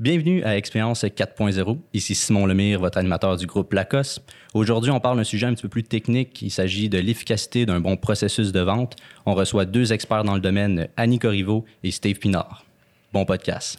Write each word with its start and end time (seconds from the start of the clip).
Bienvenue 0.00 0.42
à 0.44 0.56
Expérience 0.56 1.04
4.0. 1.04 1.76
Ici 1.92 2.14
Simon 2.14 2.46
Lemire, 2.46 2.80
votre 2.80 2.96
animateur 2.96 3.36
du 3.36 3.44
groupe 3.44 3.74
Lacoste. 3.74 4.22
Aujourd'hui, 4.54 4.90
on 4.90 4.98
parle 4.98 5.18
d'un 5.18 5.24
sujet 5.24 5.44
un 5.44 5.52
petit 5.52 5.60
peu 5.60 5.68
plus 5.68 5.82
technique. 5.82 6.40
Il 6.40 6.50
s'agit 6.50 6.88
de 6.88 6.96
l'efficacité 6.96 7.66
d'un 7.66 7.80
bon 7.80 7.98
processus 7.98 8.50
de 8.50 8.60
vente. 8.60 8.96
On 9.26 9.34
reçoit 9.34 9.66
deux 9.66 9.92
experts 9.92 10.24
dans 10.24 10.36
le 10.36 10.40
domaine, 10.40 10.88
Annie 10.96 11.18
Corriveau 11.18 11.66
et 11.82 11.90
Steve 11.90 12.18
Pinard. 12.18 12.64
Bon 13.12 13.26
podcast. 13.26 13.78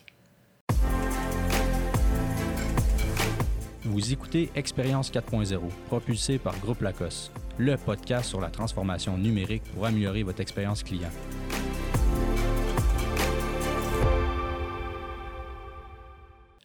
Vous 3.83 4.13
écoutez 4.13 4.51
Expérience 4.53 5.11
4.0, 5.11 5.59
propulsé 5.87 6.37
par 6.37 6.55
Groupe 6.59 6.81
Lacoste, 6.81 7.31
le 7.57 7.77
podcast 7.77 8.29
sur 8.29 8.39
la 8.39 8.49
transformation 8.49 9.17
numérique 9.17 9.63
pour 9.73 9.87
améliorer 9.87 10.21
votre 10.21 10.41
expérience 10.41 10.83
client. 10.83 11.09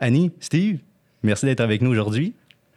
Annie, 0.00 0.30
Steve, 0.40 0.78
merci 1.22 1.46
d'être 1.46 1.61
avec 1.61 1.80
nous 1.82 1.90
aujourd'hui. 1.90 2.34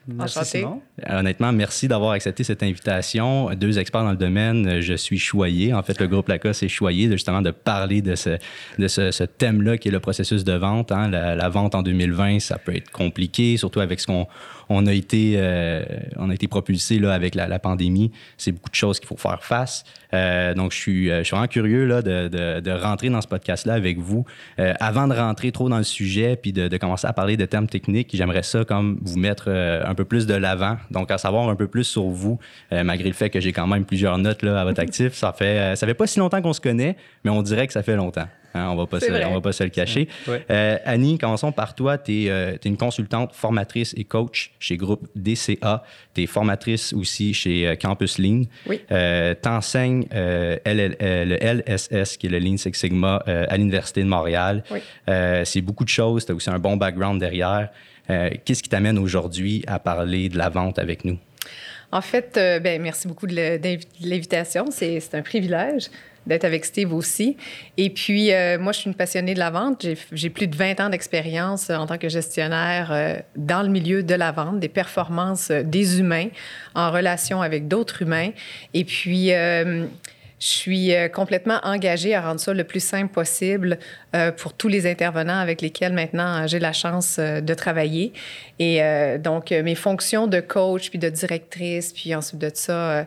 Merci 0.07 0.39
Simon. 0.43 0.81
Honnêtement, 1.07 1.51
merci 1.51 1.87
d'avoir 1.87 2.11
accepté 2.11 2.43
cette 2.43 2.63
invitation. 2.63 3.53
Deux 3.53 3.77
experts 3.77 4.03
dans 4.03 4.11
le 4.11 4.17
domaine, 4.17 4.81
je 4.81 4.93
suis 4.93 5.19
choyé. 5.19 5.73
En 5.73 5.83
fait, 5.83 5.99
le 5.99 6.07
groupe 6.07 6.27
Lacoste 6.29 6.63
est 6.63 6.69
choyé 6.69 7.07
de, 7.07 7.13
justement 7.13 7.41
de 7.41 7.51
parler 7.51 8.01
de 8.01 8.15
ce, 8.15 8.37
de 8.77 8.87
ce, 8.87 9.23
thème-là 9.23 9.77
qui 9.77 9.89
est 9.89 9.91
le 9.91 9.99
processus 9.99 10.43
de 10.43 10.53
vente. 10.53 10.91
Hein. 10.91 11.09
La, 11.09 11.49
vente 11.49 11.75
en 11.75 11.83
2020, 11.83 12.39
ça 12.39 12.57
peut 12.57 12.75
être 12.75 12.89
compliqué, 12.91 13.57
surtout 13.57 13.81
avec 13.81 13.99
ce 13.99 14.07
qu'on 14.07 14.27
on 14.69 14.85
a 14.85 14.93
été, 14.93 15.33
euh, 15.37 15.83
on 16.17 16.29
a 16.29 16.33
été 16.33 16.47
propulsé 16.47 16.99
là, 16.99 17.13
avec 17.13 17.35
la, 17.35 17.59
pandémie. 17.59 18.11
C'est 18.37 18.51
beaucoup 18.51 18.69
de 18.69 18.75
choses 18.75 18.99
qu'il 18.99 19.07
faut 19.07 19.17
faire 19.17 19.43
face. 19.43 19.83
Euh, 20.13 20.53
donc, 20.53 20.71
je 20.71 20.77
suis, 20.77 21.09
euh, 21.09 21.19
je 21.19 21.23
suis 21.23 21.31
vraiment 21.31 21.47
curieux 21.47 21.85
là, 21.85 22.01
de, 22.01 22.27
de, 22.27 22.59
de 22.59 22.71
rentrer 22.71 23.09
dans 23.09 23.21
ce 23.21 23.27
podcast-là 23.27 23.73
avec 23.73 23.97
vous. 23.97 24.25
avant 24.57 25.07
de 25.07 25.15
rentrer 25.15 25.51
trop 25.51 25.69
dans 25.69 25.77
le 25.77 25.83
sujet 25.83 26.35
puis 26.35 26.53
de, 26.53 26.67
de 26.67 26.77
commencer 26.77 27.07
à 27.07 27.13
parler 27.13 27.35
de 27.35 27.45
termes 27.45 27.67
techniques, 27.67 28.09
j'aimerais 28.13 28.43
ça 28.43 28.63
comme 28.63 28.99
vous 29.01 29.17
mettre 29.17 29.49
un 29.49 29.95
peu 29.95 30.05
plus 30.05 30.27
de 30.27 30.35
l'avant. 30.35 30.77
Donc, 30.91 31.11
à 31.11 31.17
savoir 31.17 31.49
un 31.49 31.55
peu 31.55 31.67
plus 31.67 31.83
sur 31.83 32.03
vous, 32.03 32.39
malgré 32.71 33.07
le 33.07 33.15
fait 33.15 33.29
que 33.29 33.39
j'ai 33.39 33.51
quand 33.51 33.67
même 33.67 33.85
plusieurs 33.85 34.17
notes 34.17 34.43
là, 34.43 34.61
à 34.61 34.63
votre 34.63 34.79
actif. 34.79 35.13
Ça 35.13 35.33
fait, 35.33 35.75
ça 35.75 35.87
fait 35.87 35.93
pas 35.93 36.07
si 36.07 36.19
longtemps 36.19 36.41
qu'on 36.41 36.53
se 36.53 36.61
connaît, 36.61 36.95
mais 37.23 37.31
on 37.31 37.41
dirait 37.41 37.67
que 37.67 37.73
ça 37.73 37.83
fait 37.83 37.95
longtemps. 37.95 38.27
Hein, 38.53 38.69
on 38.69 38.75
ne 38.75 38.79
va 38.79 39.41
pas 39.41 39.51
se 39.51 39.63
le 39.63 39.69
cacher. 39.69 40.07
Euh, 40.27 40.77
Annie, 40.85 41.17
commençons 41.17 41.51
par 41.51 41.75
toi. 41.75 41.97
Tu 41.97 42.25
es, 42.25 42.29
euh, 42.29 42.57
une 42.65 42.77
consultante, 42.77 43.33
formatrice 43.33 43.93
et 43.97 44.03
coach 44.03 44.51
chez 44.59 44.77
Groupe 44.77 45.07
DCA. 45.15 45.83
Tu 46.13 46.23
es 46.23 46.25
formatrice 46.25 46.93
aussi 46.93 47.33
chez 47.33 47.67
euh, 47.67 47.75
Campus 47.75 48.17
Lean. 48.17 48.43
Oui. 48.67 48.81
tu 48.89 49.49
enseignes 49.49 50.05
le 50.11 51.37
LSS, 51.41 52.17
qui 52.17 52.27
est 52.27 52.29
le 52.29 52.39
Lean 52.39 52.57
Six 52.57 52.73
Sigma, 52.73 53.17
à 53.25 53.57
l'Université 53.57 54.01
de 54.01 54.07
Montréal. 54.07 54.63
C'est 55.07 55.61
beaucoup 55.61 55.83
de 55.83 55.89
choses. 55.89 56.25
Tu 56.25 56.31
as 56.31 56.35
aussi 56.35 56.49
un 56.49 56.59
bon 56.59 56.77
background 56.77 57.19
derrière. 57.19 57.69
Qu'est-ce 58.07 58.63
qui 58.63 58.69
t'amène 58.69 58.97
aujourd'hui 58.97 59.63
à 59.67 59.79
parler 59.79 60.29
de 60.29 60.37
la 60.37 60.49
vente 60.49 60.79
avec 60.79 61.05
nous? 61.05 61.17
En 61.91 62.01
fait, 62.01 62.33
ben, 62.35 62.81
merci 62.81 63.07
beaucoup 63.07 63.27
de 63.27 63.35
l'invitation. 64.01 64.65
C'est 64.71 65.13
un 65.13 65.21
privilège 65.21 65.89
d'être 66.27 66.45
avec 66.45 66.65
Steve 66.65 66.93
aussi. 66.93 67.37
Et 67.77 67.89
puis, 67.89 68.33
euh, 68.33 68.59
moi, 68.59 68.71
je 68.71 68.79
suis 68.79 68.87
une 68.89 68.95
passionnée 68.95 69.33
de 69.33 69.39
la 69.39 69.49
vente. 69.49 69.85
J'ai 70.11 70.29
plus 70.29 70.47
de 70.47 70.55
20 70.55 70.79
ans 70.79 70.89
d'expérience 70.89 71.69
euh, 71.69 71.75
en 71.75 71.87
tant 71.87 71.97
que 71.97 72.09
gestionnaire 72.09 72.89
euh, 72.91 73.15
dans 73.35 73.63
le 73.63 73.69
milieu 73.69 74.03
de 74.03 74.15
la 74.15 74.31
vente, 74.31 74.59
des 74.59 74.69
performances 74.69 75.51
des 75.51 75.99
humains 75.99 76.27
en 76.75 76.91
relation 76.91 77.41
avec 77.41 77.67
d'autres 77.67 78.01
humains. 78.01 78.29
Et 78.73 78.83
puis, 78.83 79.29
je 79.29 79.87
suis 80.39 80.93
complètement 81.13 81.59
engagée 81.63 82.15
à 82.15 82.21
rendre 82.21 82.39
ça 82.39 82.53
le 82.53 82.63
plus 82.63 82.79
simple 82.79 83.11
possible 83.11 83.77
pour 84.37 84.53
tous 84.53 84.67
les 84.67 84.89
intervenants 84.89 85.39
avec 85.39 85.61
lesquels 85.61 85.93
maintenant 85.93 86.47
j'ai 86.47 86.59
la 86.59 86.73
chance 86.73 87.19
de 87.19 87.53
travailler. 87.53 88.13
Et 88.59 88.81
donc, 89.19 89.51
mes 89.51 89.75
fonctions 89.75 90.27
de 90.27 90.39
coach, 90.39 90.89
puis 90.89 90.99
de 90.99 91.09
directrice, 91.09 91.93
puis 91.93 92.15
ensuite 92.15 92.39
de 92.39 92.51
ça, 92.53 93.05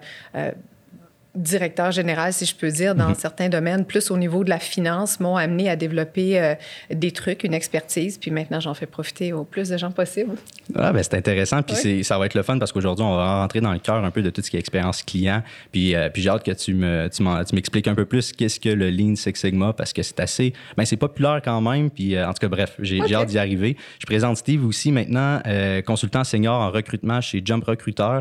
directeur 1.34 1.90
général, 1.92 2.32
si 2.32 2.44
je 2.44 2.54
peux 2.54 2.70
dire, 2.70 2.94
dans 2.94 3.08
mhm. 3.08 3.14
certains 3.14 3.48
domaines, 3.48 3.86
plus 3.86 4.10
au 4.10 4.18
niveau 4.18 4.44
de 4.44 4.50
la 4.50 4.58
finance, 4.58 5.18
m'ont 5.18 5.36
amené 5.36 5.70
à 5.70 5.76
développer 5.76 6.38
euh, 6.38 6.54
des 6.90 7.10
trucs, 7.10 7.44
une 7.44 7.54
expertise. 7.54 8.18
Puis 8.18 8.30
maintenant, 8.30 8.60
j'en 8.60 8.74
fais 8.74 8.86
profiter 8.86 9.32
au 9.32 9.44
plus 9.44 9.70
de 9.70 9.78
gens 9.78 9.90
possible. 9.90 10.34
Ah, 10.74 10.92
ben 10.92 11.02
c'est 11.02 11.14
intéressant. 11.14 11.62
Puis 11.62 12.04
ça 12.04 12.18
va 12.18 12.26
être 12.26 12.34
le 12.34 12.42
fun 12.42 12.58
parce 12.58 12.70
qu'aujourd'hui, 12.70 13.04
on 13.04 13.16
va 13.16 13.40
rentrer 13.40 13.60
dans 13.60 13.72
le 13.72 13.78
cœur 13.78 14.04
un 14.04 14.10
peu 14.10 14.22
de 14.22 14.28
tout 14.28 14.42
ce 14.42 14.50
qui 14.50 14.56
est 14.56 14.60
expérience 14.60 15.02
client. 15.02 15.42
Puis, 15.72 15.94
euh, 15.94 16.10
puis 16.10 16.20
j'ai 16.20 16.28
hâte 16.28 16.44
que 16.44 16.52
tu 16.52 16.74
me, 16.74 17.08
tu 17.08 17.54
m'expliques 17.54 17.88
un 17.88 17.94
peu 17.94 18.04
plus 18.04 18.32
qu'est-ce 18.32 18.60
que 18.60 18.68
le 18.68 18.90
Lean 18.90 19.16
Six 19.16 19.32
Sigma 19.34 19.72
parce 19.72 19.92
que 19.92 20.02
c'est 20.02 20.20
assez, 20.20 20.52
ben 20.76 20.84
c'est 20.84 20.96
populaire 20.96 21.40
quand 21.42 21.60
même. 21.62 21.90
Puis 21.90 22.14
euh, 22.14 22.28
en 22.28 22.34
tout 22.34 22.40
cas, 22.40 22.48
bref, 22.48 22.76
j'ai 22.80 23.14
hâte 23.14 23.28
d'y 23.28 23.38
arriver. 23.38 23.76
Je 23.98 24.06
présente 24.06 24.36
Steve 24.36 24.66
aussi 24.66 24.92
maintenant, 24.92 25.40
consultant 25.86 26.24
senior 26.24 26.60
en 26.60 26.70
recrutement 26.70 27.20
chez 27.20 27.40
Jump 27.44 27.64
Recruiter. 27.64 28.20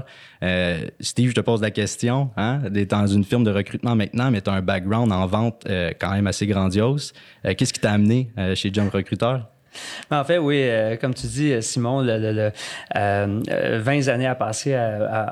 Steve, 0.99 1.29
je 1.29 1.35
te 1.35 1.41
pose 1.41 1.61
la 1.61 1.71
question, 1.71 2.29
hein, 2.37 2.61
dans 3.01 3.07
une 3.07 3.23
firme 3.23 3.43
de 3.43 3.51
recrutement 3.51 3.95
maintenant, 3.95 4.29
mais 4.29 4.41
tu 4.41 4.49
as 4.49 4.53
un 4.53 4.61
background 4.61 5.11
en 5.11 5.25
vente 5.25 5.63
euh, 5.67 5.91
quand 5.99 6.11
même 6.11 6.27
assez 6.27 6.45
grandiose. 6.45 7.13
Euh, 7.45 7.53
qu'est-ce 7.57 7.73
qui 7.73 7.79
t'a 7.79 7.91
amené 7.91 8.31
euh, 8.37 8.53
chez 8.55 8.71
Jump 8.71 8.93
Recruiter? 8.93 9.37
En 10.09 10.23
fait, 10.25 10.37
oui, 10.37 10.63
euh, 10.63 10.97
comme 10.97 11.13
tu 11.13 11.27
dis, 11.27 11.53
Simon, 11.61 12.01
le, 12.01 12.51
20 12.93 12.97
euh, 12.97 14.13
années 14.13 14.27
à 14.27 14.35
passer 14.35 14.77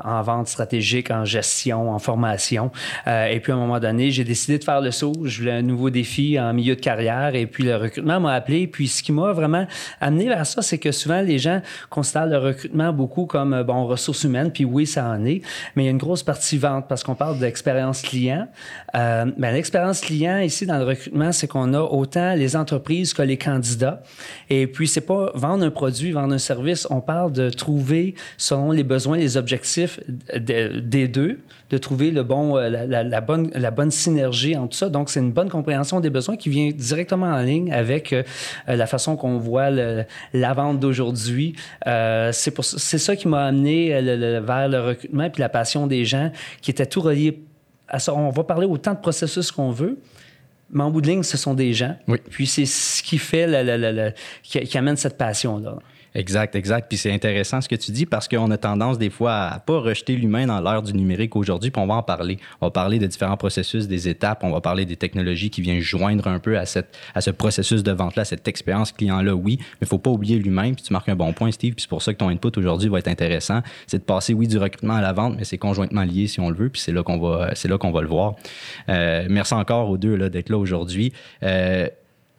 en 0.06 0.22
vente 0.22 0.48
stratégique, 0.48 1.12
en 1.12 1.26
gestion, 1.26 1.92
en 1.92 2.00
formation. 2.00 2.72
Euh, 3.08 3.26
et 3.26 3.40
puis, 3.40 3.52
à 3.52 3.56
un 3.56 3.60
moment 3.60 3.80
donné, 3.80 4.12
j'ai 4.12 4.24
décidé 4.24 4.58
de 4.58 4.64
faire 4.64 4.80
le 4.80 4.92
saut. 4.92 5.14
Je 5.26 5.40
voulais 5.40 5.52
un 5.52 5.62
nouveau 5.62 5.90
défi 5.90 6.40
en 6.40 6.54
milieu 6.54 6.76
de 6.76 6.82
carrière. 6.82 7.36
Et 7.36 7.46
puis, 7.46 7.64
le 7.64 7.76
recrutement 7.76 8.20
m'a 8.20 8.34
appelé. 8.34 8.68
Puis, 8.68 8.88
ce 8.88 9.04
qui 9.04 9.12
m'a 9.12 9.34
vraiment 9.34 9.68
amené 10.00 10.28
vers 10.28 10.46
ça, 10.46 10.62
c'est 10.62 10.78
que 10.78 10.92
souvent, 10.92 11.22
les 11.22 11.40
gens 11.40 11.62
considèrent 11.90 12.28
le 12.28 12.38
recrutement 12.38 12.94
beaucoup 12.94 13.26
comme, 13.26 13.64
bon, 13.64 13.86
ressources 13.86 14.24
humaines. 14.24 14.52
Puis, 14.52 14.64
oui, 14.64 14.88
ça 14.88 15.06
en 15.06 15.26
est. 15.26 15.42
Mais 15.76 15.84
il 15.84 15.86
y 15.86 15.90
a 15.90 15.92
une 15.92 15.98
grosse 15.98 16.24
partie 16.24 16.58
vente 16.58 16.88
parce 16.88 17.04
qu'on 17.04 17.16
parle 17.16 17.38
d'expérience 17.40 18.02
client. 18.02 18.48
Ben, 18.94 19.52
l'expérience 19.52 20.02
client 20.02 20.40
ici 20.40 20.66
dans 20.66 20.78
le 20.78 20.86
recrutement, 20.86 21.32
c'est 21.32 21.48
qu'on 21.48 21.74
a 21.74 21.82
autant 21.82 22.34
les 22.34 22.56
entreprises 22.56 23.14
que 23.14 23.22
les 23.22 23.38
candidats. 23.38 24.02
Et 24.50 24.68
puis, 24.68 24.88
c'est 24.88 25.02
pas 25.02 25.32
vendre 25.36 25.64
un 25.66 25.72
produit, 25.72 26.12
vendre 26.12 26.34
un 26.34 26.40
service. 26.40 26.88
On 26.90 27.02
parle 27.02 27.32
de 27.32 27.50
trouver, 27.50 28.16
selon 28.38 28.72
les 28.72 28.84
besoins, 28.84 29.18
les 29.18 29.38
objectifs 29.38 30.00
des 30.36 31.08
deux, 31.08 31.40
de 31.70 31.78
trouver 31.78 32.12
le 32.12 32.24
bon, 32.24 32.58
euh, 32.58 32.70
la, 32.70 33.22
bonne, 33.22 33.52
la 33.54 33.72
bonne 33.72 33.92
synergie 33.92 34.56
entre 34.58 34.76
ça. 34.76 34.90
Donc, 34.90 35.10
c'est 35.10 35.20
une 35.20 35.32
bonne 35.32 35.50
compréhension 35.50 36.00
des 36.00 36.10
besoins 36.10 36.36
qui 36.36 36.50
vient 36.50 36.72
directement 36.72 37.28
en 37.28 37.42
ligne 37.42 37.72
avec 37.72 38.14
euh, 38.14 38.24
la 38.68 38.88
façon 38.88 39.16
qu'on 39.16 39.38
voit 39.38 39.70
la 39.70 40.54
vente 40.54 40.80
d'aujourd'hui. 40.80 41.56
Euh, 41.88 42.32
c'est 42.32 42.98
ça 42.98 43.16
qui 43.16 43.28
m'a 43.28 43.46
amené 43.46 43.90
vers 44.42 44.68
le 44.68 44.80
recrutement 44.82 45.30
puis 45.30 45.42
la 45.42 45.50
passion 45.50 45.88
des 45.88 46.06
gens 46.06 46.32
qui 46.62 46.72
étaient 46.72 46.86
tout 46.86 47.02
reliés 47.02 47.44
à 47.88 48.00
ça. 48.00 48.14
On 48.14 48.30
va 48.30 48.44
parler 48.44 48.66
autant 48.66 48.94
de 48.94 49.00
processus 49.00 49.52
qu'on 49.52 49.72
veut, 49.72 50.00
mais 50.72 50.84
en 50.84 50.92
bout 50.92 51.02
de 51.02 51.08
ligne, 51.08 51.24
ce 51.24 51.38
sont 51.38 51.54
des 51.54 51.74
gens. 51.74 51.96
Oui. 52.08 52.20
Puis 52.30 52.48
c'est 52.48 52.66
ce 52.66 53.02
qui 53.04 53.18
fait, 53.18 53.48
la, 53.48 54.12
qui, 54.44 54.60
qui, 54.60 54.78
amène 54.78 54.98
cette 54.98 55.18
passion-là. 55.18 55.80
Exact, 56.16 56.56
exact. 56.56 56.88
Puis 56.90 56.98
c'est 56.98 57.12
intéressant 57.12 57.62
ce 57.62 57.70
que 57.70 57.76
tu 57.76 57.92
dis 57.92 58.06
parce 58.06 58.28
qu'on 58.28 58.50
a 58.52 58.58
tendance 58.58 58.98
des 58.98 59.10
fois 59.10 59.34
à 59.34 59.60
pas 59.60 59.80
rejeter 59.80 60.16
l'humain 60.16 60.48
dans 60.48 60.60
l'ère 60.60 60.82
du 60.82 60.94
numérique 60.94 61.36
aujourd'hui, 61.36 61.72
puis 61.72 61.82
on 61.82 61.88
va 61.88 61.96
en 61.96 62.04
parler. 62.04 62.40
On 62.62 62.68
va 62.68 62.72
parler 62.72 63.00
de 63.00 63.08
différents 63.08 63.38
processus, 63.38 63.88
des 63.88 64.10
étapes, 64.10 64.44
on 64.44 64.52
va 64.52 64.62
parler 64.62 64.86
des 64.86 64.96
technologies 64.96 65.50
qui 65.50 65.62
viennent 65.62 65.80
joindre 65.80 66.28
un 66.28 66.40
peu 66.40 66.58
à, 66.58 66.66
cette, 66.66 66.98
à 67.14 67.22
ce 67.22 67.32
processus 67.32 67.84
de 67.84 67.92
vente-là, 67.92 68.26
cette 68.26 68.48
expérience 68.48 68.92
client-là, 68.92 69.36
oui, 69.36 69.58
mais 69.60 69.66
il 69.84 69.88
faut 69.88 70.00
pas 70.00 70.10
oublier 70.10 70.40
l'humain, 70.40 70.74
puis 70.74 70.84
tu 70.84 70.94
marques 70.94 71.10
un 71.10 71.16
bon 71.16 71.34
point, 71.34 71.52
Steve, 71.52 71.74
puis 71.76 71.84
c'est 71.84 71.90
pour 71.90 72.02
ça 72.02 72.14
que 72.14 72.18
ton 72.18 72.30
input 72.30 72.58
aujourd'hui 72.58 72.90
va 72.90 73.00
être 73.00 73.08
intéressant. 73.08 73.62
C'est 73.88 74.00
de 74.00 74.04
passer, 74.04 74.34
oui, 74.34 74.48
du 74.48 74.58
recrutement 74.58 74.96
à 74.96 75.02
la 75.02 75.14
vente, 75.14 75.36
mais 75.38 75.44
c'est 75.44 75.58
conjointement 75.58 76.04
lié 76.04 76.28
si 76.28 76.40
on 76.40 76.50
le 76.50 76.56
veut, 76.56 76.70
puis 76.70 76.82
c'est 76.82 76.92
là 76.92 77.04
qu'on 77.04 77.20
va, 77.20 77.52
c'est 77.56 77.68
là 77.68 77.78
qu'on 77.78 77.92
va 77.92 78.02
le 78.02 78.08
voir. 78.08 78.36
Euh, 78.90 79.28
merci 79.30 79.54
encore 79.54 79.90
aux 79.90 79.98
deux 79.98 80.16
là, 80.16 80.30
d'être 80.30 80.50
là 80.50 80.58
aujourd'hui. 80.58 81.14
Euh, 81.44 81.88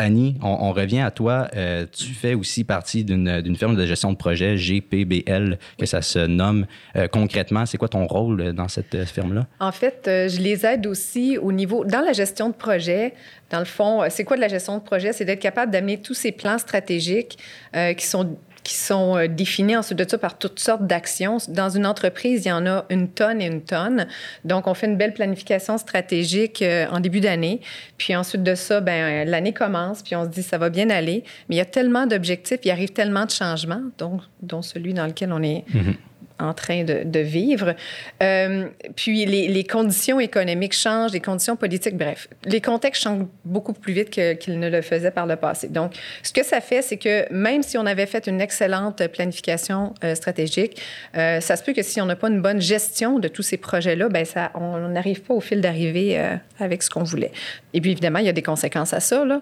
Annie, 0.01 0.37
on, 0.43 0.73
revient 0.73 1.01
à 1.01 1.11
toi. 1.11 1.49
Euh, 1.55 1.85
tu 1.93 2.15
fais 2.15 2.33
aussi 2.33 2.65
partie 2.65 3.05
d'une 3.05 3.55
firme 3.55 3.77
de 3.77 3.85
gestion 3.85 4.11
de 4.11 4.17
projet, 4.17 4.57
GPBL, 4.57 5.59
que 5.79 5.85
ça 5.85 6.01
se 6.01 6.21
nomme. 6.21 6.65
Euh, 6.97 7.07
concrètement, 7.07 7.67
c'est 7.67 7.77
quoi 7.77 7.89
ton 7.89 8.07
rôle 8.07 8.55
dans 8.55 8.69
cette 8.69 8.95
euh, 8.95 9.05
firme-là? 9.05 9.47
En 9.61 9.73
fait, 9.73 10.05
je 10.07 10.41
les 10.41 10.65
aide 10.65 10.87
aussi 10.87 11.37
au 11.37 11.53
niveau, 11.53 11.85
dans 11.85 12.01
la 12.01 12.15
gestion 12.15 12.49
de 12.49 12.55
projet. 12.55 13.13
Dans 13.51 13.59
le 13.59 13.67
fond, 13.67 14.05
c'est 14.09 14.25
quoi 14.25 14.37
de 14.37 14.41
la 14.41 14.49
gestion 14.49 14.79
de 14.79 14.83
projet? 14.83 15.13
C'est 15.13 15.27
d'être 15.27 15.39
capable 15.39 15.71
d'amener 15.71 15.99
tous 15.99 16.15
ces 16.15 16.33
plans 16.33 16.57
stratégiques 16.57 17.37
qui 17.75 18.07
sont 18.07 18.37
qui 18.63 18.75
sont 18.75 19.17
euh, 19.17 19.27
définis 19.27 19.77
ensuite 19.77 19.99
de 19.99 20.09
ça 20.09 20.19
par 20.19 20.39
toutes 20.39 20.59
sortes 20.59 20.87
d'actions. 20.87 21.39
Dans 21.49 21.71
une 21.71 21.87
entreprise, 21.87 22.45
il 22.45 22.49
y 22.49 22.53
en 22.53 22.67
a 22.67 22.85
une 22.91 23.09
tonne 23.09 23.41
et 23.41 23.47
une 23.47 23.63
tonne. 23.63 24.07
Donc, 24.45 24.67
on 24.67 24.75
fait 24.75 24.87
une 24.87 24.97
belle 24.97 25.15
planification 25.15 25.79
stratégique 25.79 26.63
euh, 26.63 26.87
en 26.91 27.01
début 27.01 27.21
d'année. 27.21 27.61
Puis 27.97 28.15
ensuite 28.15 28.43
de 28.43 28.55
ça, 28.55 28.81
ben 28.81 29.29
l'année 29.29 29.53
commence, 29.53 30.03
puis 30.03 30.17
on 30.17 30.25
se 30.25 30.31
dit 30.31 30.43
ça 30.43 30.59
va 30.59 30.71
bien 30.71 30.91
aller. 30.91 31.25
Mais 31.49 31.57
il 31.57 31.59
y 31.59 31.63
a 31.63 31.67
tellement 31.67 32.07
d'objectifs, 32.07 32.61
il 32.65 32.71
arrive 32.71 32.91
tellement 32.91 33.25
de 33.25 33.31
changements, 33.31 33.83
donc, 33.99 34.23
dont 34.43 34.63
celui 34.63 34.95
dans 34.95 35.07
lequel 35.07 35.33
on 35.33 35.43
est. 35.43 35.65
Mm-hmm 35.75 35.97
en 36.41 36.55
train 36.55 36.85
de, 36.85 37.03
de 37.05 37.21
vivre. 37.21 37.75
Euh, 38.23 38.67
puis 38.97 39.25
les, 39.27 39.49
les, 39.49 39.65
conditions 39.65 40.21
économiques 40.21 40.75
changent, 40.75 41.13
les 41.13 41.21
conditions 41.21 41.57
politiques, 41.57 41.97
bref, 41.97 42.29
les 42.45 42.61
contextes 42.61 43.03
changent 43.03 43.27
beaucoup 43.45 43.73
plus 43.73 43.93
vite 43.93 44.11
qu'ils 44.11 44.59
ne 44.59 44.69
le 44.69 44.83
faisaient 44.83 45.11
par 45.11 45.27
le 45.27 45.37
passé. 45.37 45.69
Donc, 45.69 45.93
ce 46.23 46.33
que 46.33 46.45
ça 46.45 46.61
fait, 46.61 46.83
c'est 46.83 46.97
que 46.97 47.33
même 47.33 47.63
si 47.63 47.79
on 47.79 47.87
avait 47.87 48.07
fait 48.07 48.27
une 48.27 48.41
excellente 48.41 49.07
planification 49.09 49.95
euh, 50.05 50.15
stratégique, 50.15 50.81
euh, 51.17 51.41
ça 51.41 51.57
se 51.57 51.63
peut 51.63 51.73
que 51.73 51.83
si 51.83 52.01
on 52.01 52.07
n'a 52.07 52.17
pas 52.17 52.29
une 52.29 52.43
bonne 52.43 52.61
gestion 52.61 53.19
de 53.19 53.29
tous 53.29 53.43
ces 53.43 53.57
projets-là, 53.57 54.09
ben 54.09 54.25
ça, 54.25 54.51
on 54.55 54.89
n'arrive 54.89 55.23
pas 55.23 55.35
au 55.35 55.41
fil 55.41 55.61
d'arrivée 55.61 56.21
avec 56.59 56.83
ce 56.83 56.91
qu'on 56.91 57.03
voulait. 57.03 57.33
Et 57.75 57.81
puis, 57.81 57.93
évidemment, 57.93 58.19
il 58.19 58.27
y 58.27 58.29
a 58.29 58.33
des 58.33 58.43
conséquences 58.43 58.93
à 58.93 59.01
ça, 59.01 59.25
là, 59.25 59.41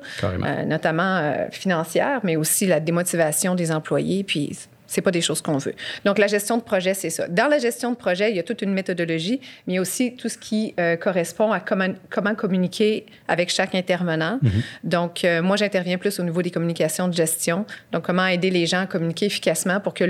notamment 0.67 1.47
financières, 1.51 2.21
mais 2.23 2.37
aussi 2.37 2.67
la 2.67 2.81
démotivation 2.81 3.55
des 3.55 3.73
employés. 3.73 4.25
Puis, 4.25 4.57
c'est 4.89 5.03
pas 5.03 5.13
des 5.13 5.21
choses 5.21 5.41
qu'on 5.41 5.59
veut. 5.59 5.75
Donc, 6.05 6.19
la 6.19 6.27
gestion 6.27 6.57
de 6.57 6.63
projet, 6.63 6.95
c'est 6.95 7.11
ça. 7.11 7.29
Dans 7.29 7.47
la 7.47 7.59
gestion 7.59 7.93
de 7.93 7.97
projet, 7.97 8.31
il 8.31 8.37
y 8.37 8.41
a 8.41 8.43
toute 8.43 8.63
une 8.63 8.73
méthodologie, 8.73 9.39
mais 9.67 9.75
il 9.75 9.77
y 9.77 9.79
a 9.79 9.83
aussi 9.83 10.17
tout 10.17 10.29
ce 10.29 10.39
qui 10.39 10.75
euh, 10.81 10.97
correspond 10.97 11.53
à 11.53 11.61
comment, 11.61 11.93
comment, 12.11 12.35
communiquer 12.35 13.07
avec 13.29 13.51
chaque 13.51 13.75
intervenant. 13.75 14.39
Mm 14.43 14.49
-hmm. 14.49 14.63
Donc, 14.95 15.25
euh, 15.25 15.43
moi, 15.43 15.57
j'interviens 15.57 15.99
plus 15.99 16.19
au 16.19 16.25
niveau 16.25 16.43
des 16.43 16.51
communications 16.51 17.07
de 17.07 17.15
gestion. 17.15 17.67
Donc, 17.93 18.03
comment 18.07 18.27
aider 18.27 18.51
les 18.51 18.67
gens 18.67 18.83
à 18.83 18.87
communiquer 18.87 19.27
efficacement 19.27 19.79
pour 19.81 19.93
que 19.95 20.05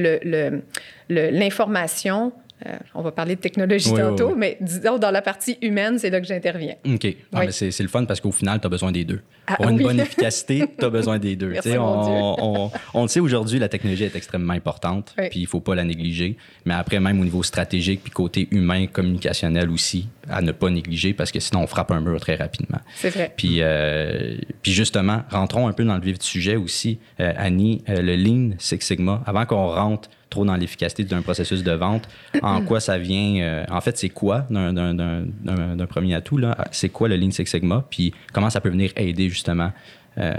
l'information 1.08 2.32
euh, 2.66 2.76
on 2.94 3.02
va 3.02 3.12
parler 3.12 3.36
de 3.36 3.40
technologie 3.40 3.90
oui, 3.90 4.00
tantôt, 4.00 4.26
oui, 4.26 4.32
oui. 4.32 4.38
mais 4.38 4.56
disons, 4.60 4.98
dans 4.98 5.10
la 5.10 5.22
partie 5.22 5.58
humaine, 5.62 5.98
c'est 5.98 6.10
là 6.10 6.20
que 6.20 6.26
j'interviens. 6.26 6.74
OK. 6.86 7.06
Ah, 7.32 7.50
c'est 7.50 7.78
le 7.80 7.88
fun 7.88 8.04
parce 8.04 8.20
qu'au 8.20 8.32
final, 8.32 8.60
tu 8.60 8.66
as 8.66 8.70
besoin 8.70 8.90
des 8.90 9.04
deux. 9.04 9.20
Ah, 9.46 9.56
Pour 9.56 9.68
une 9.68 9.78
bonne 9.78 10.00
efficacité, 10.00 10.64
tu 10.78 10.84
as 10.84 10.90
besoin 10.90 11.18
des 11.18 11.36
deux. 11.36 11.50
Merci, 11.50 11.78
on, 11.78 12.64
on, 12.66 12.70
on, 12.94 13.02
le 13.02 13.08
sait 13.08 13.20
aujourd'hui, 13.20 13.58
la 13.58 13.68
technologie 13.68 14.04
est 14.04 14.16
extrêmement 14.16 14.54
importante, 14.54 15.14
puis 15.16 15.40
il 15.40 15.42
ne 15.42 15.48
faut 15.48 15.60
pas 15.60 15.74
la 15.74 15.84
négliger. 15.84 16.36
Mais 16.64 16.74
après, 16.74 16.98
même 16.98 17.20
au 17.20 17.24
niveau 17.24 17.42
stratégique, 17.42 18.02
puis 18.02 18.12
côté 18.12 18.48
humain, 18.50 18.86
communicationnel 18.86 19.70
aussi, 19.70 20.08
à 20.28 20.42
ne 20.42 20.52
pas 20.52 20.70
négliger 20.70 21.14
parce 21.14 21.30
que 21.30 21.40
sinon, 21.40 21.62
on 21.62 21.66
frappe 21.66 21.90
un 21.92 22.00
mur 22.00 22.20
très 22.20 22.34
rapidement. 22.34 22.80
C'est 22.96 23.10
vrai. 23.10 23.32
Puis, 23.36 23.58
euh, 23.60 24.36
puis 24.62 24.72
justement, 24.72 25.22
rentrons 25.30 25.68
un 25.68 25.72
peu 25.72 25.84
dans 25.84 25.94
le 25.94 26.02
vif 26.02 26.18
du 26.18 26.26
sujet 26.26 26.56
aussi. 26.56 26.98
Euh, 27.20 27.32
Annie, 27.36 27.82
le 27.86 28.16
Lean 28.16 28.56
Six 28.58 28.80
Sigma, 28.80 29.22
avant 29.26 29.46
qu'on 29.46 29.68
rentre 29.68 30.10
trop 30.30 30.44
dans 30.44 30.56
l'efficacité 30.56 31.04
d'un 31.04 31.22
processus 31.22 31.62
de 31.62 31.72
vente. 31.72 32.08
En 32.42 32.62
quoi 32.62 32.80
ça 32.80 32.98
vient? 32.98 33.42
Euh, 33.42 33.64
en 33.70 33.80
fait, 33.80 33.96
c'est 33.96 34.08
quoi 34.08 34.46
d'un 34.50 35.86
premier 35.88 36.14
atout? 36.14 36.40
C'est 36.70 36.88
quoi 36.88 37.08
le 37.08 37.16
Lean 37.16 37.30
Six 37.30 37.46
Sigma? 37.46 37.84
Puis 37.90 38.12
comment 38.32 38.50
ça 38.50 38.60
peut 38.60 38.70
venir 38.70 38.90
aider 38.96 39.28
justement 39.28 39.72
euh, 40.18 40.34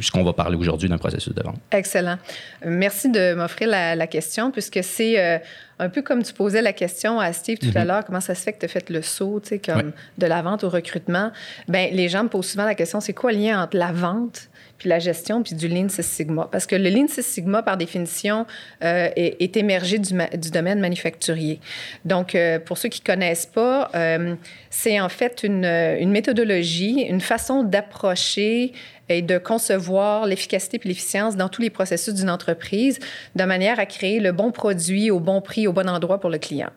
ce 0.00 0.10
qu'on 0.10 0.24
va 0.24 0.32
parler 0.32 0.56
aujourd'hui 0.56 0.88
d'un 0.88 0.98
processus 0.98 1.34
de 1.34 1.42
vente? 1.42 1.58
Excellent. 1.70 2.18
Merci 2.64 3.10
de 3.10 3.34
m'offrir 3.34 3.68
la, 3.68 3.94
la, 3.94 4.06
question, 4.06 4.50
puisque 4.50 4.80
c'est 4.82 5.20
euh, 5.20 5.38
un 5.82 5.88
peu 5.88 6.02
comme 6.02 6.22
tu 6.22 6.32
posais 6.32 6.62
la 6.62 6.72
question 6.72 7.18
à 7.18 7.32
Steve 7.32 7.58
tout 7.58 7.66
mm 7.66 7.70
-hmm. 7.70 7.80
à 7.80 7.84
l'heure, 7.84 8.04
comment 8.04 8.20
ça 8.20 8.34
se 8.34 8.42
fait 8.42 8.52
que 8.52 8.60
tu 8.60 8.66
as 8.66 8.68
fait 8.68 8.88
le 8.90 9.02
saut, 9.02 9.40
tu 9.40 9.48
sais, 9.48 9.58
comme 9.58 9.88
ouais. 9.88 10.18
de 10.18 10.26
la 10.26 10.40
vente 10.42 10.62
au 10.64 10.70
recrutement? 10.70 11.28
Bien, 11.68 11.88
les 12.00 12.08
gens 12.08 12.22
me 12.24 12.28
posent 12.28 12.50
souvent 12.52 12.66
la 12.66 12.74
question, 12.74 13.00
c'est 13.00 13.12
quoi 13.20 13.32
le 13.32 13.38
lien 13.38 13.62
entre 13.62 13.76
la 13.76 13.92
vente 13.92 14.48
puis 14.78 14.88
la 14.88 14.98
gestion, 14.98 15.42
puis 15.44 15.54
du 15.54 15.68
Lean 15.68 15.88
Six 15.88 16.08
Sigma? 16.16 16.48
Parce 16.50 16.66
que 16.66 16.76
le 16.84 16.90
Lean 16.90 17.08
Six 17.08 17.26
Sigma, 17.34 17.62
par 17.62 17.76
définition, 17.76 18.46
euh, 18.82 19.08
est, 19.14 19.36
est, 19.44 19.56
émergé 19.56 19.96
du, 19.98 20.12
du, 20.44 20.50
domaine 20.50 20.80
manufacturier. 20.80 21.60
Donc, 22.04 22.34
euh, 22.34 22.58
pour 22.66 22.76
ceux 22.78 22.88
qui 22.88 23.00
ne 23.00 23.06
connaissent 23.12 23.50
pas, 23.60 23.90
euh, 23.94 24.34
c'est 24.70 24.98
en 25.00 25.08
fait 25.08 25.34
une, 25.44 25.64
une, 26.04 26.10
méthodologie, 26.10 26.96
une 27.14 27.20
façon 27.20 27.62
d'approcher 27.62 28.72
et 29.08 29.22
de 29.22 29.38
concevoir 29.38 30.26
l'efficacité 30.26 30.78
puis 30.78 30.88
l'efficience 30.88 31.36
dans 31.36 31.48
tous 31.48 31.62
les 31.62 31.70
processus 31.70 32.14
d'une 32.14 32.30
entreprise 32.30 32.98
de 33.34 33.44
manière 33.44 33.78
à 33.80 33.86
créer 33.86 34.20
le 34.20 34.32
bon 34.32 34.52
produit 34.52 35.10
au 35.10 35.20
bon 35.20 35.40
prix, 35.40 35.66
au 35.66 35.72
bon 35.72 35.88
endroit 35.88 36.20
pour 36.20 36.30
le 36.30 36.38
client. 36.38 36.70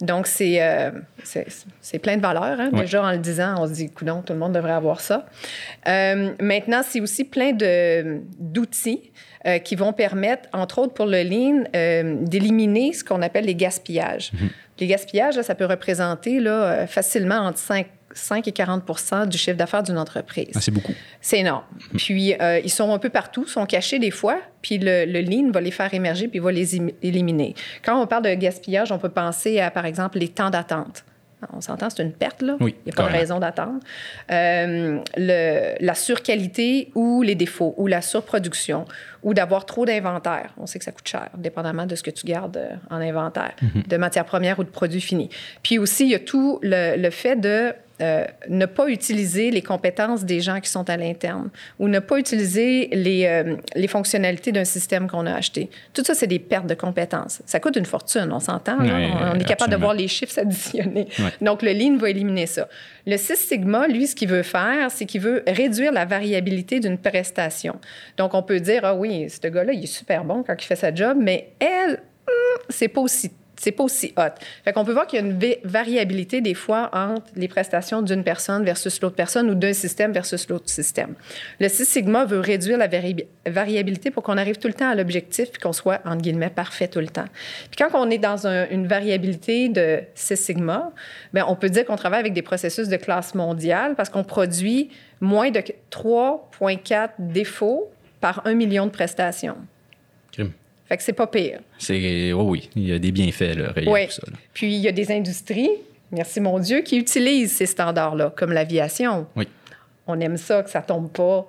Donc, 0.00 0.26
c'est 0.26 0.62
euh, 0.62 0.90
plein 2.02 2.16
de 2.16 2.22
valeurs. 2.22 2.60
Hein? 2.60 2.70
Ouais. 2.72 2.82
Déjà, 2.82 3.02
en 3.02 3.10
le 3.10 3.18
disant, 3.18 3.54
on 3.58 3.66
se 3.66 3.72
dit, 3.72 3.90
coudon, 3.90 4.22
tout 4.22 4.32
le 4.32 4.38
monde 4.38 4.52
devrait 4.52 4.72
avoir 4.72 5.00
ça. 5.00 5.26
Euh, 5.88 6.32
maintenant, 6.40 6.82
c'est 6.86 7.00
aussi 7.00 7.24
plein 7.24 7.52
d'outils 7.52 9.10
euh, 9.46 9.58
qui 9.58 9.74
vont 9.74 9.92
permettre, 9.92 10.48
entre 10.52 10.78
autres 10.78 10.94
pour 10.94 11.06
le 11.06 11.22
lean, 11.22 11.64
d'éliminer 12.24 12.92
ce 12.92 13.04
qu'on 13.04 13.22
appelle 13.22 13.46
les 13.46 13.54
gaspillages. 13.54 14.32
Mm 14.32 14.36
-hmm. 14.36 14.50
Les 14.80 14.86
gaspillages, 14.86 15.36
là, 15.36 15.42
ça 15.42 15.54
peut 15.54 15.66
représenter 15.66 16.40
là, 16.40 16.86
facilement 16.86 17.40
entre 17.48 17.58
5 17.58 17.86
5 18.12 18.48
et 18.48 18.50
40% 18.50 19.28
du 19.28 19.38
chiffre 19.38 19.56
d'affaires 19.56 19.82
d'une 19.82 19.98
entreprise. 19.98 20.52
Ah, 20.54 20.60
c'est 20.60 20.70
beaucoup. 20.70 20.94
C'est 21.20 21.38
énorme. 21.38 21.64
Mmh. 21.92 21.96
Puis, 21.96 22.34
euh, 22.34 22.60
ils 22.60 22.70
sont 22.70 22.92
un 22.92 22.98
peu 22.98 23.10
partout, 23.10 23.46
sont 23.46 23.66
cachés 23.66 23.98
des 23.98 24.10
fois, 24.10 24.40
puis 24.62 24.78
le, 24.78 25.04
le, 25.04 25.20
lean 25.20 25.50
va 25.52 25.60
les 25.60 25.70
faire 25.70 25.92
émerger, 25.94 26.28
puis 26.28 26.38
va 26.38 26.52
les 26.52 26.76
éliminer. 27.02 27.54
Quand 27.84 28.00
on 28.00 28.06
parle 28.06 28.24
de 28.24 28.34
gaspillage, 28.34 28.92
on 28.92 28.98
peut 28.98 29.08
penser 29.08 29.60
à, 29.60 29.70
par 29.70 29.86
exemple, 29.86 30.18
les 30.18 30.28
temps 30.28 30.50
d'attente. 30.50 31.04
On 31.52 31.60
s'entend, 31.60 31.88
c'est 31.90 32.02
une 32.02 32.12
perte, 32.12 32.42
là. 32.42 32.56
Oui, 32.60 32.74
Il 32.84 32.90
n'y 32.90 32.92
a 32.92 32.96
pas 33.02 33.08
de 33.08 33.16
raison 33.16 33.38
d'attendre. 33.38 33.80
Euh, 34.30 35.00
la 35.16 35.94
surqualité 35.94 36.90
ou 36.94 37.22
les 37.22 37.34
défauts, 37.34 37.74
ou 37.78 37.86
la 37.86 38.02
surproduction, 38.02 38.84
ou 39.22 39.34
d'avoir 39.34 39.64
trop 39.66 39.86
d'inventaire. 39.86 40.52
On 40.58 40.66
sait 40.66 40.78
que 40.78 40.84
ça 40.84 40.92
coûte 40.92 41.08
cher, 41.08 41.30
dépendamment 41.36 41.86
de 41.86 41.94
ce 41.94 42.02
que 42.02 42.10
tu 42.10 42.26
gardes 42.26 42.60
en 42.90 42.96
inventaire, 42.96 43.54
mm 43.62 43.66
-hmm. 43.66 43.88
de 43.88 43.96
matières 43.96 44.26
premières 44.26 44.58
ou 44.58 44.64
de 44.64 44.70
produits 44.70 45.00
finis. 45.00 45.30
Puis 45.62 45.78
aussi, 45.78 46.04
il 46.04 46.10
y 46.10 46.14
a 46.14 46.18
tout 46.18 46.58
le, 46.62 46.96
le 46.96 47.10
fait 47.10 47.36
de 47.36 47.72
euh, 48.00 48.24
ne 48.48 48.66
pas 48.66 48.88
utiliser 48.88 49.50
les 49.50 49.62
compétences 49.62 50.24
des 50.24 50.40
gens 50.40 50.60
qui 50.60 50.70
sont 50.70 50.88
à 50.88 50.96
l'interne 50.96 51.50
ou 51.78 51.88
ne 51.88 51.98
pas 51.98 52.18
utiliser 52.18 52.88
les, 52.92 53.26
euh, 53.26 53.56
les 53.74 53.88
fonctionnalités 53.88 54.52
d'un 54.52 54.64
système 54.64 55.08
qu'on 55.08 55.26
a 55.26 55.34
acheté. 55.34 55.70
Tout 55.92 56.02
ça, 56.04 56.14
c'est 56.14 56.26
des 56.26 56.38
pertes 56.38 56.66
de 56.66 56.74
compétences. 56.74 57.42
Ça 57.46 57.60
coûte 57.60 57.76
une 57.76 57.84
fortune, 57.84 58.30
on 58.32 58.40
s'entend. 58.40 58.78
Oui, 58.80 58.90
on, 58.90 59.36
on, 59.36 59.38
est 59.38 59.44
capable 59.44 59.72
de 59.72 59.76
voir 59.76 59.94
les 59.94 60.08
chiffres 60.08 60.32
s'additionner. 60.40 61.08
Oui. 61.18 61.24
Donc, 61.40 61.62
le 61.62 61.72
Lean 61.72 61.96
va 61.98 62.10
éliminer 62.10 62.46
ça. 62.46 62.68
Le 63.06 63.16
Six 63.16 63.36
Sigma, 63.36 63.86
lui, 63.86 64.06
ce 64.06 64.14
qu'il 64.14 64.28
veut 64.28 64.42
faire, 64.42 64.90
c'est 64.90 65.06
qu'il 65.06 65.20
veut 65.20 65.42
réduire 65.46 65.92
la 65.92 66.04
variabilité 66.04 66.80
d'une 66.80 66.98
prestation. 66.98 67.78
Donc, 68.16 68.34
on 68.34 68.42
peut 68.42 68.60
dire, 68.60 68.82
ah 68.84 68.94
oui, 68.94 69.28
ce 69.28 69.46
gars-là, 69.46 69.72
il 69.72 69.84
est 69.84 69.86
super 69.86 70.24
bon 70.24 70.42
quand 70.42 70.54
il 70.58 70.64
fait 70.64 70.76
sa 70.76 70.94
job, 70.94 71.16
mais 71.20 71.52
elle, 71.58 72.00
hmm, 72.26 72.60
c'est 72.68 72.88
pas 72.88 73.00
aussi 73.00 73.30
c'est 73.60 73.72
pas 73.72 73.84
aussi 73.84 74.14
hot. 74.16 74.32
Fait 74.64 74.72
qu'on 74.72 74.86
peut 74.86 74.92
voir 74.94 75.06
qu'il 75.06 75.20
y 75.20 75.22
a 75.22 75.26
une 75.26 75.38
variabilité 75.64 76.40
des 76.40 76.54
fois 76.54 76.88
entre 76.94 77.26
les 77.36 77.46
prestations 77.46 78.00
d'une 78.00 78.24
personne 78.24 78.64
versus 78.64 78.98
l'autre 79.02 79.16
personne 79.16 79.50
ou 79.50 79.54
d'un 79.54 79.74
système 79.74 80.12
versus 80.12 80.48
l'autre 80.48 80.70
système. 80.70 81.12
Le 81.60 81.68
Six 81.68 81.84
Sigma 81.84 82.24
veut 82.24 82.40
réduire 82.40 82.78
la 82.78 82.86
vari 82.86 83.26
variabilité 83.46 84.10
pour 84.10 84.22
qu'on 84.22 84.38
arrive 84.38 84.56
tout 84.56 84.68
le 84.68 84.72
temps 84.72 84.88
à 84.88 84.94
l'objectif 84.94 85.50
et 85.54 85.58
qu'on 85.60 85.74
soit, 85.74 86.00
entre 86.06 86.22
guillemets, 86.22 86.48
parfait 86.48 86.88
tout 86.88 87.00
le 87.00 87.08
temps. 87.08 87.26
Puis 87.70 87.76
quand 87.76 87.90
on 87.92 88.08
est 88.08 88.16
dans 88.16 88.46
un, 88.46 88.66
une 88.70 88.86
variabilité 88.86 89.68
de 89.68 90.00
Six 90.14 90.38
Sigma, 90.38 90.90
bien, 91.34 91.44
on 91.46 91.54
peut 91.54 91.68
dire 91.68 91.84
qu'on 91.84 91.96
travaille 91.96 92.20
avec 92.20 92.32
des 92.32 92.42
processus 92.42 92.88
de 92.88 92.96
classe 92.96 93.34
mondiale 93.34 93.94
parce 93.94 94.08
qu'on 94.08 94.24
produit 94.24 94.88
moins 95.20 95.50
de 95.50 95.60
3,4 95.90 97.10
défauts 97.18 97.90
par 98.22 98.40
un 98.46 98.54
million 98.54 98.86
de 98.86 98.90
prestations. 98.90 99.56
Fait 100.90 100.96
que 100.96 101.04
c'est 101.04 101.12
pas 101.12 101.28
pire. 101.28 101.60
C'est 101.78 102.32
oh 102.32 102.42
oui, 102.42 102.68
il 102.74 102.88
y 102.88 102.92
a 102.92 102.98
des 102.98 103.12
bienfaits 103.12 103.54
là, 103.54 103.72
oui. 103.86 104.08
Ça, 104.10 104.22
là. 104.26 104.36
Puis 104.52 104.74
il 104.74 104.80
y 104.80 104.88
a 104.88 104.92
des 104.92 105.12
industries, 105.12 105.70
merci 106.10 106.40
mon 106.40 106.58
Dieu, 106.58 106.80
qui 106.80 106.98
utilisent 106.98 107.52
ces 107.52 107.66
standards-là, 107.66 108.32
comme 108.36 108.50
l'aviation. 108.50 109.28
Oui. 109.36 109.46
On 110.08 110.18
aime 110.18 110.36
ça 110.36 110.64
que 110.64 110.70
ça 110.70 110.82
tombe 110.82 111.08
pas. 111.12 111.46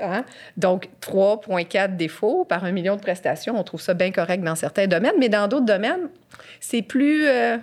Hein? 0.00 0.24
Donc 0.56 0.88
3,4 1.02 1.96
défauts 1.96 2.46
par 2.46 2.64
un 2.64 2.72
million 2.72 2.96
de 2.96 3.02
prestations, 3.02 3.60
on 3.60 3.62
trouve 3.62 3.82
ça 3.82 3.92
bien 3.92 4.10
correct 4.10 4.42
dans 4.42 4.56
certains 4.56 4.86
domaines, 4.86 5.16
mais 5.18 5.28
dans 5.28 5.48
d'autres 5.48 5.66
domaines, 5.66 6.08
c'est 6.58 6.80
plus 6.80 7.26
euh, 7.26 7.58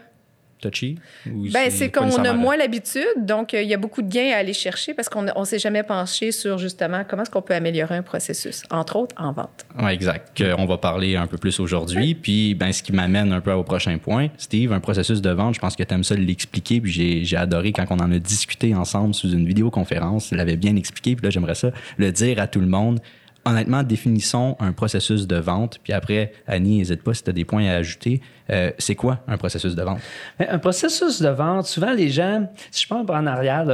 touchy? 0.59 0.97
Ben, 1.25 1.69
c'est 1.69 1.89
qu'on 1.91 2.11
a 2.23 2.33
moins 2.33 2.57
l'habitude, 2.57 3.03
donc 3.17 3.53
il 3.53 3.59
euh, 3.59 3.63
y 3.63 3.73
a 3.73 3.77
beaucoup 3.77 4.01
de 4.01 4.09
gains 4.09 4.31
à 4.33 4.37
aller 4.37 4.53
chercher 4.53 4.93
parce 4.93 5.09
qu'on 5.09 5.23
ne 5.23 5.45
s'est 5.45 5.59
jamais 5.59 5.83
penché 5.83 6.31
sur 6.31 6.57
justement 6.57 7.03
comment 7.07 7.23
est-ce 7.23 7.31
qu'on 7.31 7.41
peut 7.41 7.53
améliorer 7.53 7.95
un 7.95 8.03
processus, 8.03 8.63
entre 8.69 8.97
autres 8.97 9.15
en 9.17 9.31
vente. 9.31 9.65
Oui, 9.81 9.91
exact. 9.91 10.43
on 10.57 10.65
va 10.65 10.77
parler 10.77 11.15
un 11.15 11.27
peu 11.27 11.37
plus 11.37 11.59
aujourd'hui. 11.59 12.15
Puis, 12.15 12.55
ben, 12.55 12.71
ce 12.71 12.83
qui 12.83 12.91
m'amène 12.91 13.31
un 13.33 13.41
peu 13.41 13.51
au 13.51 13.63
prochain 13.63 13.97
point, 13.97 14.27
Steve, 14.37 14.73
un 14.73 14.79
processus 14.79 15.21
de 15.21 15.29
vente, 15.29 15.55
je 15.55 15.59
pense 15.59 15.75
que 15.75 15.83
tu 15.83 15.93
aimes 15.93 16.03
ça 16.03 16.15
l'expliquer. 16.15 16.81
Puis 16.81 17.23
j'ai 17.23 17.37
adoré 17.37 17.71
quand 17.71 17.85
on 17.89 17.99
en 17.99 18.11
a 18.11 18.19
discuté 18.19 18.75
ensemble 18.75 19.13
sous 19.13 19.31
une 19.31 19.45
vidéoconférence. 19.45 20.29
Tu 20.29 20.35
l'avais 20.35 20.57
bien 20.57 20.75
expliqué. 20.75 21.15
Puis 21.15 21.23
là, 21.23 21.29
j'aimerais 21.29 21.55
ça 21.55 21.71
le 21.97 22.11
dire 22.11 22.39
à 22.39 22.47
tout 22.47 22.59
le 22.59 22.67
monde 22.67 22.99
honnêtement, 23.45 23.83
définissons 23.83 24.55
un 24.59 24.71
processus 24.71 25.27
de 25.27 25.37
vente. 25.37 25.79
Puis 25.83 25.93
après, 25.93 26.33
Annie, 26.47 26.77
n'hésite 26.77 27.03
pas 27.03 27.13
si 27.13 27.23
tu 27.23 27.29
as 27.29 27.33
des 27.33 27.45
points 27.45 27.65
à 27.67 27.75
ajouter. 27.75 28.21
Euh, 28.49 28.71
c'est 28.77 28.95
quoi 28.95 29.19
un 29.27 29.37
processus 29.37 29.75
de 29.75 29.83
vente? 29.83 29.99
Un 30.39 30.59
processus 30.59 31.21
de 31.21 31.29
vente, 31.29 31.65
souvent 31.65 31.93
les 31.93 32.09
gens, 32.09 32.49
si 32.71 32.83
je 32.83 32.87
pense 32.87 33.09
en 33.09 33.25
arrière, 33.27 33.65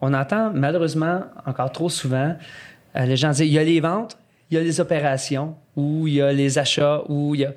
on 0.00 0.12
entend 0.14 0.50
malheureusement 0.52 1.20
encore 1.46 1.72
trop 1.72 1.88
souvent 1.88 2.36
euh, 2.96 3.06
les 3.06 3.16
gens 3.16 3.30
dire 3.30 3.46
il 3.46 3.52
y 3.52 3.58
a 3.58 3.64
les 3.64 3.80
ventes, 3.80 4.18
il 4.50 4.56
y 4.56 4.60
a 4.60 4.62
les 4.62 4.80
opérations, 4.80 5.54
ou 5.74 6.06
il 6.06 6.14
y 6.14 6.22
a 6.22 6.32
les 6.32 6.58
achats, 6.58 7.02
ou 7.08 7.34
il 7.34 7.42
y 7.42 7.44
a. 7.44 7.52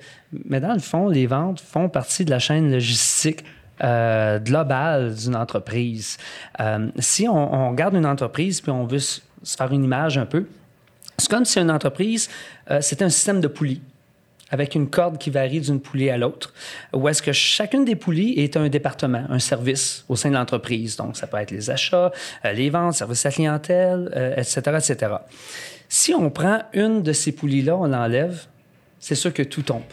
Mais 0.45 0.59
dans 0.59 0.73
le 0.73 0.79
fond, 0.79 1.07
les 1.07 1.27
ventes 1.27 1.59
font 1.59 1.89
partie 1.89 2.25
de 2.25 2.31
la 2.31 2.39
chaîne 2.39 2.71
logistique 2.71 3.43
euh, 3.83 4.39
globale 4.39 5.15
d'une 5.15 5.35
entreprise. 5.35 6.17
Si 6.99 7.27
on 7.27 7.69
regarde 7.69 7.95
une 7.95 8.05
entreprise 8.05 8.59
puis 8.59 8.71
on 8.71 8.85
veut 8.85 8.99
se 8.99 9.21
faire 9.43 9.71
une 9.71 9.83
image 9.83 10.17
un 10.17 10.25
peu, 10.25 10.45
c'est 11.19 11.29
comme 11.29 11.45
si 11.45 11.59
une 11.59 11.71
entreprise, 11.71 12.29
euh, 12.71 12.81
c'était 12.81 13.05
un 13.05 13.09
système 13.09 13.41
de 13.41 13.47
poulies. 13.47 13.81
avec 14.51 14.73
une 14.73 14.89
corde 14.89 15.19
qui 15.19 15.29
varie 15.29 15.61
d'une 15.61 15.79
poulie 15.79 16.09
à 16.09 16.17
l'autre, 16.17 16.55
où 16.91 17.07
est-ce 17.07 17.21
que 17.21 17.31
chacune 17.31 17.85
des 17.85 17.95
poulies 17.95 18.33
est 18.37 18.57
un 18.57 18.67
département, 18.67 19.23
un 19.29 19.37
service 19.37 20.03
au 20.09 20.15
sein 20.15 20.29
de 20.29 20.33
l'entreprise. 20.33 20.95
Donc, 20.95 21.17
ça 21.17 21.27
peut 21.27 21.37
être 21.37 21.51
les 21.51 21.69
achats, 21.69 22.11
euh, 22.45 22.51
les 22.51 22.71
ventes, 22.71 22.95
services 22.95 23.27
à 23.27 23.31
clientèle, 23.31 24.11
etc., 24.35 24.61
euh, 24.65 24.77
etc. 24.79 25.13
Si 25.87 26.15
on 26.15 26.31
prend 26.31 26.63
une 26.73 27.03
de 27.03 27.13
ces 27.13 27.31
poulies-là, 27.31 27.77
on 27.77 27.85
l'enlève, 27.85 28.47
c'est 28.99 29.13
sûr 29.13 29.31
que 29.33 29.43
tout 29.43 29.61
tombe. 29.61 29.83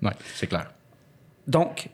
Oui, 0.00 0.12
c'est 0.36 0.46
clair. 0.46 0.70
Donc, 1.46 1.90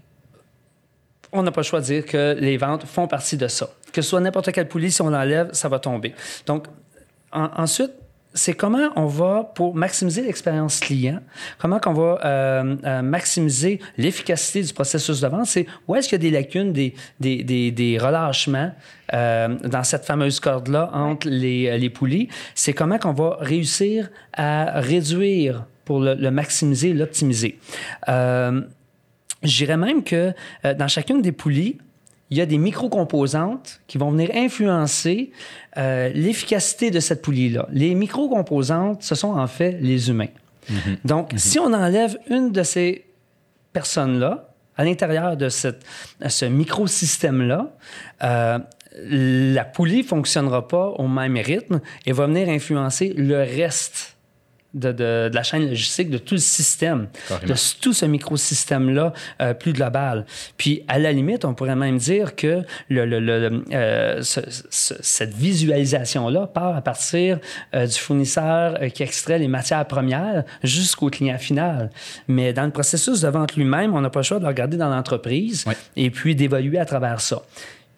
on 1.32 1.42
n'a 1.42 1.50
pas 1.50 1.60
le 1.60 1.66
choix 1.66 1.80
de 1.80 1.84
dire 1.84 2.06
que 2.06 2.36
les 2.38 2.56
ventes 2.56 2.84
font 2.84 3.06
partie 3.06 3.36
de 3.36 3.48
ça. 3.48 3.70
Que 3.92 4.02
ce 4.02 4.10
soit 4.10 4.20
n'importe 4.20 4.52
quelle 4.52 4.68
poulie, 4.68 4.90
si 4.90 5.02
on 5.02 5.10
l'enlève, 5.10 5.52
ça 5.52 5.68
va 5.68 5.78
tomber. 5.78 6.14
Donc, 6.46 6.66
ensuite, 7.32 7.92
c'est 8.38 8.54
comment 8.54 8.90
on 8.94 9.06
va, 9.06 9.50
pour 9.52 9.74
maximiser 9.74 10.22
l'expérience 10.22 10.78
client, 10.78 11.18
comment 11.58 11.80
on 11.86 11.92
va 11.92 12.20
euh, 12.24 12.76
euh, 12.84 13.02
maximiser 13.02 13.80
l'efficacité 13.96 14.62
du 14.62 14.72
processus 14.72 15.20
de 15.20 15.26
vente, 15.26 15.46
c'est 15.46 15.66
où 15.88 15.96
est-ce 15.96 16.08
qu'il 16.08 16.22
y 16.22 16.26
a 16.26 16.30
des 16.30 16.30
lacunes, 16.30 16.72
des, 16.72 16.94
des, 17.18 17.42
des, 17.42 17.72
des 17.72 17.98
relâchements 17.98 18.70
euh, 19.12 19.48
dans 19.64 19.82
cette 19.82 20.04
fameuse 20.04 20.38
corde-là 20.38 20.90
entre 20.92 21.28
les, 21.28 21.76
les 21.78 21.90
poulies. 21.90 22.28
C'est 22.54 22.72
comment 22.72 22.98
qu'on 22.98 23.12
va 23.12 23.38
réussir 23.40 24.08
à 24.32 24.80
réduire 24.80 25.64
pour 25.84 25.98
le, 25.98 26.14
le 26.14 26.30
maximiser, 26.30 26.92
l'optimiser. 26.92 27.58
J'irais 29.42 29.76
même 29.76 30.02
que 30.04 30.32
dans 30.64 30.88
chacune 30.88 31.22
des 31.22 31.32
poulies, 31.32 31.78
il 32.30 32.36
y 32.36 32.40
a 32.40 32.46
des 32.46 32.58
micro-composantes 32.58 33.80
qui 33.86 33.98
vont 33.98 34.10
venir 34.10 34.30
influencer 34.34 35.32
euh, 35.76 36.10
l'efficacité 36.14 36.90
de 36.90 37.00
cette 37.00 37.22
poulie-là. 37.22 37.66
Les 37.72 37.94
micro-composantes, 37.94 39.02
ce 39.02 39.14
sont 39.14 39.32
en 39.32 39.46
fait 39.46 39.78
les 39.80 40.10
humains. 40.10 40.28
Mm-hmm. 40.70 40.96
Donc, 41.04 41.32
mm-hmm. 41.32 41.38
si 41.38 41.58
on 41.58 41.72
enlève 41.72 42.18
une 42.28 42.52
de 42.52 42.62
ces 42.62 43.06
personnes-là, 43.72 44.50
à 44.76 44.84
l'intérieur 44.84 45.36
de 45.36 45.48
cette, 45.48 45.84
ce 46.26 46.44
microsystème-là, 46.44 47.74
euh, 48.22 48.58
la 49.00 49.64
poulie 49.64 49.98
ne 49.98 50.02
fonctionnera 50.02 50.68
pas 50.68 50.88
au 50.88 51.08
même 51.08 51.36
rythme 51.36 51.80
et 52.06 52.12
va 52.12 52.26
venir 52.26 52.48
influencer 52.48 53.12
le 53.16 53.38
reste 53.38 54.17
de, 54.78 55.30
la 55.32 55.42
chaîne 55.42 55.68
logistique, 55.68 56.10
de 56.10 56.18
tout 56.18 56.34
le 56.34 56.40
système, 56.40 57.08
de 57.46 57.54
tout 57.80 57.92
ce 57.92 58.06
microsystème-là 58.06 59.12
euh, 59.40 59.54
plus 59.54 59.72
global. 59.72 60.24
Puis, 60.56 60.84
à 60.88 60.98
la 60.98 61.12
limite, 61.12 61.44
on 61.44 61.54
pourrait 61.54 61.76
même 61.76 61.98
dire 61.98 62.36
que 62.36 62.62
le, 62.88 63.62
euh, 63.72 64.22
cette 64.22 65.34
visualisation-là 65.34 66.46
part 66.46 66.76
à 66.76 66.82
partir 66.82 67.38
euh, 67.74 67.86
du 67.86 67.98
fournisseur 67.98 68.78
qui 68.94 69.02
extrait 69.02 69.38
les 69.38 69.48
matières 69.48 69.86
premières 69.86 70.44
jusqu'au 70.62 71.10
client 71.10 71.38
final. 71.38 71.90
Mais 72.26 72.52
dans 72.52 72.64
le 72.64 72.70
processus 72.70 73.20
de 73.20 73.28
vente 73.28 73.56
lui-même, 73.56 73.94
on 73.94 74.00
n'a 74.00 74.10
pas 74.10 74.20
le 74.20 74.24
choix 74.24 74.38
de 74.38 74.44
le 74.44 74.48
regarder 74.48 74.76
dans 74.76 74.88
l'entreprise 74.88 75.64
et 75.96 76.10
puis 76.10 76.34
d'évoluer 76.34 76.78
à 76.78 76.84
travers 76.84 77.20
ça. 77.20 77.42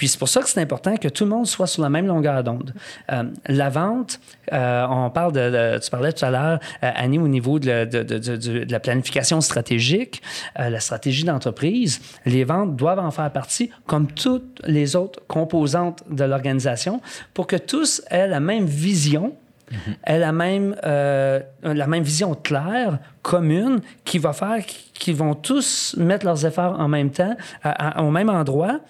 Puis 0.00 0.08
c'est 0.08 0.18
pour 0.18 0.30
ça 0.30 0.40
que 0.40 0.48
c'est 0.48 0.62
important 0.62 0.96
que 0.96 1.08
tout 1.08 1.24
le 1.24 1.30
monde 1.30 1.46
soit 1.46 1.66
sur 1.66 1.82
la 1.82 1.90
même 1.90 2.06
longueur 2.06 2.42
d'onde. 2.42 2.72
Euh, 3.12 3.24
la 3.48 3.68
vente, 3.68 4.18
euh, 4.50 4.86
on 4.88 5.10
parle 5.10 5.32
de, 5.32 5.78
tu 5.78 5.90
parlais 5.90 6.10
tout 6.10 6.24
à 6.24 6.30
l'heure, 6.30 6.58
euh, 6.82 6.90
Annie, 6.94 7.18
au 7.18 7.28
niveau 7.28 7.58
de, 7.58 7.84
de 7.84 8.72
la 8.72 8.80
planification 8.80 9.42
stratégique, 9.42 10.22
la 10.56 10.80
stratégie 10.80 11.24
d'entreprise, 11.24 12.00
les 12.24 12.44
ventes 12.44 12.76
doivent 12.76 12.98
en 12.98 13.10
faire 13.10 13.30
partie 13.30 13.68
comme 13.84 14.06
toutes 14.06 14.62
les 14.64 14.96
autres 14.96 15.20
composantes 15.28 16.02
de 16.08 16.24
l'organisation 16.24 17.02
pour 17.34 17.46
que 17.46 17.56
tous 17.56 18.00
aient 18.10 18.26
la 18.26 18.40
même 18.40 18.64
vision 18.64 19.34
aient 20.04 20.18
la 20.18 20.32
même, 20.32 20.74
la 20.82 21.86
même 21.86 22.02
vision 22.02 22.34
claire, 22.34 22.98
commune, 23.22 23.80
qui 24.04 24.18
va 24.18 24.32
faire 24.32 24.64
qu'ils 24.94 25.14
vont 25.14 25.34
tous 25.34 25.94
mettre 25.96 26.26
leurs 26.26 26.44
efforts 26.44 26.80
en 26.80 26.88
même 26.88 27.10
temps, 27.10 27.36
au 27.98 28.10
même 28.10 28.30
endroit, 28.30 28.80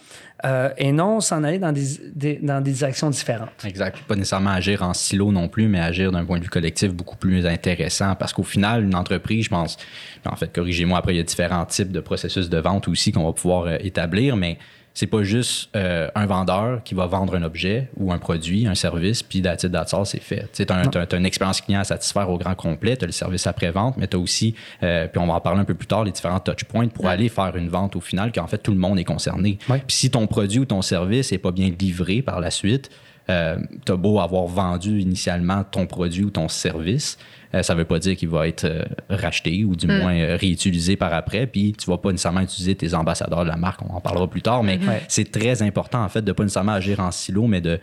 euh, 0.44 0.70
et 0.78 0.92
non 0.92 1.20
s'en 1.20 1.44
aller 1.44 1.58
dans 1.58 1.72
des, 1.72 2.38
dans 2.42 2.60
des 2.60 2.72
directions 2.72 3.10
différentes. 3.10 3.64
Exact. 3.64 3.98
Pas 4.08 4.16
nécessairement 4.16 4.50
agir 4.50 4.82
en 4.82 4.94
silo 4.94 5.32
non 5.32 5.48
plus, 5.48 5.68
mais 5.68 5.80
agir 5.80 6.12
d'un 6.12 6.24
point 6.24 6.38
de 6.38 6.44
vue 6.44 6.50
collectif 6.50 6.94
beaucoup 6.94 7.16
plus 7.16 7.46
intéressant 7.46 8.14
parce 8.14 8.32
qu'au 8.32 8.42
final, 8.42 8.84
une 8.84 8.94
entreprise, 8.94 9.44
je 9.44 9.50
pense, 9.50 9.76
en 10.24 10.36
fait, 10.36 10.52
corrigez-moi 10.54 10.98
après, 10.98 11.14
il 11.14 11.18
y 11.18 11.20
a 11.20 11.24
différents 11.24 11.64
types 11.66 11.92
de 11.92 12.00
processus 12.00 12.48
de 12.48 12.58
vente 12.58 12.88
aussi 12.88 13.12
qu'on 13.12 13.24
va 13.24 13.32
pouvoir 13.32 13.64
euh, 13.64 13.76
établir, 13.80 14.36
mais 14.36 14.58
c'est 15.00 15.06
pas 15.06 15.22
juste 15.22 15.70
euh, 15.76 16.10
un 16.14 16.26
vendeur 16.26 16.82
qui 16.84 16.94
va 16.94 17.06
vendre 17.06 17.34
un 17.34 17.42
objet 17.42 17.88
ou 17.96 18.12
un 18.12 18.18
produit, 18.18 18.66
un 18.66 18.74
service, 18.74 19.22
puis 19.22 19.40
that's 19.40 19.62
it, 19.62 19.74
c'est 20.04 20.20
fait. 20.20 20.46
Tu 20.52 20.66
as, 20.70 21.16
une 21.16 21.24
expérience 21.24 21.62
client 21.62 21.80
à 21.80 21.84
satisfaire 21.84 22.28
au 22.28 22.36
grand 22.36 22.54
complet, 22.54 22.98
tu 22.98 23.04
as 23.04 23.06
le 23.06 23.12
service 23.12 23.46
après-vente, 23.46 23.96
mais 23.96 24.08
tu 24.08 24.18
as 24.18 24.20
aussi, 24.20 24.54
euh, 24.82 25.08
puis 25.08 25.18
on 25.18 25.26
va 25.26 25.32
en 25.32 25.40
parler 25.40 25.60
un 25.60 25.64
peu 25.64 25.72
plus 25.72 25.86
tard, 25.86 26.04
les 26.04 26.12
différents 26.12 26.38
touch 26.38 26.64
points 26.64 26.88
pour 26.88 27.06
aller 27.06 27.30
faire 27.30 27.56
une 27.56 27.70
vente 27.70 27.96
au 27.96 28.02
final, 28.02 28.30
qu'en 28.30 28.46
fait, 28.46 28.58
tout 28.58 28.72
le 28.72 28.76
monde 28.76 28.98
est 28.98 29.04
concerné. 29.04 29.58
Puis 29.66 29.80
si 29.88 30.10
ton 30.10 30.26
produit 30.26 30.58
ou 30.58 30.64
ton 30.66 30.82
service 30.82 31.32
n'est 31.32 31.38
pas 31.38 31.52
bien 31.52 31.70
livré 31.80 32.20
par 32.20 32.38
la 32.38 32.50
suite, 32.50 32.90
euh, 33.30 33.56
tu 33.86 33.92
as 33.92 33.96
beau 33.96 34.20
avoir 34.20 34.46
vendu 34.48 35.00
initialement 35.00 35.64
ton 35.64 35.86
produit 35.86 36.24
ou 36.24 36.30
ton 36.30 36.48
service, 36.48 37.16
ça 37.52 37.74
ne 37.74 37.78
veut 37.78 37.84
pas 37.84 37.98
dire 37.98 38.16
qu'il 38.16 38.28
va 38.28 38.46
être 38.46 38.64
euh, 38.64 38.84
racheté 39.08 39.64
ou 39.64 39.76
du 39.76 39.86
hmm. 39.86 39.98
moins 39.98 40.14
euh, 40.14 40.36
réutilisé 40.36 40.96
par 40.96 41.12
après. 41.12 41.46
Puis 41.46 41.74
tu 41.76 41.88
ne 41.88 41.94
vas 41.94 41.98
pas 41.98 42.10
nécessairement 42.10 42.40
utiliser 42.40 42.74
tes 42.74 42.94
ambassadeurs 42.94 43.44
de 43.44 43.48
la 43.48 43.56
marque, 43.56 43.80
on 43.82 43.94
en 43.94 44.00
parlera 44.00 44.28
plus 44.28 44.42
tard, 44.42 44.62
mais 44.62 44.78
c'est 45.08 45.30
très 45.30 45.62
important 45.62 46.02
en 46.02 46.08
fait 46.08 46.22
de 46.22 46.28
ne 46.28 46.32
pas 46.32 46.42
nécessairement 46.42 46.72
agir 46.72 47.00
en 47.00 47.10
silo, 47.10 47.46
mais 47.46 47.60
de 47.60 47.78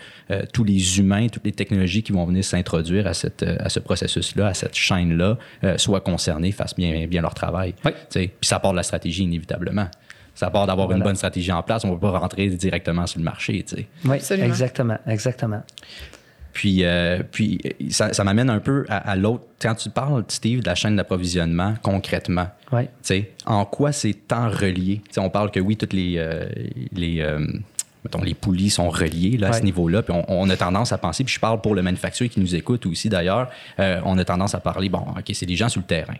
tous 0.54 0.64
les 0.64 1.00
humains, 1.00 1.28
toutes 1.28 1.46
les 1.46 1.52
technologies 1.52 2.04
qui 2.04 2.12
vont 2.12 2.26
venir 2.26 2.44
s'introduire 2.44 3.08
à, 3.08 3.14
cette, 3.14 3.44
à 3.44 3.70
ce 3.70 3.80
processus-là, 3.80 4.48
à 4.48 4.54
cette 4.54 4.76
chaîne-là, 4.76 5.38
soient 5.78 6.02
concernés, 6.02 6.52
fassent 6.52 6.76
bien, 6.76 7.08
bien 7.08 7.22
leur 7.22 7.34
travail. 7.34 7.74
Puis 8.12 8.32
ça 8.42 8.60
part 8.60 8.72
de 8.72 8.78
la 8.78 8.84
stratégie 8.84 9.24
inévitablement. 9.24 9.88
Ça 10.38 10.52
part 10.52 10.68
d'avoir 10.68 10.92
une 10.92 11.02
bonne 11.02 11.16
stratégie 11.16 11.52
en 11.52 11.64
place. 11.64 11.84
On 11.84 11.88
ne 11.88 11.94
va 11.94 12.00
pas 12.00 12.20
rentrer 12.20 12.48
directement 12.50 13.08
sur 13.08 13.20
le 13.20 13.26
marché. 13.26 13.66
Oui, 14.06 14.18
exactement, 14.32 14.98
exactement. 15.08 15.64
Puis, 16.58 16.84
euh, 16.84 17.22
puis 17.32 17.62
ça, 17.92 18.24
m'amène 18.24 18.50
un 18.50 18.58
peu 18.58 18.84
à, 18.90 19.16
l'autre. 19.16 19.44
Quand 19.62 19.76
tu 19.76 19.92
parles, 19.92 20.24
Steve, 20.28 20.62
de 20.62 20.66
la 20.66 20.74
chaîne 20.74 20.96
d'approvisionnement, 20.96 21.76
concrètement, 21.84 22.48
en 23.46 23.66
quoi 23.66 23.92
c'est 23.92 24.16
tant 24.28 24.50
relié? 24.50 25.04
on 25.18 25.30
parle 25.30 25.52
que 25.52 25.60
oui, 25.60 25.78
toutes 25.78 25.94
les, 25.94 26.16
euh, 26.18 26.48
les, 26.94 27.22
euh, 27.22 27.46
les 28.24 28.34
poulies 28.34 28.72
sont 28.72 28.90
reliées 28.90 29.38
là, 29.38 29.50
à 29.50 29.54
ce 29.54 29.62
niveau-là. 29.62 30.02
Puis 30.02 30.16
on, 30.28 30.50
a 30.50 30.58
tendance 30.58 30.92
à 30.92 30.98
penser, 30.98 31.24
puis 31.24 31.36
je 31.36 31.40
parle 31.40 31.62
pour 31.62 31.76
le 31.76 31.84
manufacturier 31.84 32.28
qui 32.28 32.40
nous 32.40 32.56
écoute 32.56 32.88
aussi 32.88 33.08
d'ailleurs, 33.08 33.52
on 33.78 34.18
a 34.18 34.26
tendance 34.26 34.56
à 34.56 34.60
parler, 34.60 34.90
bon, 34.90 35.06
OK, 35.16 35.32
c'est 35.34 35.46
des 35.46 35.56
gens 35.56 35.70
sur 35.70 35.82
le 35.82 35.88
terrain. 35.88 36.18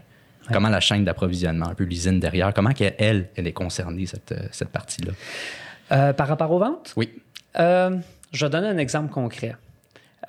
Comment 0.54 0.70
la 0.70 0.82
chaîne 0.82 1.04
d'approvisionnement, 1.04 1.70
un 1.70 1.74
peu 1.74 1.84
l'usine 1.84 2.20
derrière, 2.20 2.54
comment 2.54 2.70
elle, 2.78 3.30
elle 3.36 3.48
est 3.48 3.54
concernée, 3.54 4.06
cette, 4.06 4.36
cette 4.52 4.70
partie-là? 4.70 6.14
par 6.14 6.28
rapport 6.28 6.52
aux 6.52 6.60
ventes? 6.60 6.94
Oui. 6.96 7.10
je 7.56 8.46
vais 8.46 8.50
donner 8.52 8.68
un 8.68 8.78
exemple 8.78 9.12
concret. 9.12 9.56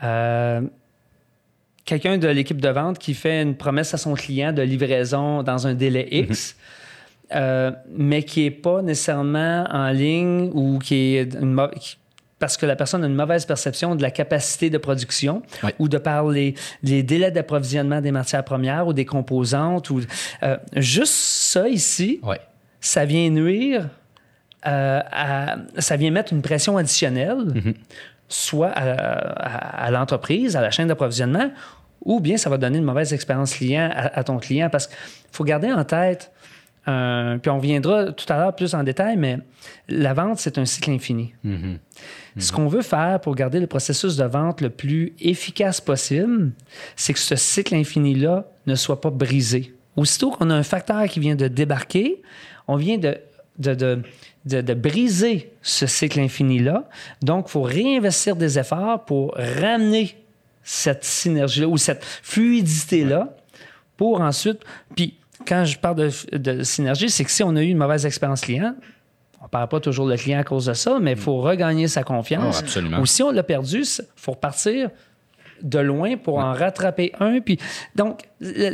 Euh, 0.02 0.61
quelqu'un 1.85 2.19
de 2.19 2.28
l'équipe 2.28 2.61
de 2.61 2.69
vente 2.69 2.99
qui 2.99 3.14
fait 3.14 3.43
une 3.43 3.57
promesse 3.57 3.95
à 3.95 3.97
son 3.97 4.14
client 4.14 4.52
de 4.52 4.62
livraison 4.62 5.43
dans 5.43 5.67
un 5.67 5.75
délai 5.75 6.07
X, 6.11 6.55
mhm. 7.31 7.37
euh, 7.37 7.71
mais 7.90 8.23
qui 8.23 8.45
n'est 8.45 8.50
pas 8.50 8.83
nécessairement 8.83 9.67
en 9.71 9.90
ligne 9.90 10.50
ou 10.52 10.78
qui 10.78 11.17
est 11.17 11.37
parce 12.38 12.57
que 12.57 12.67
la 12.67 12.76
personne 12.76 13.02
a 13.02 13.09
une 13.09 13.17
mauvaise 13.17 13.47
perception 13.47 13.97
de 13.97 14.02
la 14.02 14.12
capacité 14.12 14.71
de 14.71 14.78
production 14.78 15.43
ou 15.81 15.88
de 15.88 15.99
par 15.99 16.28
les, 16.28 16.55
délais 16.85 17.33
d'approvisionnement 17.33 18.00
des 18.00 18.12
matières 18.12 18.45
premières 18.45 18.87
ou 18.87 18.93
des 18.93 19.05
composantes. 19.05 19.90
Ou, 19.90 20.02
euh, 20.45 20.57
juste 20.76 21.14
ça 21.14 21.69
ici, 21.69 22.21
ça 22.81 23.05
vient 23.07 23.28
nuire, 23.31 23.88
à, 24.62 25.57
ça 25.78 25.97
vient 25.97 26.12
mettre 26.12 26.33
une 26.33 26.43
pression 26.43 26.76
additionnelle. 26.76 27.38
Mhm 27.38 27.75
soit 28.28 28.68
à, 28.68 29.90
l'entreprise, 29.90 30.56
à 30.56 30.61
la 30.61 30.70
chaîne 30.70 30.88
d'approvisionnement, 30.88 31.50
ou 32.04 32.20
bien 32.20 32.37
ça 32.37 32.50
va 32.50 32.58
donner 32.58 32.78
une 32.78 32.85
mauvaise 32.85 33.12
expérience 33.12 33.54
client 33.54 33.90
à, 33.92 34.23
ton 34.25 34.38
client. 34.38 34.68
Parce 34.70 34.87
qu'il 34.87 34.97
faut 35.32 35.44
garder 35.44 35.73
en 35.73 35.85
tête, 35.85 36.30
euh, 36.87 37.38
puis 37.38 37.50
on 37.50 37.58
viendra 37.58 38.12
tout 38.12 38.30
à 38.32 38.37
l'heure 38.37 38.54
plus 38.54 38.75
en 38.75 38.82
détail, 38.82 39.16
mais 39.16 39.38
la 39.88 40.14
vente, 40.14 40.38
c'est 40.38 40.58
un 40.58 40.64
cycle 40.64 40.90
infini. 40.90 41.35
Mm-hmm. 41.44 41.50
Mm-hmm. 41.50 42.40
Ce 42.40 42.52
qu'on 42.52 42.68
veut 42.68 42.82
faire 42.82 43.20
pour 43.20 43.35
garder 43.35 43.61
le 43.61 43.66
processus 43.66 44.16
de 44.16 44.25
vente 44.25 44.61
le 44.61 44.70
plus 44.70 45.12
efficace 45.20 45.80
possible, 45.80 46.52
c'est 46.97 47.12
que 47.12 47.18
ce 47.18 47.37
cycle 47.37 47.75
infini-là 47.75 48.44
ne 48.66 48.75
soit 48.75 49.00
pas 49.00 49.11
brisé. 49.11 49.75
Aussitôt 49.97 50.30
qu'on 50.30 50.50
a 50.50 50.54
un 50.54 50.62
facteur 50.62 51.04
qui 51.08 51.18
vient 51.18 51.35
de 51.35 51.49
débarquer, 51.49 52.23
on 52.68 52.76
vient 52.76 52.99
de, 52.99 53.18
de 53.58 53.75
de, 53.75 54.02
briser 54.75 55.52
ce 55.62 55.87
cycle 55.87 56.21
infini-là. 56.21 56.88
Donc, 57.23 57.47
il 57.49 57.52
faut 57.52 57.62
réinvestir 57.62 58.37
des 58.37 58.59
efforts 58.59 59.05
pour 59.05 59.35
ramener 59.37 60.17
cette 60.62 61.05
synergie-là 61.05 61.69
ou 61.69 61.78
cette 61.78 62.05
fluidité-là 62.05 63.37
pour 63.97 64.21
ensuite. 64.21 64.61
Puis, 64.95 65.19
quand 65.47 65.64
je 65.64 65.78
parle 65.78 66.11
de, 66.33 66.62
synergie, 66.62 67.11
c'est 67.11 67.25
que 67.25 67.31
si 67.31 67.43
on 67.43 67.57
a 67.57 67.62
eu 67.62 67.69
une 67.69 67.78
mauvaise 67.78 68.05
expérience 68.05 68.43
client, 68.43 68.75
on 69.40 69.45
ne 69.45 69.49
parle 69.49 69.69
pas 69.69 69.81
toujours 69.81 70.07
le 70.07 70.17
client 70.17 70.40
à 70.40 70.45
cause 70.45 70.67
de 70.67 70.75
ça, 70.75 70.99
mais 71.00 71.12
il 71.12 71.19
faut 71.19 71.40
regagner 71.40 71.88
sa 71.88 72.02
confiance. 72.02 72.61
absolument. 72.61 73.00
Ou 73.00 73.07
si 73.07 73.23
on 73.23 73.31
l'a 73.31 73.43
perdu, 73.43 73.83
il 73.83 74.05
faut 74.17 74.33
repartir 74.33 74.90
de 75.62 75.78
loin 75.78 76.17
pour 76.17 76.38
en 76.38 76.52
rattraper 76.52 77.12
un. 77.21 77.40
Puis, 77.40 77.59
donc, 77.95 78.23
et, 78.40 78.71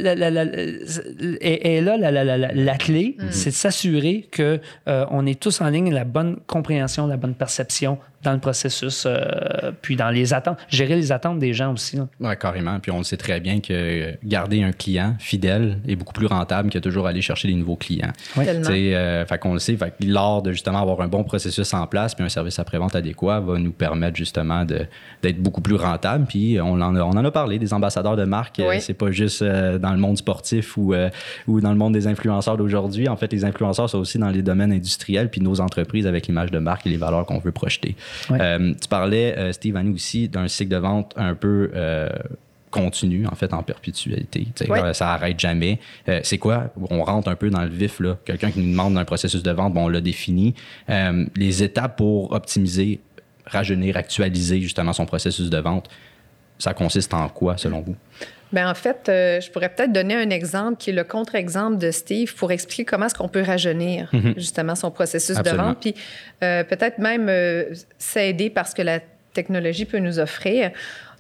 là, 1.81 1.97
la, 1.97 2.77
clé, 2.77 3.17
mm. 3.19 3.25
c'est 3.31 3.51
de 3.51 3.55
s'assurer 3.55 4.29
qu'on 4.35 4.59
euh, 4.89 5.07
on 5.11 5.27
est 5.27 5.41
tous 5.41 5.61
en 5.61 5.69
ligne, 5.69 5.93
la 5.93 6.05
bonne 6.05 6.39
compréhension, 6.47 7.07
la 7.07 7.17
bonne 7.17 7.35
perception 7.35 7.99
dans 8.25 8.33
le 8.33 8.41
processus, 8.41 9.05
euh, 9.07 9.71
puis 9.83 9.97
dans 9.97 10.11
les 10.11 10.35
attentes, 10.35 10.59
gérer 10.69 10.97
les 10.97 11.13
attentes 11.13 11.39
des 11.39 11.53
gens 11.53 11.73
aussi. 11.73 11.99
Oui, 12.21 12.37
carrément. 12.41 12.81
Puis 12.81 12.91
on 12.91 12.99
le 12.99 13.05
sait 13.05 13.17
très 13.17 13.39
bien 13.39 13.61
que 13.61 14.15
garder 14.25 14.63
un 14.63 14.73
client 14.73 15.15
fidèle 15.19 15.79
est 15.87 15.95
beaucoup 15.95 16.15
plus 16.15 16.27
rentable 16.27 16.71
que 16.71 16.79
toujours 16.79 17.07
aller 17.07 17.21
chercher 17.21 17.49
des 17.49 17.55
nouveaux 17.55 17.77
clients. 17.77 18.13
Oui. 18.37 18.47
Euh, 18.49 19.27
fait 19.27 19.39
qu'on 19.39 19.53
le 19.53 19.59
sait, 19.59 19.77
fait 19.77 19.95
lors 20.05 20.43
de 20.43 20.53
justement 20.53 20.81
avoir 20.81 21.01
un 21.03 21.09
bon 21.09 21.23
processus 21.23 21.73
en 21.75 21.87
place 21.87 22.15
puis 22.15 22.25
un 22.25 22.29
service 22.29 22.59
après-vente 22.59 22.97
adéquat 22.97 23.41
va 23.41 23.59
nous 23.59 23.73
permettre 23.73 24.17
justement 24.17 24.65
d'être 24.65 25.39
beaucoup 25.39 25.61
plus 25.61 25.77
rentable. 25.77 26.25
Puis 26.27 26.59
on 26.61 26.81
en, 26.81 26.97
a, 26.97 27.03
on 27.03 27.11
en 27.11 27.25
a 27.25 27.31
parlé, 27.31 27.59
des 27.59 27.75
ambassadeurs 27.75 28.17
de 28.17 28.25
marque, 28.25 28.59
euh, 28.61 28.79
c'est 28.81 28.95
pas 28.95 29.11
juste 29.11 29.43
dans 29.79 29.93
le 29.93 29.99
monde 29.99 30.19
sportif 30.19 30.77
ou, 30.77 30.95
ou 31.47 31.61
dans 31.61 31.71
le 31.71 31.77
monde 31.77 31.93
des 31.93 32.07
influenceurs 32.07 32.57
d'aujourd'hui. 32.57 33.09
En 33.09 33.17
fait, 33.17 33.33
les 33.33 33.45
influenceurs 33.45 33.89
sont 33.91 33.99
aussi 33.99 34.19
dans 34.19 34.31
les 34.31 34.43
domaines 34.43 34.73
industriels 34.73 35.31
puis 35.31 35.41
nos 35.41 35.61
entreprises 35.61 36.07
avec 36.07 36.27
l'image 36.27 36.51
de 36.51 36.59
marque 36.59 36.87
et 36.87 36.91
les 36.91 36.97
valeurs 36.97 37.27
qu'on 37.27 37.39
veut 37.39 37.53
projeter. 37.53 37.97
Euh, 38.31 38.75
tu 38.81 38.89
parlais, 38.89 39.37
euh, 39.37 39.53
Steve, 39.53 39.77
Annie 39.77 39.95
aussi, 39.95 40.29
d'un 40.29 40.49
cycle 40.49 40.71
de 40.71 40.77
vente 40.77 41.13
un 41.17 41.35
peu 41.35 41.71
euh, 41.75 42.09
continu, 42.71 43.27
en 43.27 43.35
fait, 43.35 43.53
en 43.53 43.63
perpétualité. 43.63 44.49
Ça 44.93 45.13
arrête 45.13 45.39
jamais. 45.39 45.79
c'est 46.23 46.39
quoi? 46.39 46.73
On 46.91 47.05
rentre 47.05 47.29
un 47.29 47.37
peu 47.37 47.51
dans 47.51 47.63
le 47.63 47.69
vif, 47.69 48.01
là. 48.01 48.17
Quelqu'un 48.25 48.51
qui 48.51 48.61
nous 48.61 48.71
demande 48.71 48.99
un 48.99 49.05
processus 49.05 49.43
de 49.43 49.51
vente, 49.53 49.75
bon, 49.75 49.85
on 49.85 49.89
l'a 49.89 50.01
défini. 50.01 50.55
les 51.37 51.63
étapes 51.63 51.97
pour 51.97 52.33
optimiser, 52.33 53.01
rajeunir, 53.47 53.97
actualiser 53.97 54.61
justement 54.61 54.93
son 54.93 55.07
processus 55.07 55.51
de 55.51 55.59
vente, 55.59 55.89
ça 56.59 56.75
consiste 56.75 57.15
en 57.15 57.29
quoi, 57.29 57.57
selon 57.57 57.81
vous? 57.81 57.97
Bien, 58.55 58.71
en 58.71 58.75
fait, 58.75 59.09
euh, 59.09 59.41
je 59.41 59.51
pourrais 59.51 59.69
peut-être 59.69 59.91
donner 59.91 60.15
un 60.15 60.31
exemple 60.31 60.77
qui 60.77 60.91
est 60.91 60.93
le 60.93 61.03
contre-exemple 61.03 61.77
de 61.77 61.91
Steve 61.91 62.33
pour 62.37 62.53
expliquer 62.53 62.85
comment 62.85 63.07
est-ce 63.07 63.17
qu'on 63.17 63.27
peut 63.27 63.43
rajeunir 63.43 64.09
mhm. 64.13 64.35
justement 64.37 64.77
son 64.77 64.93
processus 64.93 65.37
de 65.39 65.51
vente, 65.51 65.81
puis 65.81 65.97
euh, 66.45 66.63
peut-être 66.63 66.99
même 66.99 67.29
euh, 67.29 67.75
s'aider 67.99 68.51
parce 68.51 68.73
que 68.73 68.83
la 68.83 69.01
technologie 69.33 69.87
peut 69.87 69.99
nous 69.99 70.21
offrir. 70.21 70.71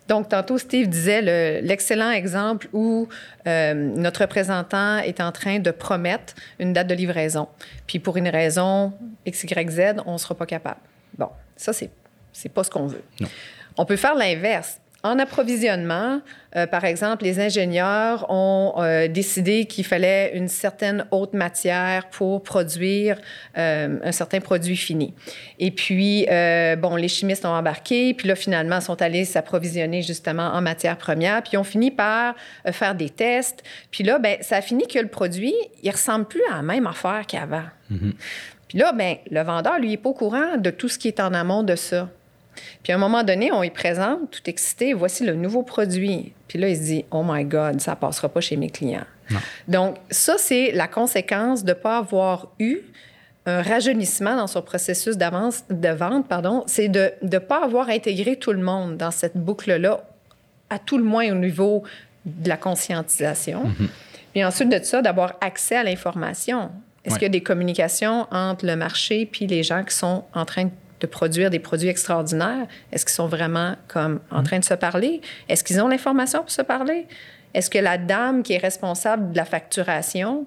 Donc, 0.06 0.28
tantôt, 0.28 0.58
Steve 0.58 0.88
disait 0.88 1.60
l'excellent 1.62 2.12
exemple 2.12 2.68
où 2.72 3.08
notre 3.46 4.20
représentant 4.20 4.98
est 4.98 5.20
en 5.20 5.32
train 5.32 5.58
de 5.58 5.70
promettre 5.72 6.34
une 6.60 6.72
date 6.72 6.86
de 6.86 6.94
livraison. 6.94 7.48
Puis 7.88 7.98
pour 7.98 8.16
une 8.16 8.28
raison 8.28 8.92
X, 9.26 9.42
Y, 9.42 9.70
Z, 9.70 9.80
on 10.06 10.12
ne 10.12 10.18
sera 10.18 10.36
pas 10.36 10.46
capable. 10.46 10.80
Bon, 11.18 11.30
ça, 11.56 11.72
c'est, 11.72 11.90
c'est 12.32 12.50
pas 12.50 12.62
ce 12.62 12.70
qu'on 12.70 12.86
veut. 12.86 13.02
On 13.76 13.86
peut 13.86 13.96
faire 13.96 14.14
l'inverse. 14.14 14.78
En 15.04 15.18
approvisionnement, 15.18 16.22
euh, 16.56 16.66
par 16.66 16.86
exemple, 16.86 17.24
les 17.24 17.38
ingénieurs 17.38 18.24
ont 18.30 18.72
euh, 18.78 19.06
décidé 19.06 19.66
qu'il 19.66 19.84
fallait 19.84 20.34
une 20.34 20.48
certaine 20.48 21.04
haute 21.10 21.34
matière 21.34 22.08
pour 22.08 22.42
produire 22.42 23.18
euh, 23.58 23.98
un 24.02 24.12
certain 24.12 24.40
produit 24.40 24.78
fini. 24.78 25.12
Et 25.58 25.70
puis, 25.70 26.24
bon, 26.78 26.96
les 26.96 27.08
chimistes 27.08 27.44
ont 27.44 27.50
embarqué, 27.50 28.14
puis 28.14 28.28
là, 28.28 28.34
finalement, 28.34 28.80
sont 28.80 29.02
allés 29.02 29.26
s'approvisionner 29.26 30.00
justement 30.00 30.48
en 30.54 30.62
matière 30.62 30.96
première, 30.96 31.42
puis 31.42 31.58
ont 31.58 31.64
fini 31.64 31.90
par 31.90 32.34
faire 32.72 32.94
des 32.94 33.10
tests. 33.10 33.62
Puis 33.90 34.04
là, 34.04 34.18
ben, 34.18 34.38
ça 34.40 34.56
a 34.56 34.62
fini 34.62 34.86
que 34.86 34.98
le 34.98 35.08
produit, 35.08 35.54
il 35.82 35.90
ressemble 35.90 36.24
plus 36.24 36.42
à 36.50 36.56
la 36.56 36.62
même 36.62 36.86
affaire 36.86 37.26
qu'avant. 37.28 37.64
Mm-hmm. 37.92 38.12
Puis 38.68 38.78
là, 38.78 38.92
ben, 38.92 39.16
le 39.30 39.42
vendeur, 39.42 39.78
lui, 39.78 39.90
n'est 39.90 39.96
pas 39.98 40.08
au 40.08 40.14
courant 40.14 40.56
de 40.56 40.70
tout 40.70 40.88
ce 40.88 40.98
qui 40.98 41.08
est 41.08 41.20
en 41.20 41.34
amont 41.34 41.62
de 41.62 41.76
ça. 41.76 42.08
Puis 42.82 42.92
à 42.92 42.96
un 42.96 42.98
moment 42.98 43.22
donné, 43.22 43.50
on 43.52 43.62
y 43.62 43.70
présente, 43.70 44.30
tout 44.30 44.42
excité, 44.46 44.92
voici 44.92 45.24
le 45.24 45.34
nouveau 45.34 45.62
produit. 45.62 46.32
Puis 46.48 46.58
là, 46.58 46.68
il 46.68 46.76
se 46.76 46.82
dit, 46.82 47.04
oh 47.10 47.22
my 47.26 47.44
God, 47.44 47.80
ça 47.80 47.92
ne 47.92 47.96
passera 47.96 48.28
pas 48.28 48.40
chez 48.40 48.56
mes 48.56 48.70
clients. 48.70 49.04
Donc, 49.68 49.96
ça, 50.10 50.36
c'est 50.38 50.72
la 50.72 50.86
conséquence 50.86 51.64
de 51.64 51.70
ne 51.70 51.74
pas 51.74 51.98
avoir 51.98 52.48
eu 52.58 52.80
un 53.46 53.62
rajeunissement 53.62 54.36
dans 54.36 54.46
son 54.46 54.62
processus 54.62 55.16
d'avance 55.16 55.64
de 55.68 55.88
vente, 55.88 56.28
pardon, 56.28 56.64
c'est 56.66 56.88
de 56.88 57.12
ne 57.22 57.38
pas 57.38 57.62
avoir 57.64 57.88
intégré 57.88 58.36
tout 58.36 58.52
le 58.52 58.62
monde 58.62 58.96
dans 58.96 59.10
cette 59.10 59.36
boucle-là, 59.36 60.02
à 60.70 60.78
tout 60.78 60.96
le 60.96 61.04
moins 61.04 61.30
au 61.30 61.34
niveau 61.34 61.82
de 62.24 62.48
la 62.48 62.56
conscientisation. 62.56 63.64
Mm-hmm. 63.64 63.88
Puis 64.32 64.44
ensuite 64.44 64.68
de 64.70 64.82
ça, 64.82 65.02
d'avoir 65.02 65.34
accès 65.40 65.76
à 65.76 65.84
l'information. 65.84 66.70
Est-ce 67.04 67.14
qu'il 67.14 67.24
y 67.24 67.26
a 67.26 67.28
des 67.28 67.42
communications 67.42 68.26
entre 68.30 68.64
le 68.64 68.76
marché 68.76 69.26
puis 69.26 69.46
les 69.46 69.62
gens 69.62 69.84
qui 69.84 69.94
sont 69.94 70.24
en 70.32 70.46
train 70.46 70.64
de 70.64 70.70
de 71.00 71.06
produire 71.06 71.50
des 71.50 71.58
produits 71.58 71.88
extraordinaires? 71.88 72.66
Est-ce 72.92 73.04
qu'ils 73.04 73.14
sont 73.14 73.26
vraiment 73.26 73.76
comme 73.88 74.20
en 74.30 74.42
train 74.42 74.58
de 74.58 74.64
se 74.64 74.74
parler? 74.74 75.20
Est-ce 75.48 75.64
qu'ils 75.64 75.80
ont 75.80 75.88
l'information 75.88 76.40
pour 76.40 76.50
se 76.50 76.62
parler? 76.62 77.06
Est-ce 77.54 77.70
que 77.70 77.78
la 77.78 77.98
dame 77.98 78.42
qui 78.42 78.54
est 78.54 78.58
responsable 78.58 79.32
de 79.32 79.36
la 79.36 79.44
facturation 79.44 80.46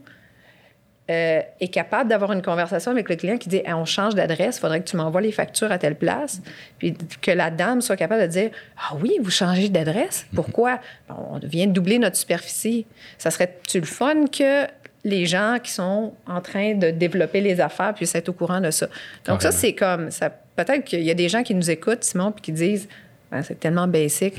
euh, 1.10 1.40
est 1.62 1.70
capable 1.70 2.10
d'avoir 2.10 2.34
une 2.34 2.42
conversation 2.42 2.92
avec 2.92 3.08
le 3.08 3.16
client 3.16 3.38
qui 3.38 3.48
dit 3.48 3.62
on 3.66 3.86
change 3.86 4.14
d'adresse, 4.14 4.58
il 4.58 4.60
faudrait 4.60 4.82
que 4.82 4.90
tu 4.90 4.98
m'envoies 4.98 5.22
les 5.22 5.32
factures 5.32 5.72
à 5.72 5.78
telle 5.78 5.96
place? 5.96 6.42
Puis 6.80 6.98
que 7.22 7.32
la 7.32 7.50
dame 7.50 7.80
soit 7.80 7.96
capable 7.96 8.24
de 8.24 8.28
dire 8.28 8.50
Ah 8.78 8.96
oui, 9.02 9.18
vous 9.22 9.32
changez 9.32 9.70
d'adresse? 9.70 10.28
Pourquoi? 10.36 10.80
on 11.10 11.40
vient 11.42 11.68
de 11.68 11.72
doubler 11.72 11.98
notre 11.98 12.18
superficie. 12.18 12.86
Ça 13.18 13.32
serait-tu 13.32 13.80
le 13.80 13.86
fun 13.86 14.26
que 14.26 14.68
les 15.08 15.26
gens 15.26 15.58
qui 15.64 15.72
sont 15.72 16.14
en 16.28 16.42
train 16.42 16.76
de 16.76 16.92
développer 16.92 17.40
les 17.40 17.62
affaires 17.62 17.94
puissent 17.94 18.16
être 18.16 18.30
au 18.30 18.34
courant 18.34 18.60
de 18.60 18.72
ça. 18.72 18.88
Donc, 19.26 19.42
ça, 19.42 19.52
c'est 19.52 19.74
comme. 19.74 20.12
ça 20.12 20.30
Peut-être 20.56 20.84
qu'il 20.86 21.04
y 21.04 21.12
a 21.12 21.14
des 21.14 21.30
gens 21.30 21.44
qui 21.44 21.54
nous 21.54 21.70
écoutent, 21.70 22.04
Simon, 22.04 22.32
puis 22.32 22.42
qui 22.42 22.52
disent 22.52 22.88
ben, 23.32 23.44
c'est 23.44 23.60
tellement 23.60 23.88
basic. 23.88 24.36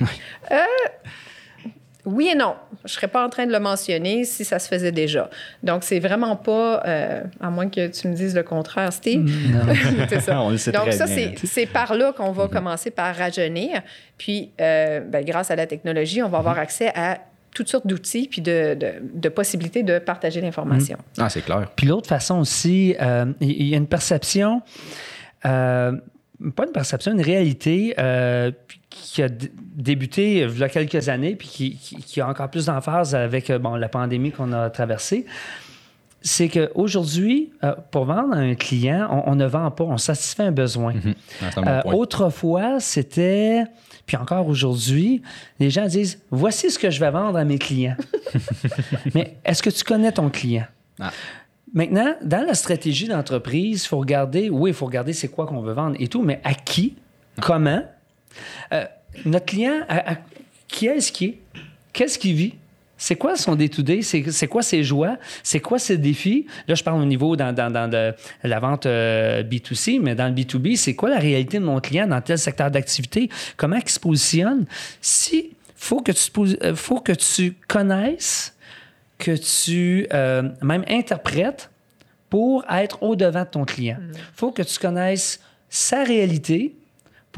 Euh, 0.50 0.56
oui 2.04 2.30
et 2.32 2.34
non. 2.34 2.54
Je 2.78 2.84
ne 2.84 2.88
serais 2.88 3.08
pas 3.08 3.24
en 3.24 3.28
train 3.28 3.46
de 3.46 3.52
le 3.52 3.60
mentionner 3.60 4.24
si 4.24 4.44
ça 4.44 4.58
se 4.58 4.66
faisait 4.66 4.92
déjà. 4.92 5.28
Donc, 5.62 5.84
c'est 5.84 6.00
vraiment 6.00 6.36
pas, 6.36 6.82
euh, 6.86 7.22
à 7.40 7.50
moins 7.50 7.68
que 7.68 7.86
tu 7.88 8.08
me 8.08 8.14
dises 8.14 8.34
le 8.34 8.42
contraire, 8.42 8.92
Steve. 8.92 9.20
Mm, 9.20 9.52
non. 9.52 10.20
ça. 10.20 10.40
On 10.42 10.50
le 10.50 10.56
sait 10.56 10.72
Donc, 10.72 10.92
ça, 10.92 11.06
c'est 11.06 11.66
par 11.66 11.94
là 11.94 12.12
qu'on 12.12 12.32
va 12.32 12.46
mm-hmm. 12.46 12.50
commencer 12.50 12.90
par 12.90 13.14
rajeunir. 13.14 13.82
Puis, 14.16 14.50
euh, 14.60 15.00
ben, 15.00 15.24
grâce 15.24 15.50
à 15.50 15.56
la 15.56 15.66
technologie, 15.66 16.22
on 16.22 16.28
va 16.28 16.38
avoir 16.38 16.56
mm-hmm. 16.56 16.60
accès 16.60 16.92
à 16.94 17.18
toutes 17.58 17.68
sortes 17.68 17.88
d'outils 17.88 18.28
puis 18.30 18.40
de, 18.40 18.78
de, 19.02 19.28
possibilités 19.28 19.82
de 19.82 19.98
partager 19.98 20.40
l'information. 20.40 20.96
Mmh. 20.96 21.22
Ah, 21.22 21.28
c'est 21.28 21.42
clair. 21.42 21.68
Puis 21.74 21.88
l'autre 21.88 22.06
façon 22.06 22.38
aussi, 22.38 22.94
euh, 23.00 23.26
il 23.40 23.66
y 23.66 23.74
a 23.74 23.76
une 23.76 23.88
perception, 23.88 24.62
euh, 25.44 25.90
pas 26.54 26.66
une 26.66 26.72
perception, 26.72 27.10
une 27.10 27.20
réalité 27.20 27.96
euh, 27.98 28.52
qui 28.90 29.24
a 29.24 29.28
débuté 29.28 30.42
il 30.42 30.56
y 30.56 30.62
a 30.62 30.68
quelques 30.68 31.08
années 31.08 31.34
puis 31.34 31.48
qui, 31.48 31.96
qui, 31.96 32.20
a 32.20 32.28
encore 32.28 32.48
plus 32.48 32.66
d'emphase 32.66 33.16
avec 33.16 33.50
bon, 33.50 33.74
la 33.74 33.88
pandémie 33.88 34.30
qu'on 34.30 34.52
a 34.52 34.70
traversée 34.70 35.26
c'est 36.20 36.48
qu'aujourd'hui, 36.48 37.52
pour 37.92 38.04
vendre 38.04 38.34
à 38.34 38.38
un 38.38 38.56
client, 38.56 39.22
on, 39.26 39.36
ne 39.36 39.46
vend 39.46 39.70
pas, 39.70 39.84
on 39.84 39.98
satisfait 39.98 40.42
un 40.42 40.52
besoin. 40.52 40.94
Mmh. 40.94 41.62
autrefois, 41.84 42.80
c'était 42.80 43.62
puis 44.08 44.16
encore 44.16 44.48
aujourd'hui, 44.48 45.22
les 45.60 45.68
gens 45.68 45.86
disent 45.86 46.18
Voici 46.30 46.70
ce 46.70 46.78
que 46.78 46.90
je 46.90 46.98
vais 46.98 47.10
vendre 47.10 47.38
à 47.38 47.44
mes 47.44 47.58
clients. 47.58 47.96
Mais 49.14 49.36
est-ce 49.44 49.62
que 49.62 49.68
tu 49.68 49.84
connais 49.84 50.10
ton 50.10 50.30
client? 50.30 50.64
Ah. 50.98 51.12
Maintenant, 51.74 52.14
dans 52.22 52.44
la 52.46 52.54
stratégie 52.54 53.06
d'entreprise, 53.06 53.84
il 53.84 53.86
faut 53.86 53.98
regarder, 53.98 54.48
oui, 54.48 54.70
il 54.70 54.74
faut 54.74 54.86
regarder 54.86 55.12
c'est 55.12 55.28
quoi 55.28 55.46
qu'on 55.46 55.60
veut 55.60 55.74
vendre 55.74 55.94
et 55.98 56.08
tout, 56.08 56.22
mais 56.22 56.40
à 56.42 56.54
qui, 56.54 56.96
comment, 57.42 57.84
euh, 58.72 58.86
notre 59.26 59.44
client, 59.44 59.80
qui 60.66 60.86
est-ce 60.86 61.12
qui 61.12 61.24
est, 61.26 61.38
qu'est-ce 61.92 62.18
qu'il 62.18 62.34
vit, 62.34 62.54
c'est 62.98 63.14
quoi 63.14 63.36
son 63.36 63.54
day-to-day? 63.54 64.02
C'est 64.02 64.48
quoi 64.48 64.62
ses 64.62 64.82
joies? 64.82 65.16
C'est 65.44 65.60
quoi 65.60 65.78
ses 65.78 65.96
défis? 65.96 66.46
Là, 66.66 66.74
je 66.74 66.82
parle 66.82 67.00
au 67.00 67.04
niveau 67.04 67.36
dans, 67.36 67.54
la 68.42 68.60
vente 68.60 68.86
euh, 68.86 69.42
B2C, 69.44 70.00
mais 70.02 70.16
dans 70.16 70.26
le 70.26 70.34
B2B, 70.34 70.76
c'est 70.76 70.94
quoi 70.94 71.08
la 71.08 71.18
réalité 71.18 71.60
de 71.60 71.64
mon 71.64 71.80
client 71.80 72.08
dans 72.08 72.20
tel 72.20 72.38
secteur 72.38 72.70
d'activité? 72.70 73.30
Comment 73.56 73.76
il 73.76 73.88
se 73.88 74.00
positionne? 74.00 74.66
Si 75.00 75.52
faut 75.76 76.00
que 76.00 76.10
tu, 76.10 76.30
euh, 76.62 76.74
faut 76.74 77.00
que 77.00 77.12
tu 77.12 77.54
connaisses, 77.68 78.54
que 79.16 79.36
tu 79.36 80.08
euh, 80.12 80.42
même 80.60 80.84
interprètes 80.88 81.70
pour 82.28 82.64
être 82.68 83.02
au-devant 83.02 83.44
de 83.44 83.48
ton 83.48 83.64
client. 83.64 83.98
Il 84.00 84.08
mm. 84.08 84.22
faut 84.34 84.50
que 84.50 84.62
tu 84.62 84.78
connaisses 84.78 85.40
sa 85.70 86.02
réalité, 86.02 86.74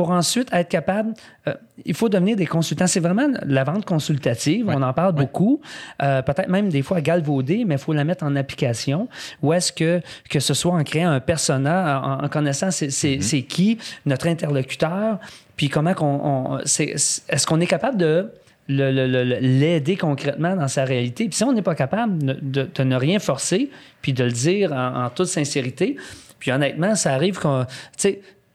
pour 0.01 0.13
ensuite 0.13 0.49
être 0.55 0.71
capable, 0.71 1.13
euh, 1.47 1.53
il 1.85 1.93
faut 1.93 2.09
devenir 2.09 2.35
des 2.35 2.47
consultants. 2.47 2.87
C'est 2.87 3.01
vraiment 3.01 3.29
la 3.45 3.65
vente 3.65 3.85
consultative, 3.85 4.67
on 4.67 4.81
en 4.81 4.95
parle 4.95 5.13
beaucoup, 5.13 5.61
euh, 6.03 6.23
peut-être 6.23 6.49
même 6.49 6.71
des 6.71 6.81
fois 6.81 7.03
galvaudée, 7.03 7.67
mais 7.67 7.75
il 7.75 7.79
faut 7.79 7.93
la 7.93 8.05
mettre 8.05 8.25
en 8.25 8.35
application. 8.35 9.11
Ou 9.43 9.53
est-ce 9.53 9.75
que, 9.75 10.01
que 10.31 10.41
ce 10.41 10.55
soit 10.55 10.73
en 10.73 10.83
créant 10.85 11.11
un 11.11 11.21
persona, 11.21 12.19
en, 12.23 12.29
connaissant 12.31 12.69
mm-hmm. 12.69 13.21
c'est 13.21 13.43
qui 13.43 13.77
notre 14.07 14.27
interlocuteur, 14.27 15.19
puis 15.55 15.69
comment 15.69 15.93
qu'on... 15.93 16.61
Est-ce 16.65 17.47
qu'on 17.47 17.61
est 17.61 17.67
capable 17.67 17.99
de 17.99 18.33
l'aider 18.69 19.99
concrètement 19.99 20.57
dans 20.57 20.69
sa 20.69 20.87
réalité? 20.87 21.27
Puis 21.27 21.37
si 21.37 21.45
on 21.45 21.53
n'est 21.53 21.61
pas 21.61 21.75
capable 21.75 22.41
de, 22.51 22.83
ne 22.83 22.97
rien 22.97 23.19
forcer, 23.19 23.69
puis 24.01 24.15
de 24.15 24.25
le 24.25 24.33
dire 24.33 24.73
en, 24.73 25.05
en 25.05 25.11
toute 25.11 25.27
sincérité, 25.27 25.99
puis 26.39 26.53
honnêtement, 26.53 26.95
ça 26.95 27.13
arrive 27.13 27.39
qu'on 27.39 27.67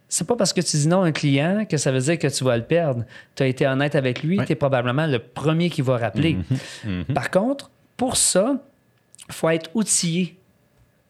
c'est 0.08 0.28
pas 0.28 0.36
parce 0.36 0.54
que 0.54 0.62
tu 0.62 0.78
dis 0.78 0.88
non 0.88 1.04
à 1.04 1.08
un 1.08 1.12
client 1.12 1.66
que 1.66 1.78
ça 1.78 1.92
veut 1.92 2.00
dire 2.00 2.20
que 2.20 2.28
tu 2.28 2.44
vas 2.44 2.58
le 2.58 2.64
perdre. 2.64 3.04
Tu 3.36 3.44
as 3.44 3.48
été 3.48 3.68
honnête 3.68 3.96
avec 3.96 4.24
lui, 4.24 4.40
tu 4.46 4.52
es 4.52 4.56
probablement 4.56 5.08
le 5.08 5.20
premier 5.20 5.70
qui 5.70 5.82
va 5.82 5.98
rappeler. 5.98 6.38
Mhm. 6.84 7.04
Mhm. 7.08 7.16
Par 7.16 7.32
contre, 7.32 7.72
pour 7.98 8.18
ça, 8.18 8.56
il 9.28 9.34
faut 9.34 9.50
être 9.50 9.70
outillé. 9.74 10.38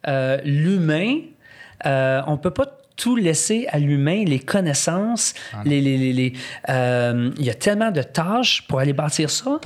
Euh, 0.08 0.40
l'humain, 0.44 1.18
euh, 1.86 2.22
on 2.28 2.38
peut 2.38 2.52
pas 2.52 2.68
tout 2.96 3.16
laisser 3.16 3.68
à 3.72 3.80
l'humain, 3.80 4.24
les 4.24 4.40
connaissances, 4.40 5.34
ah 5.54 5.62
les, 5.66 5.82
les, 5.82 6.34
euh, 6.70 7.32
il 7.38 7.46
y 7.46 7.50
a 7.50 7.54
tellement 7.54 7.92
de 7.92 8.02
tâches 8.02 8.66
pour 8.68 8.80
aller 8.80 8.94
bâtir 8.94 9.30
ça. 9.30 9.60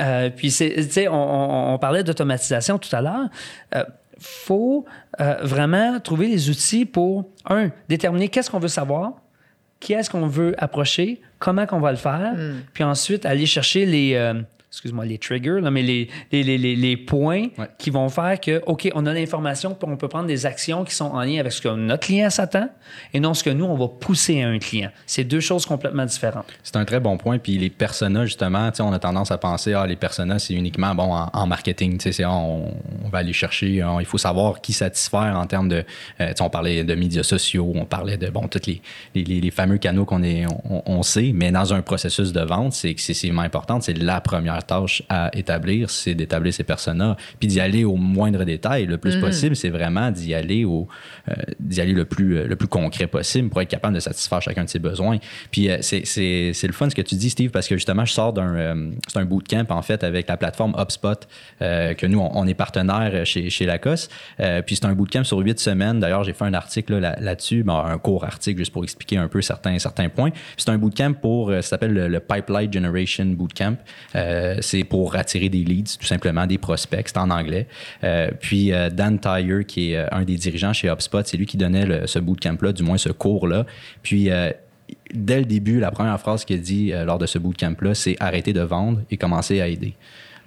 Euh, 0.00 0.30
puis, 0.30 0.50
c'est, 0.50 1.08
on, 1.08 1.74
on, 1.74 1.78
parlait 1.78 2.02
d'automatisation 2.02 2.78
tout 2.78 2.94
à 2.94 3.02
l'heure. 3.02 3.28
Euh, 3.74 3.84
faut 4.22 4.84
euh, 5.20 5.36
vraiment 5.42 6.00
trouver 6.00 6.28
les 6.28 6.50
outils 6.50 6.84
pour, 6.84 7.28
un, 7.46 7.70
déterminer 7.88 8.28
qu'est-ce 8.28 8.50
qu'on 8.50 8.58
veut 8.58 8.68
savoir, 8.68 9.14
qui 9.80 9.92
est-ce 9.92 10.10
qu'on 10.10 10.26
veut 10.26 10.54
approcher, 10.58 11.20
comment 11.38 11.66
qu'on 11.66 11.80
va 11.80 11.90
le 11.90 11.98
faire, 11.98 12.34
hmm. 12.34 12.60
puis 12.72 12.84
ensuite 12.84 13.26
aller 13.26 13.46
chercher 13.46 13.84
les, 13.84 14.14
excuse-moi, 14.72 15.04
les 15.04 15.18
triggers, 15.18 15.60
mais 15.70 15.82
les, 15.82 16.08
les, 16.32 16.42
les, 16.42 16.74
les 16.74 16.96
points 16.96 17.48
qui 17.76 17.90
vont 17.90 18.08
faire 18.08 18.40
que, 18.40 18.62
OK, 18.66 18.90
on 18.94 19.04
a 19.04 19.12
l'information, 19.12 19.74
puis 19.74 19.86
on 19.90 19.98
peut 19.98 20.08
prendre 20.08 20.26
des 20.26 20.46
actions 20.46 20.82
qui 20.84 20.94
sont 20.94 21.10
en 21.10 21.20
lien 21.20 21.40
avec 21.40 21.52
ce 21.52 21.60
que 21.60 21.68
notre 21.68 22.06
client 22.06 22.30
s'attend 22.30 22.68
et 23.12 23.20
non 23.20 23.34
ce 23.34 23.44
que 23.44 23.50
nous, 23.50 23.66
on 23.66 23.76
va 23.76 23.88
pousser 23.88 24.42
à 24.42 24.48
un 24.48 24.58
client. 24.58 24.90
C'est 25.06 25.24
deux 25.24 25.40
choses 25.40 25.66
complètement 25.66 26.06
différentes. 26.06 26.46
C'est 26.62 26.76
un 26.76 26.86
très 26.86 27.00
bon 27.00 27.18
point. 27.18 27.38
Puis 27.38 27.58
les 27.58 27.68
personas, 27.68 28.24
justement, 28.24 28.70
on 28.80 28.92
a 28.92 28.98
tendance 28.98 29.30
à 29.30 29.36
penser, 29.36 29.74
ah, 29.74 29.86
les 29.86 29.96
personas, 29.96 30.38
c'est 30.38 30.54
uniquement 30.54 30.94
bon 30.94 31.12
en, 31.12 31.46
marketing. 31.46 31.98
On, 32.20 32.72
on, 33.04 33.08
va 33.10 33.18
aller 33.18 33.34
chercher, 33.34 33.84
il 34.00 34.06
faut 34.06 34.16
savoir 34.16 34.62
qui 34.62 34.72
satisfaire 34.72 35.36
en 35.36 35.46
termes 35.46 35.68
de. 35.68 35.84
Euh, 36.20 36.32
on 36.40 36.48
parlait 36.48 36.82
de 36.82 36.94
médias 36.94 37.22
sociaux, 37.22 37.72
on 37.74 37.84
parlait 37.84 38.16
de, 38.16 38.30
bon, 38.30 38.48
tous 38.48 38.66
les, 38.66 38.80
les, 39.14 39.22
les 39.40 39.50
fameux 39.50 39.78
canaux 39.78 40.06
qu'on 40.06 40.22
est, 40.22 40.46
on, 40.46 40.82
on, 40.86 41.02
sait, 41.02 41.32
mais 41.34 41.52
dans 41.52 41.74
un 41.74 41.82
processus 41.82 42.32
de 42.32 42.40
vente, 42.40 42.72
c'est 42.72 42.88
excessivement 42.88 43.42
important. 43.42 43.80
C'est 43.80 43.96
la 43.98 44.20
première 44.20 44.61
tâche 44.64 45.02
à 45.08 45.30
établir, 45.34 45.90
c'est 45.90 46.14
d'établir 46.14 46.52
ces 46.52 46.64
personas, 46.64 47.16
puis 47.38 47.48
d'y 47.48 47.60
aller 47.60 47.84
au 47.84 47.96
moindre 47.96 48.44
détail, 48.44 48.86
le 48.86 48.98
plus 48.98 49.16
mhm. 49.16 49.22
possible, 49.22 49.56
c'est 49.56 49.68
vraiment 49.70 50.10
d'y 50.10 50.34
aller 50.34 50.64
au, 50.64 50.88
euh, 51.28 51.34
d'y 51.60 51.80
aller 51.80 51.92
le 51.92 52.04
plus, 52.04 52.36
euh, 52.36 52.46
le 52.46 52.56
plus 52.56 52.68
concret 52.68 53.06
possible 53.06 53.48
pour 53.48 53.60
être 53.60 53.68
capable 53.68 53.94
de 53.94 54.00
satisfaire 54.00 54.42
chacun 54.42 54.64
de 54.64 54.68
ses 54.68 54.78
besoins. 54.78 55.18
Puis 55.50 55.70
euh, 55.70 55.78
c'est, 55.80 56.02
le 56.62 56.72
fun 56.72 56.88
ce 56.88 56.94
que 56.94 57.02
tu 57.02 57.14
dis, 57.14 57.30
Steve, 57.30 57.50
parce 57.50 57.68
que 57.68 57.76
justement, 57.76 58.04
je 58.04 58.12
sors 58.12 58.32
d'un, 58.32 58.92
c'est 59.08 59.18
un 59.18 59.24
bootcamp 59.24 59.66
en 59.70 59.82
fait 59.82 60.04
avec 60.04 60.28
la 60.28 60.36
plateforme 60.36 60.74
HubSpot, 60.78 61.28
que 61.60 62.06
nous, 62.06 62.20
on, 62.20 62.46
est 62.46 62.54
partenaire 62.54 63.24
chez, 63.26 63.50
chez 63.50 63.66
Lacoste. 63.66 64.10
puis 64.66 64.76
c'est 64.76 64.84
un 64.84 64.94
bootcamp 64.94 65.24
sur 65.24 65.38
huit 65.38 65.58
semaines. 65.58 66.00
D'ailleurs, 66.00 66.24
j'ai 66.24 66.32
fait 66.32 66.44
un 66.44 66.54
article 66.54 66.98
là, 66.98 67.34
dessus 67.34 67.64
un 67.68 67.98
court 67.98 68.24
article 68.24 68.58
juste 68.58 68.72
pour 68.72 68.84
expliquer 68.84 69.16
un 69.16 69.28
peu 69.28 69.42
certains, 69.42 69.78
certains 69.78 70.08
points. 70.08 70.30
c'est 70.56 70.70
un 70.70 70.78
bootcamp 70.78 71.14
pour, 71.14 71.50
ça 71.50 71.62
s'appelle 71.62 71.92
le, 71.92 72.20
Pipeline 72.20 72.72
Generation 72.72 73.26
Bootcamp 73.26 73.76
c'est 74.60 74.84
pour 74.84 75.16
attirer 75.16 75.48
des 75.48 75.64
leads, 75.64 75.98
tout 75.98 76.06
simplement, 76.06 76.46
des 76.46 76.58
prospects. 76.58 77.06
C'est 77.06 77.18
en 77.18 77.30
anglais. 77.30 77.66
Euh, 78.04 78.30
puis 78.40 78.72
euh, 78.72 78.90
Dan 78.90 79.18
Tyre, 79.18 79.66
qui 79.66 79.92
est 79.92 79.96
euh, 79.96 80.06
un 80.12 80.24
des 80.24 80.36
dirigeants 80.36 80.72
chez 80.72 80.88
HubSpot, 80.90 81.22
c'est 81.24 81.36
lui 81.36 81.46
qui 81.46 81.56
donnait 81.56 82.06
ce 82.06 82.18
bootcamp-là, 82.18 82.72
du 82.72 82.82
moins 82.82 82.98
ce 82.98 83.10
cours-là. 83.10 83.66
Puis 84.02 84.30
dès 85.14 85.38
le 85.38 85.44
début, 85.44 85.80
la 85.80 85.90
première 85.90 86.18
phrase 86.20 86.44
qu'il 86.44 86.60
dit 86.60 86.92
lors 86.92 87.18
de 87.18 87.26
ce 87.26 87.38
bootcamp-là, 87.38 87.94
c'est 87.94 88.16
arrêter 88.20 88.52
de 88.52 88.60
vendre 88.60 89.00
et 89.10 89.16
commencer 89.16 89.60
à 89.60 89.68
aider 89.68 89.94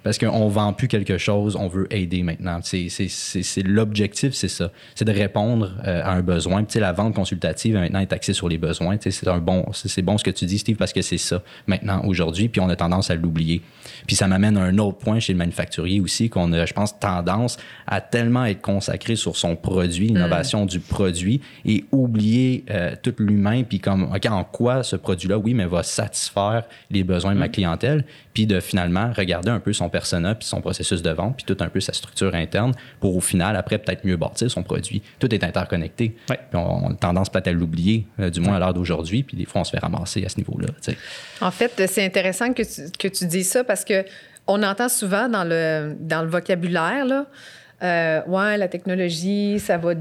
parce 0.06 0.18
qu'on 0.18 0.46
vend 0.46 0.72
plus 0.72 0.86
quelque 0.86 1.18
chose, 1.18 1.56
on 1.56 1.66
veut 1.66 1.92
aider 1.92 2.22
maintenant. 2.22 2.60
C'est, 2.62 2.86
l'objectif, 3.64 4.34
c'est 4.34 4.46
ça. 4.46 4.70
C'est 4.94 5.04
de 5.04 5.10
répondre 5.10 5.72
euh, 5.84 6.00
à 6.00 6.12
un 6.12 6.22
besoin. 6.22 6.62
Puis, 6.62 6.78
la 6.78 6.92
vente 6.92 7.12
consultative 7.12 7.74
maintenant 7.74 7.98
est 7.98 8.12
axée 8.12 8.32
sur 8.32 8.48
les 8.48 8.56
besoins. 8.56 8.98
C'est 9.00 9.26
un 9.26 9.38
bon, 9.38 9.66
c'est 9.72 10.02
bon 10.02 10.16
ce 10.16 10.22
que 10.22 10.30
tu 10.30 10.44
dis, 10.46 10.58
Steve, 10.58 10.76
parce 10.76 10.92
que 10.92 11.02
c'est 11.02 11.18
ça 11.18 11.42
maintenant 11.66 12.02
aujourd'hui. 12.04 12.48
Puis 12.48 12.60
on 12.60 12.68
a 12.68 12.76
tendance 12.76 13.10
à 13.10 13.16
l'oublier. 13.16 13.62
Puis 14.06 14.14
ça 14.14 14.28
m'amène 14.28 14.56
à 14.56 14.62
un 14.62 14.78
autre 14.78 14.98
point 14.98 15.18
chez 15.18 15.32
le 15.32 15.38
manufacturier 15.38 15.98
aussi 15.98 16.30
qu'on 16.30 16.52
a, 16.52 16.64
je 16.66 16.72
pense, 16.72 16.96
tendance 17.00 17.56
à 17.88 18.00
tellement 18.00 18.44
être 18.44 18.60
consacré 18.60 19.16
sur 19.16 19.36
son 19.36 19.56
produit, 19.56 20.06
l'innovation 20.06 20.66
mm. 20.66 20.68
du 20.68 20.78
produit, 20.78 21.40
et 21.64 21.84
oublier 21.90 22.64
euh, 22.70 22.94
tout 23.02 23.14
l'humain. 23.18 23.64
Puis 23.64 23.80
comme, 23.80 24.04
ok, 24.14 24.26
en 24.26 24.44
quoi 24.44 24.84
ce 24.84 24.94
produit-là, 24.94 25.36
oui, 25.36 25.52
mais 25.52 25.66
va 25.66 25.82
satisfaire 25.82 26.62
les 26.92 27.02
besoins 27.02 27.34
de 27.34 27.40
ma 27.40 27.48
mm. 27.48 27.50
clientèle. 27.50 28.04
Puis 28.34 28.46
de 28.46 28.60
finalement 28.60 29.10
regarder 29.12 29.50
un 29.50 29.58
peu 29.58 29.72
son 29.72 29.88
persona, 29.96 30.34
puis 30.34 30.46
son 30.46 30.60
processus 30.60 31.00
de 31.00 31.10
vente, 31.10 31.36
puis 31.36 31.46
tout 31.46 31.56
un 31.64 31.68
peu 31.68 31.80
sa 31.80 31.94
structure 31.94 32.34
interne 32.34 32.72
pour 33.00 33.16
au 33.16 33.20
final, 33.22 33.56
après, 33.56 33.78
peut-être 33.78 34.04
mieux 34.04 34.18
bâtir 34.18 34.50
son 34.50 34.62
produit. 34.62 35.00
Tout 35.18 35.34
est 35.34 35.42
interconnecté. 35.42 36.14
Puis 36.26 36.36
on, 36.52 36.90
a 36.90 36.94
tendance 36.94 37.30
peut-être 37.30 37.48
à 37.48 37.52
l'oublier, 37.52 38.06
euh, 38.20 38.28
du 38.28 38.40
moins 38.40 38.56
à 38.56 38.58
l'heure 38.58 38.74
d'aujourd'hui, 38.74 39.22
puis 39.22 39.38
des 39.38 39.46
fois, 39.46 39.62
on 39.62 39.64
se 39.64 39.70
fait 39.70 39.78
ramasser 39.78 40.22
à 40.26 40.28
ce 40.28 40.36
niveau-là. 40.36 40.68
En 41.40 41.50
fait, 41.50 41.72
c'est 41.88 42.04
intéressant 42.04 42.52
que 42.52 42.62
tu, 42.62 42.90
que 42.98 43.08
tu 43.08 43.26
dis 43.26 43.44
ça 43.44 43.64
parce 43.64 43.84
que 43.84 44.04
on 44.46 44.62
entend 44.62 44.88
souvent 44.88 45.28
dans 45.28 45.44
le, 45.44 45.96
dans 45.98 46.22
le 46.22 46.28
vocabulaire, 46.28 47.04
là, 47.06 47.26
euh, 47.82 48.22
ouais, 48.26 48.56
la 48.56 48.68
technologie, 48.68 49.58
ça 49.58 49.76
va, 49.76 49.92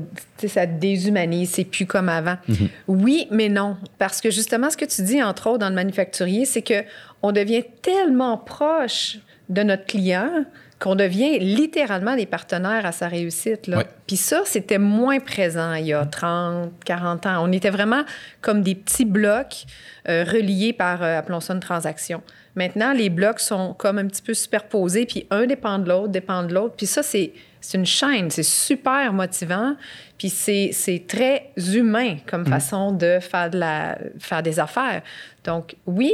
ça 0.46 0.66
déshumanise, 0.66 1.52
c'est 1.52 1.66
plus 1.66 1.86
comme 1.86 2.10
avant. 2.10 2.38
Mm-hmm. 2.50 2.70
Oui, 2.88 3.28
mais 3.32 3.50
non, 3.50 3.76
parce 3.98 4.22
que 4.22 4.30
justement, 4.30 4.70
ce 4.70 4.78
que 4.78 4.86
tu 4.86 5.02
dis 5.04 5.22
entre 5.22 5.48
autres 5.48 5.60
dans 5.60 5.70
le 5.70 5.76
manufacturier, 5.76 6.46
c'est 6.46 6.62
que 6.62 6.84
on 7.22 7.32
devient 7.32 7.64
tellement 7.82 8.38
proche 8.38 9.18
de 9.50 9.64
notre 9.64 9.86
client 9.86 10.46
qu'on 10.80 10.96
devient 10.96 11.40
littéralement 11.40 12.16
des 12.16 12.26
partenaires 12.26 12.86
à 12.86 12.92
sa 12.92 13.08
réussite. 13.08 13.72
Puis 14.08 14.18
ça, 14.18 14.42
c'était 14.46 14.78
moins 14.78 15.20
présent 15.20 15.74
il 15.74 15.88
y 15.88 15.94
a 15.94 16.06
30, 16.06 16.72
40 16.84 17.26
ans. 17.28 17.44
On 17.48 17.52
était 17.52 17.70
vraiment 17.70 18.04
comme 18.42 18.62
des 18.62 18.76
petits 18.76 19.06
blocs 19.06 19.66
euh, 20.10 20.26
reliés 20.26 20.74
par, 20.74 21.02
euh, 21.02 21.18
appelons 21.18 21.40
ça 21.40 21.54
une 21.54 21.62
transaction. 21.62 22.22
Maintenant, 22.56 22.94
les 22.94 23.10
blocs 23.10 23.40
sont 23.40 23.74
comme 23.74 23.98
un 23.98 24.08
petit 24.08 24.22
peu 24.22 24.34
superposés, 24.34 25.06
puis 25.06 25.28
un 25.30 25.46
dépend 25.46 25.80
de 25.80 25.90
l'autre, 25.90 26.10
dépend 26.10 26.44
de 26.44 26.54
l'autre. 26.54 26.76
Puis 26.78 26.86
ça, 26.86 27.04
c'est 27.04 27.34
une 27.74 27.86
chaîne, 27.86 28.30
c'est 28.30 28.44
super 28.44 29.12
motivant, 29.12 29.76
puis 30.18 30.30
c'est 30.30 31.04
très 31.08 31.52
humain 31.74 32.18
comme 32.28 32.44
mm. 32.44 32.48
façon 32.48 32.92
de 32.92 33.20
faire, 33.20 33.50
de 33.50 33.60
la, 33.60 33.98
faire 34.20 34.44
des 34.44 34.60
affaires. 34.60 35.02
Donc, 35.44 35.76
oui, 35.86 36.14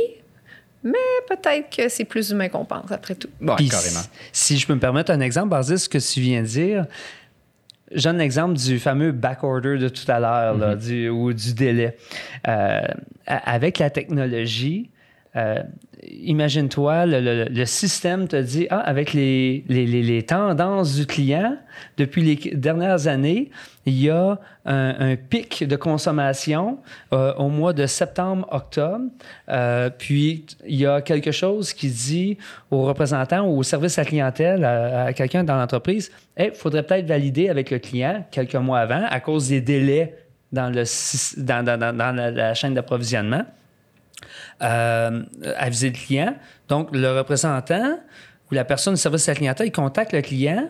mais 0.84 0.94
peut-être 1.28 1.76
que 1.76 1.90
c'est 1.90 2.06
plus 2.06 2.32
humain 2.32 2.50
qu'on 2.50 2.66
pense, 2.66 2.92
après 2.92 3.16
tout. 3.16 3.30
carrément. 3.40 4.02
Si, 4.32 4.58
je 4.58 4.66
peux 4.66 4.74
me 4.74 4.80
permettre 4.80 5.12
un 5.12 5.20
exemple, 5.20 5.50
basé 5.50 5.78
sur 5.78 5.86
ce 5.86 5.90
que 5.90 6.14
tu 6.14 6.22
viens 6.22 6.42
de 6.42 6.48
dire, 6.48 6.86
j'ai 7.94 8.10
un 8.10 8.20
exemple 8.20 8.56
du 8.56 8.80
fameux 8.80 9.12
backorder 9.12 9.78
de 9.78 9.90
tout 9.90 10.10
à 10.10 10.20
l'heure, 10.20 10.58
mm-hmm. 10.58 11.10
ou 11.10 11.34
du 11.34 11.54
délai. 11.54 11.98
Euh, 12.48 12.82
avec 13.28 13.80
la 13.80 13.90
technologie, 13.90 14.90
euh, 15.38 15.64
imagine-toi, 16.04 17.06
le, 17.06 17.66
système 17.66 18.28
te 18.28 18.36
dit, 18.36 18.68
ah, 18.70 18.80
avec 18.80 19.14
les, 19.14 20.26
tendances 20.28 20.96
du 20.96 21.06
client, 21.06 21.58
depuis 21.98 22.22
les 22.22 22.56
dernières 22.56 23.08
années, 23.08 23.50
il 23.86 24.00
y 24.00 24.10
a 24.10 24.38
un, 24.66 25.16
pic 25.16 25.66
de 25.66 25.76
consommation 25.76 26.80
euh, 27.14 27.34
au 27.36 27.48
mois 27.48 27.72
de 27.72 27.86
septembre-octobre. 27.86 29.06
Euh, 29.50 29.90
puis, 29.90 30.46
il 30.68 30.76
y 30.76 30.86
a 30.86 31.02
quelque 31.02 31.32
chose 31.32 31.74
qui 31.74 31.90
dit 31.90 32.38
aux 32.70 32.84
représentants 32.84 33.48
ou 33.48 33.60
au 33.60 33.64
service 33.64 33.98
à 34.00 34.06
clientèle, 34.06 34.66
à, 34.66 35.14
quelqu'un 35.14 35.46
dans 35.46 35.56
l'entreprise, 35.56 36.12
il 36.38 36.52
faudrait 36.54 36.84
peut-être 36.84 37.08
valider 37.08 37.48
avec 37.48 37.72
le 37.72 37.80
client 37.80 38.26
quelques 38.32 38.56
mois 38.56 38.80
avant 38.80 39.06
à 39.10 39.20
cause 39.22 39.48
des 39.48 39.62
délais 39.62 40.18
dans 40.52 40.70
la 40.70 42.54
chaîne 42.54 42.74
d'approvisionnement 42.74 43.46
euh, 44.62 45.24
aviser 45.58 45.90
le 45.90 45.96
client. 45.96 46.36
Donc, 46.68 46.90
le 46.92 47.18
représentant 47.18 48.00
ou 48.50 48.56
la 48.56 48.66
personne 48.66 48.96
du 48.96 49.02
service 49.02 49.28
à 49.30 49.32
la 49.32 49.36
clientèle, 49.38 49.68
il 49.68 49.72
contacte 49.72 50.14
le 50.14 50.22
client 50.22 50.70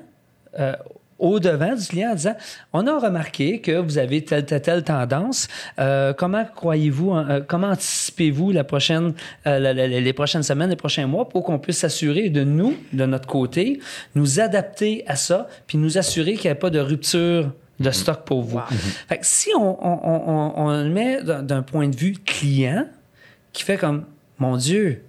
euh, 0.60 0.73
au-devant 1.21 1.75
du 1.75 1.88
client 1.88 2.12
en 2.12 2.15
disant 2.15 2.36
On 2.73 2.88
a 2.88 2.99
remarqué 2.99 3.62
que 3.62 3.71
vous 3.71 3.97
avez 3.97 4.25
telle, 4.25 4.45
telle, 4.45 4.62
telle 4.62 4.84
tendance. 4.84 5.47
Euh, 5.80 6.13
comment 6.13 6.43
croyez-vous, 6.43 7.13
euh, 7.13 7.41
comment 7.47 7.67
anticipez-vous 7.67 8.51
la 8.51 8.63
prochaine, 8.63 9.13
euh, 9.47 9.73
les 9.73 10.13
prochaines 10.13 10.43
semaines, 10.43 10.71
les 10.71 10.75
prochains 10.75 11.08
mois 11.08 11.30
pour 11.30 11.43
qu'on 11.43 11.60
puisse 11.60 11.77
s'assurer 11.77 12.30
de 12.30 12.43
nous, 12.43 12.75
de 12.91 13.06
notre 13.06 13.27
côté, 13.27 13.80
nous 14.15 14.39
adapter 14.39 15.04
à 15.08 15.15
ça, 15.15 15.47
puis 15.67 15.77
nous 15.77 15.97
assurer 15.97 16.34
qu'il 16.34 16.49
n'y 16.49 16.54
ait 16.54 16.60
pas 16.60 16.71
de 16.71 16.80
rupture 16.80 17.51
de 17.80 17.91
stock 17.91 18.25
pour 18.25 18.41
vous? 18.41 18.60
Fait 19.08 19.17
que 19.17 19.25
si 19.25 19.49
on, 19.56 19.86
on, 19.86 19.99
on, 20.04 20.54
on 20.56 20.84
le 20.84 20.89
met 20.89 21.21
d'un 21.23 21.62
point 21.62 21.88
de 21.88 21.95
vue 21.95 22.13
client, 22.13 22.86
qui 23.54 23.64
fait 23.64 23.78
comme, 23.78 24.06
mon 24.38 24.58
Dieu, 24.58 25.04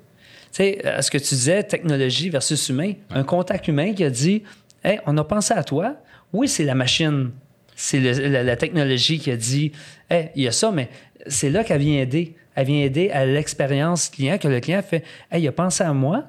tu 0.52 0.56
sais, 0.56 0.82
ce 1.00 1.10
que 1.10 1.18
tu 1.18 1.34
disais, 1.34 1.62
technologie 1.62 2.28
versus 2.28 2.68
humain, 2.68 2.92
un 3.10 3.24
contact 3.24 3.68
humain 3.68 3.94
qui 3.94 4.04
a 4.04 4.10
dit, 4.10 4.42
hey, 4.84 5.00
on 5.06 5.16
a 5.16 5.24
pensé 5.24 5.54
à 5.54 5.64
toi. 5.64 5.96
Oui, 6.32 6.48
c'est 6.48 6.64
la 6.64 6.74
machine, 6.74 7.30
c'est 7.74 8.00
la, 8.00 8.56
technologie 8.56 9.18
qui 9.18 9.30
a 9.30 9.36
dit, 9.36 9.72
hey, 10.10 10.30
il 10.34 10.42
y 10.42 10.48
a 10.48 10.52
ça, 10.52 10.70
mais 10.70 10.88
c'est 11.26 11.50
là 11.50 11.64
qu'elle 11.64 11.80
vient 11.80 12.00
aider. 12.00 12.34
Elle 12.54 12.66
vient 12.66 12.82
aider 12.82 13.10
à 13.10 13.24
l'expérience 13.24 14.08
client, 14.08 14.38
que 14.38 14.48
le 14.48 14.60
client 14.60 14.82
fait 14.82 15.04
Hey, 15.30 15.42
il 15.42 15.48
a 15.48 15.52
pensé 15.52 15.82
à 15.84 15.92
moi, 15.92 16.24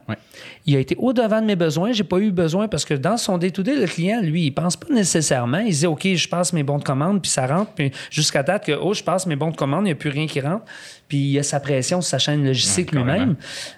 il 0.66 0.76
a 0.76 0.80
été 0.80 0.96
au-devant 0.98 1.42
de 1.42 1.46
mes 1.46 1.56
besoins, 1.56 1.92
j'ai 1.92 2.04
pas 2.04 2.20
eu 2.20 2.32
besoin 2.32 2.68
parce 2.68 2.86
que 2.86 2.94
dans 2.94 3.18
son 3.18 3.38
day-to-day, 3.38 3.76
le 3.76 3.88
client, 3.88 4.22
lui, 4.22 4.46
il 4.46 4.52
pense 4.52 4.78
pas 4.78 4.94
nécessairement. 4.94 5.60
Il 5.60 5.74
dit 5.74 5.86
OK, 5.86 6.08
je 6.08 6.30
passe 6.30 6.54
mes 6.54 6.64
bons 6.64 6.80
de 6.80 6.84
commande, 6.84 7.22
puis 7.22 7.32
ça 7.32 7.46
rentre, 7.46 7.72
puis 7.74 7.92
jusqu'à 8.10 8.44
date 8.44 8.66
que 8.66 8.72
oh, 8.72 8.94
je 8.94 9.04
passe 9.04 9.26
mes 9.26 9.36
bons 9.36 9.52
de 9.52 9.56
commande, 9.56 9.82
il 9.82 9.86
n'y 9.86 9.92
a 9.92 9.96
plus 9.96 10.10
rien 10.10 10.28
qui 10.28 10.40
rentre, 10.40 10.66
puis 11.08 11.18
il 11.18 11.32
y 11.32 11.40
a 11.40 11.44
sa 11.44 11.60
pression 11.60 12.02
sur 12.02 12.10
sa 12.10 12.20
chaîne 12.20 12.46
logistique 12.46 12.92
lui-même. 12.92 13.36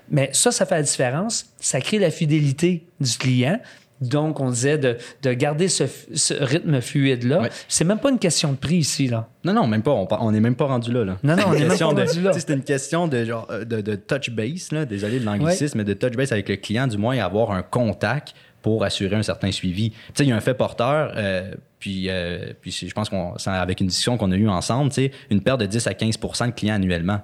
Mais 0.09 0.29
ça, 0.33 0.51
ça 0.51 0.65
fait 0.65 0.75
la 0.75 0.83
différence. 0.83 1.47
Ça 1.59 1.81
crée 1.81 1.99
la 1.99 2.11
fidélité 2.11 2.85
du 2.99 3.17
client. 3.17 3.59
Donc, 4.01 4.39
on 4.39 4.49
disait 4.49 4.77
de, 4.77 4.97
de 5.23 5.33
garder 5.33 5.67
ce, 5.67 5.85
ce 6.13 6.33
rythme 6.33 6.81
fluide-là. 6.81 7.49
C'est 7.67 7.85
même 7.85 7.99
pas 7.99 8.09
une 8.09 8.19
question 8.19 8.51
de 8.51 8.57
prix 8.57 8.77
ici, 8.77 9.07
là. 9.07 9.29
Non, 9.43 9.53
non, 9.53 9.67
même 9.67 9.83
pas. 9.83 9.91
On 9.91 10.31
n'est 10.31 10.39
même 10.39 10.55
pas 10.55 10.65
rendu 10.65 10.91
là. 10.91 11.05
là. 11.05 11.17
Non, 11.23 11.35
non, 11.35 11.43
on 11.47 11.53
n'est 11.53 11.65
même 11.65 11.77
pas 11.77 11.85
rendu 11.85 12.21
là. 12.21 12.33
C'est 12.33 12.49
une 12.49 12.63
question 12.63 13.07
de, 13.07 13.23
genre, 13.23 13.47
euh, 13.49 13.63
de, 13.63 13.81
de 13.81 13.95
touch 13.95 14.29
base, 14.31 14.71
là, 14.71 14.85
désolé 14.85 15.19
de 15.19 15.25
l'anglicisme, 15.25 15.77
mais 15.77 15.83
de 15.83 15.93
touch 15.93 16.11
base 16.11 16.31
avec 16.31 16.49
le 16.49 16.57
client, 16.57 16.87
du 16.87 16.97
moins 16.97 17.17
avoir 17.19 17.51
un 17.51 17.61
contact 17.61 18.33
pour 18.61 18.83
assurer 18.83 19.15
un 19.15 19.23
certain 19.23 19.51
suivi. 19.51 19.91
Tu 19.91 19.97
sais, 20.15 20.23
il 20.23 20.29
y 20.29 20.31
a 20.31 20.35
un 20.35 20.41
fait 20.41 20.55
porteur, 20.55 21.13
euh, 21.15 21.51
puis, 21.79 22.09
euh, 22.09 22.51
puis 22.61 22.71
je 22.71 22.91
pense 22.93 23.09
qu'on, 23.09 23.33
avec 23.45 23.79
une 23.79 23.87
discussion 23.87 24.17
qu'on 24.17 24.31
a 24.31 24.35
eue 24.35 24.49
ensemble, 24.49 24.89
tu 24.89 25.03
sais, 25.03 25.11
une 25.29 25.39
perte 25.41 25.59
de 25.59 25.67
10 25.67 25.85
à 25.85 25.93
15 25.93 26.17
de 26.17 26.51
clients 26.51 26.75
annuellement. 26.75 27.21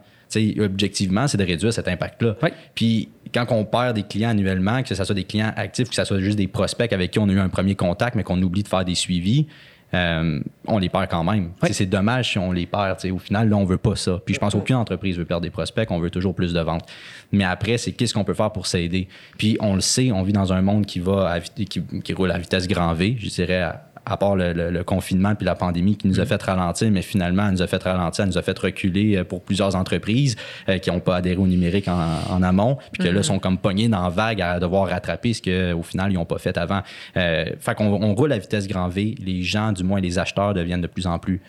Objectivement, 0.60 1.28
c'est 1.28 1.38
de 1.38 1.44
réduire 1.44 1.74
cet 1.74 1.88
impact-là. 1.88 2.36
Puis 2.76 3.10
quand 3.34 3.46
on 3.50 3.66
perd 3.66 3.96
des 3.96 4.04
clients 4.04 4.30
annuellement, 4.30 4.84
que 4.84 4.94
ce 4.94 5.04
soit 5.04 5.16
des 5.16 5.24
clients 5.24 5.54
actifs, 5.56 5.90
que 5.90 5.96
ce 5.96 6.04
soit 6.04 6.20
juste 6.20 6.38
des 6.38 6.48
prospects 6.48 6.92
avec 6.92 7.12
qui 7.12 7.20
on 7.20 7.30
a 7.30 7.32
eu 7.32 7.40
un 7.40 7.50
premier 7.50 7.76
contact, 7.76 8.16
mais 8.16 8.24
qu'on 8.24 8.42
oublie 8.42 8.64
de 8.64 8.68
faire 8.68 8.86
des 8.86 8.96
suivis, 8.96 9.48
euh, 9.94 10.40
on 10.68 10.78
les 10.78 10.90
perd 10.90 11.10
quand 11.10 11.24
même. 11.24 11.52
C'est 11.72 11.86
dommage 11.86 12.32
si 12.32 12.38
on 12.38 12.52
les 12.52 12.66
perd. 12.66 12.98
Au 13.12 13.18
final, 13.18 13.50
là, 13.50 13.58
on 13.58 13.66
veut 13.66 13.78
pas 13.78 13.96
ça. 13.96 14.22
Puis 14.26 14.36
je 14.36 14.40
pense 14.40 14.54
qu'aucune 14.54 14.78
entreprise 14.78 15.18
veut 15.18 15.26
perdre 15.26 15.42
des 15.42 15.50
prospects, 15.50 15.90
on 15.92 16.00
veut 16.00 16.10
toujours 16.10 16.34
plus 16.34 16.54
de 16.54 16.60
ventes. 16.62 16.88
Mais 17.32 17.44
après, 17.44 17.78
c'est 17.78 17.92
qu'est-ce 17.92 18.14
qu'on 18.14 18.24
peut 18.24 18.34
faire 18.34 18.52
pour 18.52 18.68
s'aider? 18.68 19.08
Puis 19.38 19.58
on 19.60 19.76
le 19.76 19.82
sait, 19.82 20.12
on 20.12 20.24
vit 20.24 20.34
dans 20.34 20.54
un 20.54 20.62
monde 20.62 20.86
qui 20.86 21.00
va 21.00 21.40
qui, 21.42 21.66
qui, 21.66 22.14
roule 22.14 22.32
à 22.32 22.38
vitesse 22.38 22.68
grand 22.68 22.94
V, 22.94 23.18
je 23.20 23.28
dirais 23.28 23.62
à, 23.62 23.91
à 24.06 24.18
part 24.18 24.36
le, 24.36 24.84
confinement 24.84 25.36
puis 25.36 25.46
la 25.46 25.56
pandémie 25.56 25.96
qui 25.96 26.08
nous 26.08 26.20
a 26.20 26.24
mm. 26.24 26.28
fait 26.28 26.44
ralentir, 26.44 26.92
mais 26.92 27.02
finalement, 27.02 27.46
elle 27.46 27.54
nous 27.54 27.62
a 27.62 27.68
fait 27.68 27.82
ralentir, 27.84 28.24
elle 28.24 28.30
nous 28.30 28.38
a 28.38 28.42
fait 28.42 28.58
reculer 28.58 29.18
euh, 29.18 29.24
pour 29.24 29.42
plusieurs 29.42 29.76
entreprises 29.76 30.36
euh, 30.70 30.78
qui 30.80 30.90
n'ont 30.90 31.00
pas 31.00 31.18
adhéré 31.18 31.38
au 31.38 31.48
numérique 31.48 31.88
en, 31.88 32.44
amont, 32.44 32.78
puis 32.92 33.04
que 33.04 33.10
là, 33.10 33.20
mm-hmm. 33.20 33.24
sont 33.24 33.40
comme 33.40 33.58
pognés 33.58 33.88
dans 33.88 34.02
la 34.02 34.10
vague 34.10 34.42
à 34.42 34.60
devoir 34.60 34.90
rattraper 34.90 35.34
ce 35.34 35.42
qu'au 35.42 35.84
final, 35.84 36.12
ils 36.12 36.16
n'ont 36.16 36.26
pas 36.26 36.40
fait 36.40 36.58
avant. 36.58 36.82
Euh, 37.18 37.46
fait 37.60 37.76
qu'on 37.76 37.92
on 37.92 38.16
roule 38.16 38.32
à 38.32 38.38
vitesse 38.38 38.68
grand 38.68 38.88
V. 38.88 39.16
Les 39.24 39.44
gens, 39.44 39.72
du 39.72 39.84
moins 39.84 40.02
les 40.02 40.18
acheteurs, 40.18 40.54
deviennent 40.54 40.82
de 40.82 40.88
plus 40.88 41.08
en 41.08 41.20
plus 41.20 41.42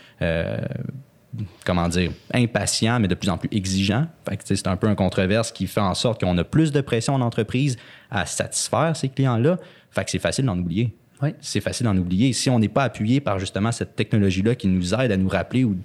comment 1.64 1.88
dire, 1.88 2.10
impatients, 2.34 3.00
mais 3.00 3.08
de 3.08 3.14
plus 3.14 3.30
en 3.30 3.38
plus 3.38 3.48
exigeants. 3.52 4.06
c'est 4.44 4.66
un 4.66 4.76
peu 4.76 4.86
un 4.86 4.94
controverse 4.94 5.50
qui 5.50 5.66
fait 5.66 5.80
en 5.80 5.94
sorte 5.94 6.20
qu'on 6.20 6.36
a 6.36 6.44
plus 6.44 6.72
de 6.72 6.82
pression 6.82 7.14
en 7.14 7.22
entreprise 7.22 7.78
à 8.10 8.26
satisfaire 8.26 8.94
ces 8.94 9.08
clients-là. 9.08 9.56
Fait 9.90 10.04
que 10.04 10.10
c'est 10.10 10.18
facile 10.18 10.44
d'en 10.44 10.58
oublier 10.58 10.94
c'est 11.40 11.60
facile 11.60 11.86
d'en 11.86 11.96
oublier. 11.96 12.32
Si 12.32 12.50
on 12.50 12.58
n'est 12.58 12.68
pas 12.68 12.84
appuyé 12.84 13.20
par 13.20 13.38
justement 13.38 13.72
cette 13.72 13.96
technologie-là 13.96 14.54
qui 14.54 14.68
nous 14.68 14.94
aide 14.94 15.12
à 15.12 15.16
nous 15.16 15.28
rappeler 15.28 15.64
où 15.64 15.76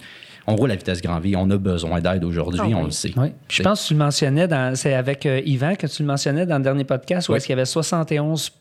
on 0.48 0.56
roule 0.56 0.70
à 0.70 0.76
vitesse 0.76 1.02
grand 1.02 1.20
V, 1.20 1.36
on 1.36 1.50
a 1.50 1.58
besoin 1.58 2.00
d'aide 2.00 2.24
aujourd'hui, 2.24 2.72
ah 2.74 2.78
on 2.78 2.84
le 2.84 2.90
sait. 2.90 3.12
Je 3.48 3.62
pense 3.62 3.82
que 3.82 3.88
tu 3.88 3.92
le 3.94 3.98
mentionnais, 3.98 4.48
c'est 4.74 4.94
avec 4.94 5.26
euh, 5.26 5.42
Yvan 5.44 5.74
que 5.74 5.86
tu 5.86 6.02
le 6.02 6.08
mentionnais 6.08 6.46
dans 6.46 6.56
le 6.56 6.64
dernier 6.64 6.84
podcast, 6.84 7.28
où 7.28 7.34
est-ce 7.34 7.46
qu'il 7.46 7.52
y 7.52 7.58
avait 7.58 7.66
71 7.66 8.52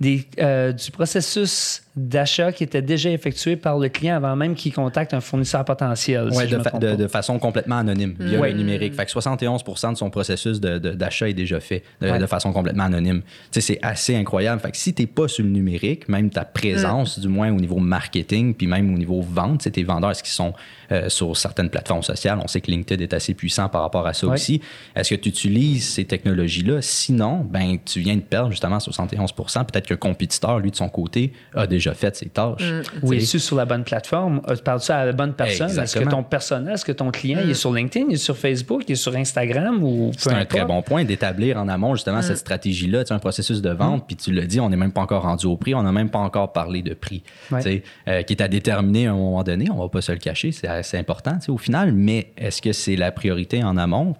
des, 0.00 0.26
euh, 0.38 0.72
du 0.72 0.90
processus 0.90 1.82
d'achat 1.96 2.52
qui 2.52 2.62
était 2.62 2.82
déjà 2.82 3.10
effectué 3.10 3.56
par 3.56 3.78
le 3.78 3.88
client 3.88 4.16
avant 4.16 4.36
même 4.36 4.54
qu'il 4.54 4.72
contacte 4.72 5.14
un 5.14 5.22
fournisseur 5.22 5.64
potentiel. 5.64 6.28
Oui, 6.30 6.46
de, 6.46 7.06
façon 7.06 7.38
complètement 7.38 7.78
anonyme, 7.78 8.14
via 8.18 8.38
le 8.38 8.52
numérique. 8.52 8.94
Fait 8.94 9.06
que 9.06 9.12
71% 9.12 9.92
de 9.92 9.96
son 9.96 10.10
processus 10.10 10.60
d'achat 10.60 11.28
est 11.30 11.34
déjà 11.34 11.58
fait 11.58 11.82
de, 12.02 12.26
façon 12.26 12.52
complètement 12.52 12.84
anonyme. 12.84 13.22
c'est 13.50 13.78
assez 13.80 14.14
incroyable. 14.14 14.60
Fait 14.60 14.70
que 14.70 14.76
si 14.76 14.92
tu 14.92 15.02
n'es 15.02 15.06
pas 15.06 15.26
sur 15.26 15.44
le 15.44 15.50
numérique, 15.50 16.08
même 16.08 16.28
ta 16.28 16.44
présence, 16.44 17.16
mm. 17.16 17.20
du 17.22 17.28
moins 17.28 17.50
au 17.50 17.56
niveau 17.56 17.78
marketing, 17.78 18.54
puis 18.54 18.66
même 18.66 18.92
au 18.92 18.98
niveau 18.98 19.22
vente, 19.22 19.70
tes 19.70 19.82
vendeurs, 19.82 20.10
est-ce 20.10 20.22
qu'ils 20.22 20.32
sont 20.32 20.52
euh, 20.92 21.08
sur 21.08 21.36
certaines 21.36 21.70
plateformes 21.70 22.02
sociales? 22.02 22.38
On 22.42 22.46
sait 22.46 22.60
que 22.60 22.70
LinkedIn 22.70 23.02
est 23.02 23.14
assez 23.14 23.34
puissant 23.34 23.68
par 23.68 23.82
rapport 23.82 24.06
à 24.06 24.12
ça 24.12 24.26
aussi. 24.26 24.60
Est-ce 24.94 25.10
que 25.10 25.20
tu 25.20 25.28
utilises 25.28 25.88
ces 25.88 26.04
technologies-là? 26.04 26.82
Sinon, 26.82 27.46
ben, 27.48 27.78
tu 27.84 28.00
viens 28.00 28.16
de 28.16 28.20
perdre 28.20 28.50
justement 28.50 28.78
71% 28.78 29.64
Peut-être 29.66 29.86
que 29.86 29.94
le 29.94 29.98
compétiteur, 29.98 30.58
lui, 30.58 30.70
de 30.70 30.76
son 30.76 30.88
côté, 30.88 31.32
a 31.54 31.66
déjà 31.66 31.94
fait 31.94 32.14
ses 32.16 32.28
tâches. 32.28 32.62
Mm. 32.62 32.82
Oui, 33.02 33.16
est 33.16 33.38
sur 33.38 33.56
la 33.56 33.64
bonne 33.64 33.84
plateforme? 33.84 34.40
Euh, 34.48 34.56
parles-tu 34.56 34.92
à 34.92 35.04
la 35.04 35.12
bonne 35.12 35.34
personne? 35.34 35.70
Est-ce 35.78 35.98
que 35.98 36.08
ton 36.08 36.22
personnel, 36.22 36.74
est-ce 36.74 36.84
que 36.84 36.92
ton 36.92 37.10
client 37.10 37.40
il 37.42 37.50
est 37.50 37.52
mm. 37.52 37.54
sur 37.54 37.72
LinkedIn, 37.72 38.06
il 38.08 38.14
est 38.14 38.18
sur 38.18 38.36
Facebook, 38.36 38.84
il 38.88 38.92
est 38.92 38.96
sur 38.96 39.14
Instagram 39.14 39.82
ou 39.82 40.12
C'est 40.16 40.32
un 40.32 40.44
très 40.44 40.64
bon 40.64 40.82
point 40.82 41.04
d'établir 41.04 41.58
en 41.58 41.68
amont 41.68 41.94
justement 41.94 42.22
cette 42.22 42.32
mm. 42.32 42.36
stratégie-là, 42.36 43.04
tu 43.04 43.12
un 43.12 43.18
processus 43.18 43.62
de 43.62 43.70
vente, 43.70 44.06
puis 44.06 44.16
tu 44.16 44.32
l'as 44.32 44.46
dit, 44.46 44.60
on 44.60 44.68
n'est 44.68 44.76
même 44.76 44.92
pas 44.92 45.00
encore 45.00 45.22
rendu 45.22 45.46
au 45.46 45.56
prix, 45.56 45.74
on 45.74 45.82
n'a 45.82 45.92
même 45.92 46.10
pas 46.10 46.18
encore 46.18 46.52
parlé 46.52 46.82
de 46.82 46.94
prix, 46.94 47.22
euh, 47.52 48.22
qui 48.22 48.32
est 48.32 48.42
à 48.42 48.48
déterminer 48.48 49.06
à 49.06 49.12
un 49.12 49.14
moment 49.14 49.42
donné, 49.42 49.70
on 49.70 49.78
va 49.78 49.88
pas 49.88 50.00
se 50.00 50.12
le 50.12 50.18
cacher, 50.18 50.52
c'est 50.56 50.68
assez 50.68 50.98
important 50.98 51.38
au 51.48 51.58
final, 51.58 51.92
mais 51.92 52.32
est-ce 52.36 52.62
que 52.62 52.72
c'est 52.72 52.96
la 52.96 53.12
priorité 53.12 53.62
en 53.62 53.76
amont? 53.76 54.16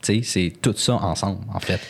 C'est 0.00 0.52
tout 0.60 0.74
ça 0.76 0.94
ensemble, 0.94 1.40
en 1.52 1.60
fait. 1.60 1.80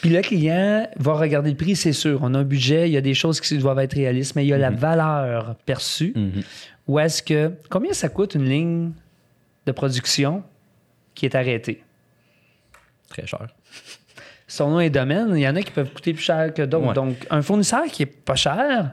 Puis 0.00 0.10
le 0.10 0.20
client 0.20 0.86
va 0.96 1.14
regarder 1.14 1.50
le 1.50 1.56
prix, 1.56 1.76
c'est 1.76 1.94
sûr. 1.94 2.20
On 2.22 2.34
a 2.34 2.40
un 2.40 2.44
budget, 2.44 2.88
il 2.88 2.92
y 2.92 2.96
a 2.96 3.00
des 3.00 3.14
choses 3.14 3.40
qui 3.40 3.56
doivent 3.56 3.78
être 3.78 3.94
réalistes, 3.94 4.36
mais 4.36 4.44
il 4.44 4.48
y 4.48 4.52
a 4.52 4.58
la 4.58 4.70
mhm. 4.70 4.76
valeur 4.76 5.56
perçue. 5.64 6.12
Mhm. 6.14 6.42
Ou 6.86 6.98
est-ce 6.98 7.22
que. 7.22 7.52
Combien 7.70 7.94
ça 7.94 8.08
coûte 8.08 8.34
une 8.34 8.48
ligne 8.48 8.92
de 9.66 9.72
production 9.72 10.42
qui 11.14 11.24
est 11.24 11.34
arrêtée? 11.34 11.82
Très 13.08 13.26
cher. 13.26 13.46
Son 14.46 14.70
nom 14.70 14.80
et 14.80 14.90
domaine, 14.90 15.32
il 15.34 15.40
y 15.40 15.48
en 15.48 15.56
a 15.56 15.62
qui 15.62 15.70
peuvent 15.70 15.92
coûter 15.92 16.12
plus 16.12 16.22
cher 16.22 16.52
que 16.52 16.62
d'autres. 16.62 16.92
Donc, 16.92 17.26
un 17.30 17.40
fournisseur 17.40 17.84
qui 17.86 18.02
est 18.02 18.06
pas 18.06 18.34
cher, 18.34 18.92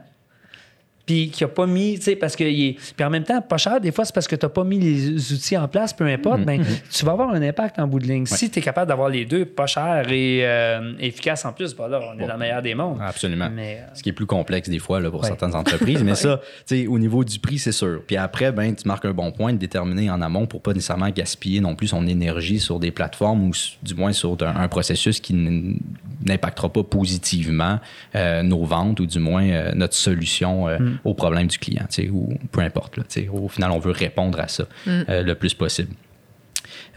puis 1.06 1.30
qui 1.30 1.42
a 1.42 1.48
pas 1.48 1.66
mis, 1.66 1.96
tu 1.96 2.02
sais, 2.02 2.16
parce 2.16 2.36
que 2.36 2.44
est. 2.44 2.76
Puis 2.96 3.04
en 3.04 3.10
même 3.10 3.24
temps, 3.24 3.40
pas 3.40 3.56
cher, 3.56 3.80
des 3.80 3.90
fois, 3.90 4.04
c'est 4.04 4.14
parce 4.14 4.28
que 4.28 4.36
tu 4.36 4.46
n'as 4.46 4.50
pas 4.50 4.62
mis 4.62 4.78
les 4.78 5.32
outils 5.32 5.56
en 5.56 5.66
place, 5.66 5.92
peu 5.92 6.06
importe, 6.06 6.40
mais 6.46 6.58
mm-hmm. 6.58 6.64
ben, 6.64 6.80
tu 6.90 7.04
vas 7.04 7.12
avoir 7.12 7.30
un 7.30 7.42
impact 7.42 7.78
en 7.78 7.88
bout 7.88 7.98
de 7.98 8.06
ligne. 8.06 8.26
Si 8.26 8.50
tu 8.50 8.60
es 8.60 8.62
capable 8.62 8.88
d'avoir 8.88 9.08
les 9.08 9.24
deux, 9.24 9.44
pas 9.44 9.66
cher 9.66 10.06
et 10.10 10.40
euh, 10.42 10.92
efficace 11.00 11.44
en 11.44 11.52
plus, 11.52 11.74
ben 11.74 11.88
là, 11.88 12.00
on 12.02 12.18
est 12.18 12.26
dans 12.26 12.34
le 12.34 12.38
meilleur 12.38 12.62
des 12.62 12.74
mondes. 12.74 12.98
Absolument. 13.00 13.50
Mais, 13.52 13.80
euh, 13.80 13.94
Ce 13.94 14.02
qui 14.02 14.10
est 14.10 14.12
plus 14.12 14.26
complexe 14.26 14.68
des 14.68 14.78
fois 14.78 15.00
là, 15.00 15.10
pour 15.10 15.24
certaines 15.24 15.54
entreprises, 15.54 16.02
mais 16.04 16.14
ça, 16.14 16.40
tu 16.66 16.82
sais, 16.82 16.86
au 16.86 16.98
niveau 16.98 17.24
du 17.24 17.38
prix, 17.40 17.58
c'est 17.58 17.72
sûr. 17.72 18.02
Puis 18.06 18.16
après, 18.16 18.52
ben, 18.52 18.74
tu 18.74 18.86
marques 18.86 19.04
un 19.04 19.12
bon 19.12 19.32
point 19.32 19.52
de 19.52 19.58
déterminer 19.58 20.08
en 20.10 20.22
amont 20.22 20.46
pour 20.46 20.62
pas 20.62 20.72
nécessairement 20.72 21.10
gaspiller 21.10 21.60
non 21.60 21.74
plus 21.74 21.88
son 21.88 22.06
énergie 22.06 22.60
sur 22.60 22.78
des 22.78 22.92
plateformes 22.92 23.48
ou 23.48 23.52
du 23.82 23.94
moins 23.94 24.12
sur 24.12 24.36
un, 24.40 24.68
processus 24.68 25.20
qui 25.20 25.34
n'impactera 25.34 26.72
pas 26.72 26.82
positivement 26.82 27.78
euh, 28.14 28.42
nos 28.42 28.64
ventes 28.64 29.00
ou 29.00 29.06
du 29.06 29.18
moins 29.18 29.72
notre 29.74 29.94
solution 29.94 30.68
mm. 30.68 30.91
Au 31.04 31.14
problème 31.14 31.46
du 31.46 31.58
client, 31.58 31.86
ou 32.10 32.34
peu 32.50 32.60
importe. 32.60 32.96
Là, 32.96 33.04
au 33.32 33.48
final, 33.48 33.70
on 33.70 33.78
veut 33.78 33.92
répondre 33.92 34.40
à 34.40 34.48
ça 34.48 34.64
mm. 34.86 34.90
euh, 35.08 35.22
le 35.22 35.34
plus 35.34 35.54
possible. 35.54 35.94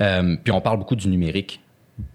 Euh, 0.01 0.35
puis 0.43 0.51
on 0.51 0.61
parle 0.61 0.77
beaucoup 0.77 0.95
du 0.95 1.07
numérique. 1.07 1.61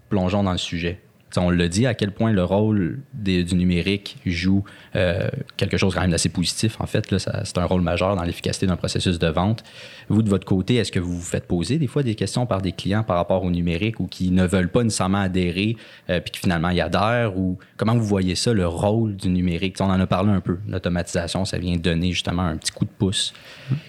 Plongeons 0.09 0.43
dans 0.43 0.51
le 0.51 0.57
sujet 0.57 1.01
on 1.37 1.49
l'a 1.49 1.67
dit, 1.67 1.85
à 1.85 1.93
quel 1.93 2.11
point 2.11 2.31
le 2.31 2.43
rôle 2.43 2.99
du 3.13 3.55
numérique 3.55 4.17
joue 4.25 4.63
euh, 4.95 5.29
quelque 5.57 5.77
chose 5.77 5.93
quand 5.93 6.01
même 6.01 6.11
d'assez 6.11 6.29
positif. 6.29 6.79
En 6.79 6.87
fait, 6.87 7.13
c'est 7.17 7.57
un 7.57 7.65
rôle 7.65 7.81
majeur 7.81 8.15
dans 8.15 8.23
l'efficacité 8.23 8.67
d'un 8.67 8.75
processus 8.75 9.19
de 9.19 9.27
vente. 9.27 9.63
Vous, 10.09 10.21
de 10.21 10.29
votre 10.29 10.45
côté, 10.45 10.75
est-ce 10.75 10.91
que 10.91 10.99
vous 10.99 11.15
vous 11.15 11.21
faites 11.21 11.47
poser 11.47 11.77
des 11.77 11.87
fois 11.87 12.03
des 12.03 12.15
questions 12.15 12.45
par 12.45 12.61
des 12.61 12.71
clients 12.71 13.03
par 13.03 13.17
rapport 13.17 13.43
au 13.43 13.51
numérique 13.51 13.99
ou 13.99 14.07
qui 14.07 14.31
ne 14.31 14.45
veulent 14.45 14.69
pas 14.71 14.83
nécessairement 14.83 15.19
adhérer 15.19 15.77
euh, 16.09 16.19
puis 16.19 16.31
qui 16.31 16.39
finalement 16.39 16.69
y 16.69 16.81
adhèrent? 16.81 17.37
Ou 17.37 17.57
comment 17.77 17.95
vous 17.95 18.05
voyez 18.05 18.35
ça, 18.35 18.53
le 18.53 18.67
rôle 18.67 19.15
du 19.15 19.29
numérique? 19.29 19.77
on 19.79 19.85
en 19.85 19.99
a 19.99 20.07
parlé 20.07 20.31
un 20.31 20.41
peu. 20.41 20.59
L'automatisation, 20.67 21.45
ça 21.45 21.57
vient 21.57 21.75
donner 21.75 22.11
justement 22.11 22.43
un 22.43 22.57
petit 22.57 22.71
coup 22.71 22.85
de 22.85 22.91
pouce. 22.91 23.33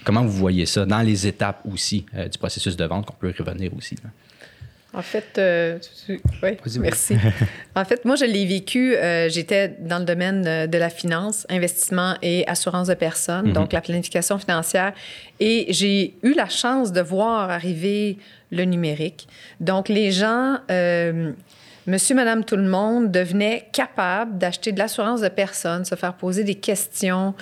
Comment 0.05 0.23
vous 0.23 0.33
voyez 0.33 0.67
ça 0.67 0.85
dans 0.87 1.03
les 1.03 1.27
étapes 1.27 1.61
aussi 1.71 2.07
euh, 2.15 2.29
du 2.29 2.39
processus 2.39 2.77
de 2.77 2.85
vente 2.85 3.07
qu'on 3.07 3.15
peut 3.15 3.33
revenir 3.37 3.75
aussi? 3.77 3.97
En 4.95 5.01
fait, 5.01 5.39
euh, 5.39 5.79
oui, 6.43 6.59
merci. 6.79 7.17
en 7.75 7.85
fait, 7.85 8.05
moi, 8.05 8.15
je 8.15 8.27
l'ai 8.27 8.45
vécu. 8.45 8.95
Euh, 8.95 9.31
j'étais 9.31 9.69
dans 9.81 9.99
le 9.99 10.05
domaine 10.05 10.47
euh, 10.47 10.67
de 10.67 10.77
la 10.77 10.91
finance, 10.91 11.47
investissement 11.49 12.17
et 12.21 12.47
assurance 12.47 12.89
de 12.89 12.95
personnes, 12.95 13.49
mhm. 13.49 13.53
donc 13.55 13.73
la 13.73 13.81
planification 13.81 14.39
financière. 14.39 14.93
Et 15.41 15.67
j'ai 15.71 16.15
eu 16.23 16.35
la 16.35 16.49
chance 16.49 16.93
de 16.93 17.01
voir 17.01 17.51
arriver 17.51 18.19
le 18.51 18.65
numérique. 18.65 19.29
Donc, 19.61 19.89
les 19.89 20.13
gens, 20.13 20.59
monsieur, 21.87 22.15
madame, 22.15 22.45
tout 22.45 22.57
le 22.57 22.69
monde, 22.69 23.11
devenaient 23.11 23.69
capables 23.73 24.37
d'acheter 24.37 24.73
de 24.73 24.79
l'assurance 24.79 25.23
de 25.23 25.29
personnes, 25.29 25.87
se 25.87 25.95
faire 25.95 26.13
poser 26.15 26.45
des 26.45 26.57
questions. 26.57 27.35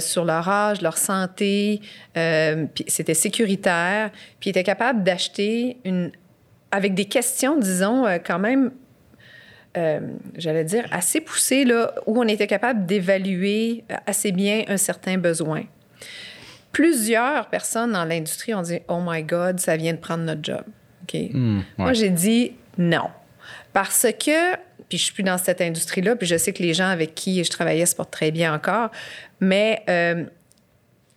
sur 0.00 0.24
leur 0.24 0.48
âge, 0.48 0.82
leur 0.82 0.98
santé, 0.98 1.80
puis 2.14 2.84
c'était 2.86 3.14
sécuritaire, 3.14 4.10
puis 4.38 4.48
ils 4.48 4.52
étaient 4.52 4.62
capables 4.62 5.02
d'acheter 5.02 5.76
une 5.84 6.12
avec 6.70 6.94
des 6.94 7.06
questions, 7.06 7.58
disons, 7.58 8.06
euh, 8.06 8.18
quand 8.24 8.38
même, 8.38 8.72
euh, 9.76 10.00
j'allais 10.36 10.64
dire, 10.64 10.86
assez 10.90 11.20
poussées, 11.20 11.64
là, 11.64 11.94
où 12.06 12.20
on 12.20 12.28
était 12.28 12.46
capable 12.46 12.86
d'évaluer 12.86 13.84
euh, 13.90 13.96
assez 14.06 14.32
bien 14.32 14.64
un 14.68 14.76
certain 14.76 15.18
besoin. 15.18 15.62
Plusieurs 16.72 17.48
personnes 17.48 17.92
dans 17.92 18.04
l'industrie 18.04 18.54
ont 18.54 18.62
dit 18.62 18.78
Oh 18.88 19.00
my 19.04 19.22
God, 19.24 19.58
ça 19.58 19.76
vient 19.76 19.92
de 19.92 19.98
prendre 19.98 20.22
notre 20.22 20.42
job. 20.42 20.62
OK? 21.02 21.20
Moi, 21.78 21.92
j'ai 21.92 22.10
dit 22.10 22.52
non. 22.78 23.10
Parce 23.72 24.06
que, 24.18 24.56
puis 24.88 24.98
je 24.98 25.04
suis 25.04 25.12
plus 25.12 25.22
dans 25.22 25.38
cette 25.38 25.60
industrie-là, 25.60 26.16
puis 26.16 26.26
je 26.26 26.36
sais 26.36 26.52
que 26.52 26.62
les 26.62 26.74
gens 26.74 26.88
avec 26.88 27.14
qui 27.14 27.42
je 27.44 27.50
travaillais 27.50 27.86
se 27.86 27.94
portent 27.94 28.10
très 28.12 28.30
bien 28.30 28.54
encore, 28.54 28.90
mais 29.40 29.82
euh, 29.88 30.24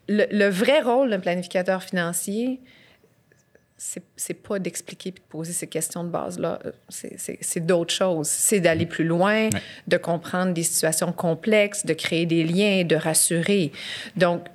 le, 0.08 0.50
vrai 0.50 0.82
rôle 0.82 1.10
d'un 1.10 1.20
planificateur 1.20 1.82
financier, 1.84 2.60
c'est 4.16 4.34
pas 4.34 4.60
d'expliquer 4.60 5.10
et 5.10 5.12
de 5.12 5.20
poser 5.30 5.54
ces 5.54 5.68
questions 5.68 6.04
de 6.04 6.10
base-là. 6.10 6.60
C'est 6.90 7.66
d'autres 7.66 7.94
choses. 7.94 8.28
C'est 8.28 8.60
d'aller 8.60 8.86
plus 8.86 9.04
loin, 9.04 9.50
de 9.88 9.98
comprendre 9.98 10.54
des 10.54 10.64
situations 10.64 11.12
complexes, 11.12 11.86
de 11.86 11.94
créer 11.94 12.26
des 12.26 12.44
liens, 12.44 12.84
de 12.84 12.96
rassurer. 12.96 13.72
Donc, 14.16 14.46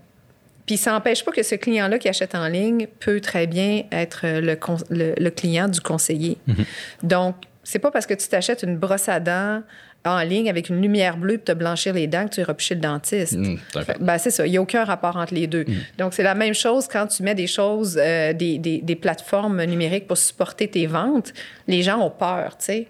puis 0.66 0.76
ça 0.76 0.92
n'empêche 0.92 1.24
pas 1.24 1.32
que 1.32 1.42
ce 1.42 1.54
client-là 1.54 1.98
qui 1.98 2.08
achète 2.08 2.34
en 2.34 2.46
ligne 2.46 2.86
peut 3.00 3.20
très 3.20 3.46
bien 3.46 3.84
être 3.90 4.26
le, 4.26 4.58
le, 4.90 5.30
client 5.30 5.68
du 5.68 5.80
conseiller. 5.80 6.36
Mm-hmm. 6.46 6.64
Donc, 7.04 7.36
c'est 7.64 7.78
pas 7.78 7.90
parce 7.90 8.06
que 8.06 8.14
tu 8.14 8.28
t'achètes 8.28 8.62
une 8.62 8.76
brosse 8.76 9.08
à 9.08 9.20
dents 9.20 9.62
en 10.08 10.20
ligne 10.22 10.48
avec 10.48 10.68
une 10.68 10.80
lumière 10.80 11.16
bleue 11.16 11.38
pour 11.38 11.44
te 11.44 11.52
blanchir 11.52 11.94
les 11.94 12.06
dents 12.06 12.26
que 12.26 12.34
tu 12.34 12.40
iras 12.40 12.54
chez 12.58 12.74
le 12.74 12.80
dentiste. 12.80 13.36
Mm, 13.36 13.56
ben, 14.00 14.18
c'est 14.18 14.30
ça. 14.30 14.46
Il 14.46 14.50
n'y 14.50 14.56
a 14.56 14.62
aucun 14.62 14.84
rapport 14.84 15.16
entre 15.16 15.34
les 15.34 15.46
deux. 15.46 15.64
Mm. 15.66 15.74
Donc, 15.98 16.14
c'est 16.14 16.22
la 16.22 16.34
même 16.34 16.54
chose 16.54 16.88
quand 16.88 17.06
tu 17.06 17.22
mets 17.22 17.34
des 17.34 17.46
choses, 17.46 17.98
euh, 18.00 18.32
des, 18.32 18.58
des, 18.58 18.78
des, 18.78 18.96
plateformes 18.96 19.62
numériques 19.64 20.06
pour 20.06 20.18
supporter 20.18 20.68
tes 20.68 20.86
ventes. 20.86 21.32
Les 21.66 21.82
gens 21.82 21.98
ont 21.98 22.10
peur, 22.10 22.56
tu 22.58 22.66
sais. 22.66 22.86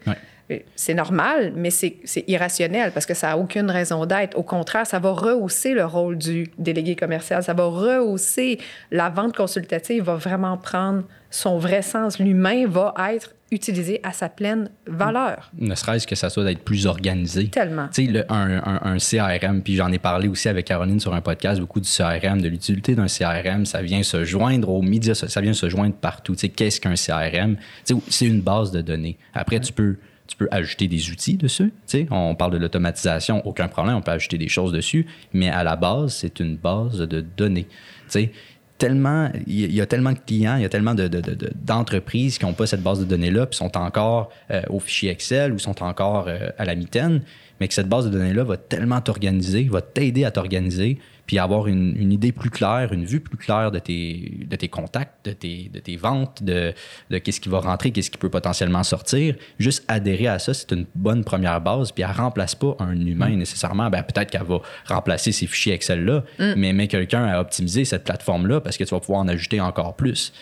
C'est 0.76 0.94
normal, 0.94 1.52
mais 1.56 1.70
c'est 1.70 2.24
irrationnel 2.26 2.92
parce 2.92 3.06
que 3.06 3.14
ça 3.14 3.28
n'a 3.28 3.38
aucune 3.38 3.70
raison 3.70 4.06
d'être. 4.06 4.37
Au 4.37 4.42
contraire, 4.42 4.87
ça 4.87 4.98
va 4.98 5.11
rehausser 5.11 5.74
le 5.74 5.84
rôle 5.84 6.16
du 6.16 6.50
délégué 6.58 6.96
commercial. 6.96 7.42
Ça 7.42 7.54
va 7.54 7.64
rehausser 7.64 8.58
la 8.90 9.11
vente 9.11 9.37
consultative, 9.37 10.04
va 10.04 10.16
vraiment 10.16 10.56
prendre 10.56 11.04
son 11.30 11.58
vrai 11.58 11.82
sens. 11.82 12.18
L'humain 12.18 12.66
va 12.66 12.94
être 13.12 13.34
utilisé 13.50 14.00
à 14.02 14.12
sa 14.12 14.28
pleine 14.28 14.70
valeur. 14.87 15.50
Ne 15.58 15.74
serait-ce 15.74 16.06
que 16.06 16.14
ça 16.14 16.28
soit 16.28 16.44
d'être 16.44 16.62
plus 16.62 16.87
organisé. 16.87 17.48
Tellement. 17.48 17.88
Tu 17.88 18.06
sais, 18.12 18.24
un, 18.28 18.80
un, 18.82 18.98
CRM, 18.98 19.62
puis 19.62 19.76
j'en 19.76 19.90
ai 19.90 19.98
parlé 19.98 20.28
aussi 20.28 20.48
avec 20.48 20.66
Caroline 20.66 21.00
sur 21.00 21.14
un 21.14 21.22
podcast, 21.22 21.58
beaucoup 21.61 21.80
du 21.80 21.88
CRM, 21.88 22.42
de 22.42 22.48
l'utilité 22.48 22.94
d'un 22.94 23.06
CRM, 23.06 23.64
ça 23.64 23.80
vient 23.80 24.02
se 24.02 24.24
joindre 24.24 24.68
aux 24.68 24.82
médias, 24.82 25.14
ça 25.14 25.40
vient 25.40 25.54
se 25.54 25.68
joindre 25.68 25.94
partout. 25.94 26.34
Tu 26.34 26.40
sais, 26.40 26.48
qu'est-ce 26.50 26.80
qu'un 26.80 26.94
CRM? 26.94 27.56
Tu 27.87 27.94
sais, 27.94 28.00
c'est 28.08 28.26
une 28.26 28.42
base 28.42 28.70
de 28.70 28.82
données. 28.82 29.16
Après, 29.32 29.61
tu 29.61 29.72
peux 29.72 29.96
tu 30.29 30.37
peux 30.37 30.49
ajouter 30.51 30.87
des 30.87 31.11
outils 31.11 31.37
dessus. 31.37 31.73
Tu 31.87 31.99
sais, 31.99 32.07
on 32.11 32.35
parle 32.35 32.53
de 32.53 32.59
l'automatisation, 32.59 33.45
aucun 33.47 33.67
problème, 33.67 33.97
on 33.97 34.03
peut 34.03 34.12
ajouter 34.12 34.38
des 34.38 34.49
choses 34.49 34.73
dessus, 34.73 35.07
mais 35.33 35.49
à 35.49 35.64
la 35.64 35.75
base, 35.75 36.14
c'est 36.14 36.38
une 36.38 36.57
base 36.57 36.99
de 36.99 37.21
données. 37.21 37.64
Tu 37.64 37.77
sais, 38.09 38.33
tellement, 38.77 39.31
il 39.47 39.75
y 39.75 39.81
a 39.81 39.87
tellement 39.87 40.12
de 40.12 40.19
clients, 40.19 40.57
il 40.57 40.62
y 40.62 40.67
a 40.67 40.69
tellement 40.69 40.95
d'entreprises 40.95 42.35
de, 42.35 42.38
qui 42.38 42.47
n'ont 42.47 42.53
pas 42.53 42.67
cette 42.67 42.83
base 42.83 43.01
de 43.01 43.05
données-là, 43.07 43.47
puis 43.47 43.57
sont 43.57 43.77
encore 43.77 44.31
euh, 44.51 44.62
au 44.69 44.79
fichier 44.79 45.11
Excel 45.11 45.53
ou 45.53 45.59
sont 45.59 45.83
encore 45.83 46.29
euh, 46.29 46.51
à 46.59 46.64
la 46.67 46.75
mitaine, 46.75 47.23
mais 47.59 47.67
que 47.67 47.75
cette 47.75 47.88
base 47.88 48.05
de 48.05 48.11
données-là 48.11 48.45
va 48.45 48.57
tellement 48.57 49.01
t'organiser, 49.01 49.64
va 49.64 49.81
t'aider 49.81 50.25
à 50.25 50.31
t'organiser, 50.31 50.99
puis 51.29 51.38
avoir 51.38 51.67
une, 51.67 52.11
idée 52.11 52.33
plus 52.33 52.49
claire, 52.49 52.91
une 52.95 53.05
vue 53.05 53.21
plus 53.21 53.37
claire 53.37 53.71
de 53.71 53.79
tes, 53.79 54.47
de 54.49 54.57
tes 54.57 54.69
contacts, 54.69 55.27
de 55.27 55.33
tes, 55.33 55.71
de 55.71 55.79
tes 55.79 55.97
ventes, 55.97 56.43
de, 56.43 56.73
de 57.11 57.19
qu'est-ce 57.19 57.38
qui 57.38 57.51
va 57.51 57.61
rentrer, 57.61 57.91
qu'est-ce 57.91 58.11
qui 58.11 58.17
peut 58.17 58.31
potentiellement 58.31 58.83
sortir. 58.83 59.35
Juste 59.59 59.85
adhérer 59.88 60.29
à 60.29 60.38
ça, 60.38 60.55
c'est 60.55 60.73
une 60.73 60.87
bonne 60.95 61.25
première 61.25 61.61
base, 61.61 61.93
puis 61.93 62.03
elle 62.03 62.09
ne 62.09 62.14
remplace 62.14 62.55
pas 62.55 62.75
un 62.79 62.99
humain 62.99 63.29
mm. 63.29 63.37
nécessairement. 63.37 63.91
Ben, 63.91 64.03
peut-être 64.03 64.31
qu'elle 64.31 64.45
va 64.45 64.62
remplacer 64.87 65.31
ces 65.33 65.47
fichiers 65.47 65.75
Excel-là, 65.75 66.25
mm. 66.38 66.55
mais 66.57 66.73
met 66.73 66.88
quelqu'un 66.88 67.27
à 67.27 67.41
optimiser 67.41 67.85
cette 67.85 68.05
plateforme-là 68.05 68.62
parce 68.62 68.79
que 68.79 68.85
tu 68.85 68.95
vas 68.95 69.01
pouvoir 69.01 69.21
en 69.21 69.29
ajouter 69.29 69.61
encore 69.61 69.97
plus. 69.97 70.33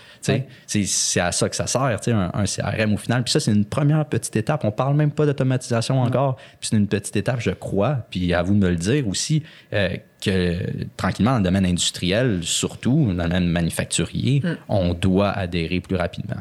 C'est 0.67 1.21
à 1.21 1.33
ça 1.33 1.49
que 1.49 1.57
ça 1.57 1.67
sert, 1.67 1.83
un, 1.83 2.31
un, 2.33 2.45
CRM 2.45 2.95
au 2.95 2.97
final. 2.97 3.25
Puis 3.25 3.33
ça, 3.33 3.41
c'est 3.41 3.53
une 3.53 3.65
première 3.65 4.05
petite 4.07 4.37
étape. 4.37 4.65
On 4.65 4.71
parle 4.71 4.95
même 4.95 5.11
pas 5.11 5.27
d'automatisation 5.27 6.01
encore. 6.01 6.37
Puis 6.61 6.71
c'est 6.71 6.77
une 6.77 6.87
petite 6.87 7.17
étape, 7.17 7.41
je 7.41 7.51
crois. 7.51 8.07
Puis 8.11 8.33
à 8.35 8.43
vous 8.43 8.55
de 8.55 8.59
me 8.59 8.71
le 8.71 8.77
dire 8.77 9.07
aussi. 9.09 9.43
Euh, 9.73 9.97
que 10.21 10.57
tranquillement, 10.97 11.33
dans 11.33 11.39
le 11.39 11.45
domaine 11.45 11.67
industriel, 11.67 12.41
surtout 12.43 13.13
dans 13.13 13.25
le 13.25 13.29
domaine 13.29 13.49
manufacturier, 13.49 14.41
mm. 14.43 14.57
on 14.69 14.95
doit 14.95 15.31
adhérer 15.31 15.81
plus 15.81 15.97
rapidement. 15.97 16.41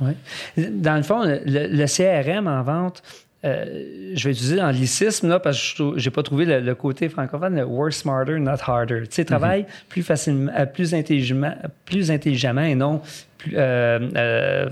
Oui. 0.00 0.12
Dans 0.56 0.96
le 0.96 1.02
fond, 1.02 1.22
le, 1.24 1.86
CRM 1.86 2.46
en 2.46 2.62
vente, 2.62 3.02
euh, 3.44 4.12
je 4.14 4.24
vais 4.24 4.32
utiliser 4.32 4.56
l'anglicisme 4.56 5.28
là, 5.28 5.40
parce 5.40 5.74
que 5.74 5.94
je 5.96 6.04
n'ai 6.08 6.12
pas 6.12 6.22
trouvé 6.22 6.44
le, 6.44 6.74
côté 6.74 7.08
francophone, 7.08 7.56
le 7.56 7.64
work 7.64 7.92
smarter, 7.92 8.38
not 8.38 8.56
harder. 8.66 9.02
Tu 9.02 9.08
sais, 9.10 9.24
travaille 9.24 9.62
mm-hmm. 9.62 9.88
plus 9.88 10.02
facilement, 10.02 10.52
euh, 10.56 10.66
plus 10.66 10.94
intelligemment, 10.94 11.54
plus 11.84 12.10
intelligemment 12.10 12.62
et 12.62 12.74
non 12.74 13.00
plus, 13.38 13.54
euh, 13.56 14.68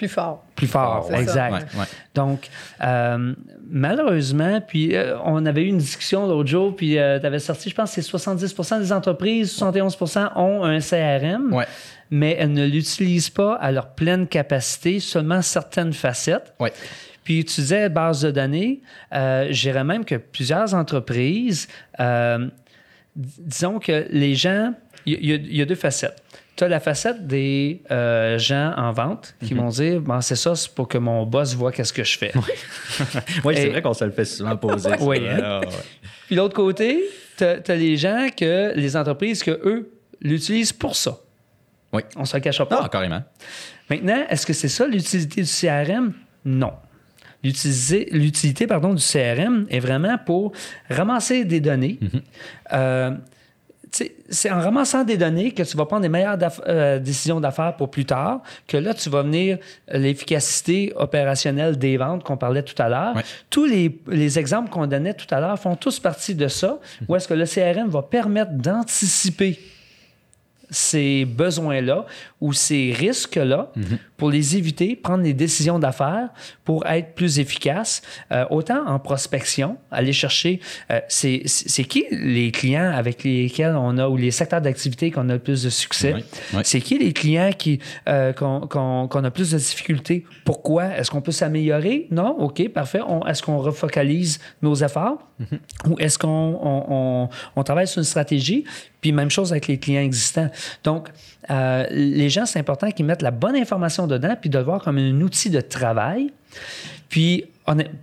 plus 0.00 0.08
fort. 0.08 0.42
Plus 0.56 0.66
fort, 0.66 1.10
exact. 1.12 1.76
Donc, 2.14 2.48
euh, 2.82 3.34
malheureusement, 3.68 4.62
puis 4.66 4.96
euh, 4.96 5.18
on 5.26 5.44
avait 5.44 5.64
eu 5.64 5.66
une 5.66 5.76
discussion 5.76 6.26
l'autre 6.26 6.48
jour, 6.48 6.74
puis 6.74 6.98
euh, 6.98 7.20
tu 7.20 7.26
avais 7.26 7.38
sorti, 7.38 7.68
je 7.68 7.74
pense, 7.74 7.90
c'est 7.90 8.00
70% 8.00 8.80
des 8.80 8.94
entreprises, 8.94 9.54
71% 9.58 10.30
ont 10.36 10.64
un 10.64 10.80
CRM, 10.80 11.54
mais 12.10 12.34
elles 12.38 12.54
ne 12.54 12.64
l'utilisent 12.64 13.28
pas 13.28 13.56
à 13.56 13.70
leur 13.72 13.90
pleine 13.90 14.26
capacité, 14.26 15.00
seulement 15.00 15.42
certaines 15.42 15.92
facettes. 15.92 16.54
Puis 17.22 17.44
tu 17.44 17.60
disais 17.60 17.90
base 17.90 18.22
de 18.22 18.30
données, 18.30 18.80
je 19.12 19.82
même 19.82 20.06
que 20.06 20.14
plusieurs 20.14 20.72
entreprises, 20.72 21.68
disons 23.14 23.78
que 23.78 24.06
les 24.08 24.34
gens, 24.34 24.72
il 25.04 25.54
y, 25.54 25.60
a 25.60 25.66
deux 25.66 25.74
facettes 25.74 26.22
tu 26.60 26.64
as 26.64 26.68
la 26.68 26.80
facette 26.80 27.26
des 27.26 27.80
euh, 27.90 28.36
gens 28.36 28.74
en 28.76 28.92
vente 28.92 29.34
qui 29.42 29.54
mhm. 29.54 29.60
vont 29.60 29.68
dire 29.70 30.00
bon, 30.02 30.20
c'est 30.20 30.36
ça, 30.36 30.54
c'est 30.54 30.70
pour 30.74 30.88
que 30.88 30.98
mon 30.98 31.24
boss 31.24 31.54
voit 31.54 31.72
qu'est-ce 31.72 31.92
que 31.92 32.04
je 32.04 32.18
fais. 32.18 32.32
Oui, 33.44 33.54
c'est 33.56 33.70
vrai 33.70 33.80
qu'on 33.80 33.94
se 33.94 34.04
le 34.04 34.10
fait 34.10 34.26
souvent 34.26 34.58
poser. 34.58 34.90
oui. 35.00 35.26
Hein. 35.26 35.62
Puis 36.26 36.36
l'autre 36.36 36.54
côté, 36.54 37.02
tu 37.38 37.44
as, 37.44 37.62
les 37.74 37.96
gens 37.96 38.28
que 38.36 38.74
les 38.76 38.94
entreprises 38.94 39.42
que 39.42 39.52
eux 39.52 39.90
l'utilisent 40.20 40.74
pour 40.74 40.96
ça. 40.96 41.18
Oui. 41.94 42.02
On 42.14 42.26
se 42.26 42.36
le 42.36 42.42
cache 42.42 42.62
pas. 42.62 42.82
Ah, 42.84 42.88
carrément. 42.90 43.22
Maintenant, 43.88 44.26
est-ce 44.28 44.44
que 44.44 44.52
c'est 44.52 44.68
ça 44.68 44.86
l'utilité 44.86 45.40
du 45.40 45.48
CRM? 45.48 46.12
Non. 46.44 46.74
L'utilité 47.42 48.66
pardon, 48.66 48.92
du 48.92 49.02
CRM 49.02 49.66
est 49.70 49.80
vraiment 49.80 50.18
pour 50.18 50.52
ramasser 50.90 51.46
des 51.46 51.60
données. 51.60 51.98
Mhm. 52.02 52.20
Euh, 52.74 53.10
c'est 53.92 54.50
en 54.50 54.60
ramassant 54.60 55.04
des 55.04 55.16
données 55.16 55.52
que 55.52 55.62
tu 55.62 55.76
vas 55.76 55.84
prendre 55.84 56.02
les 56.02 56.08
meilleures 56.08 56.38
euh, 56.66 56.98
décisions 56.98 57.40
d'affaires 57.40 57.76
pour 57.76 57.90
plus 57.90 58.04
tard, 58.04 58.42
que 58.66 58.76
là, 58.76 58.94
tu 58.94 59.10
vas 59.10 59.22
venir 59.22 59.58
l'efficacité 59.88 60.92
opérationnelle 60.96 61.76
des 61.76 61.96
ventes 61.96 62.22
qu'on 62.22 62.36
parlait 62.36 62.62
tout 62.62 62.80
à 62.80 62.88
l'heure. 62.88 63.14
Tous 63.48 63.66
les, 63.66 64.00
les 64.06 64.38
exemples 64.38 64.70
qu'on 64.70 64.86
donnait 64.86 65.14
tout 65.14 65.32
à 65.34 65.40
l'heure 65.40 65.58
font 65.58 65.76
tous 65.76 65.98
partie 65.98 66.34
de 66.34 66.48
ça, 66.48 66.78
où 67.08 67.16
est-ce 67.16 67.28
que 67.28 67.34
le 67.34 67.46
CRM 67.46 67.88
va 67.88 68.02
permettre 68.02 68.52
d'anticiper 68.52 69.58
ces 70.70 71.24
besoins-là 71.24 72.06
ou 72.40 72.52
ces 72.52 72.94
risques-là 72.96 73.72
mhm. 73.74 73.98
Pour 74.20 74.30
les 74.30 74.54
éviter, 74.58 74.96
prendre 74.96 75.24
des 75.24 75.32
décisions 75.32 75.78
d'affaires 75.78 76.28
pour 76.66 76.86
être 76.86 77.14
plus 77.14 77.38
efficace, 77.38 78.02
euh, 78.32 78.44
autant 78.50 78.86
en 78.86 78.98
prospection, 78.98 79.78
aller 79.90 80.12
chercher, 80.12 80.60
euh, 80.90 81.00
c'est 81.08 81.84
qui 81.88 82.04
les 82.10 82.52
clients 82.52 82.92
avec 82.92 83.24
lesquels 83.24 83.74
on 83.74 83.96
a, 83.96 84.06
ou 84.10 84.18
les 84.18 84.30
secteurs 84.30 84.60
d'activité 84.60 85.10
qu'on 85.10 85.30
a 85.30 85.32
le 85.32 85.38
plus 85.38 85.62
de 85.62 85.70
succès? 85.70 86.16
C'est 86.64 86.82
qui 86.82 86.98
les 86.98 87.14
clients 87.14 87.52
qui 87.56 87.78
euh, 88.10 88.34
qu'on 88.34 89.24
a 89.24 89.30
plus 89.30 89.52
de 89.52 89.56
difficultés? 89.56 90.26
Pourquoi? 90.44 90.84
Est-ce 90.98 91.10
qu'on 91.10 91.22
peut 91.22 91.32
s'améliorer? 91.32 92.06
Non? 92.10 92.36
OK, 92.40 92.68
parfait. 92.68 93.00
Est-ce 93.26 93.42
qu'on 93.42 93.58
refocalise 93.58 94.38
nos 94.60 94.74
efforts? 94.74 95.26
Mhm. 95.38 95.58
Ou 95.88 95.98
est-ce 95.98 96.18
qu'on 96.18 96.58
on, 96.62 97.30
on 97.56 97.62
travaille 97.62 97.88
sur 97.88 98.00
une 98.00 98.04
stratégie? 98.04 98.64
Puis 99.00 99.12
même 99.12 99.30
chose 99.30 99.50
avec 99.50 99.66
les 99.66 99.78
clients 99.78 100.02
existants. 100.02 100.50
Donc, 100.84 101.08
euh, 101.50 101.86
les 101.90 102.28
gens, 102.28 102.46
c'est 102.46 102.58
important 102.58 102.90
qu'ils 102.90 103.06
mettent 103.06 103.22
la 103.22 103.30
bonne 103.30 103.56
information 103.56 104.06
dedans, 104.06 104.36
puis 104.40 104.50
de 104.50 104.58
le 104.58 104.64
voir 104.64 104.82
comme 104.82 104.98
un 104.98 105.20
outil 105.20 105.50
de 105.50 105.60
travail. 105.60 106.32
Puis, 107.08 107.44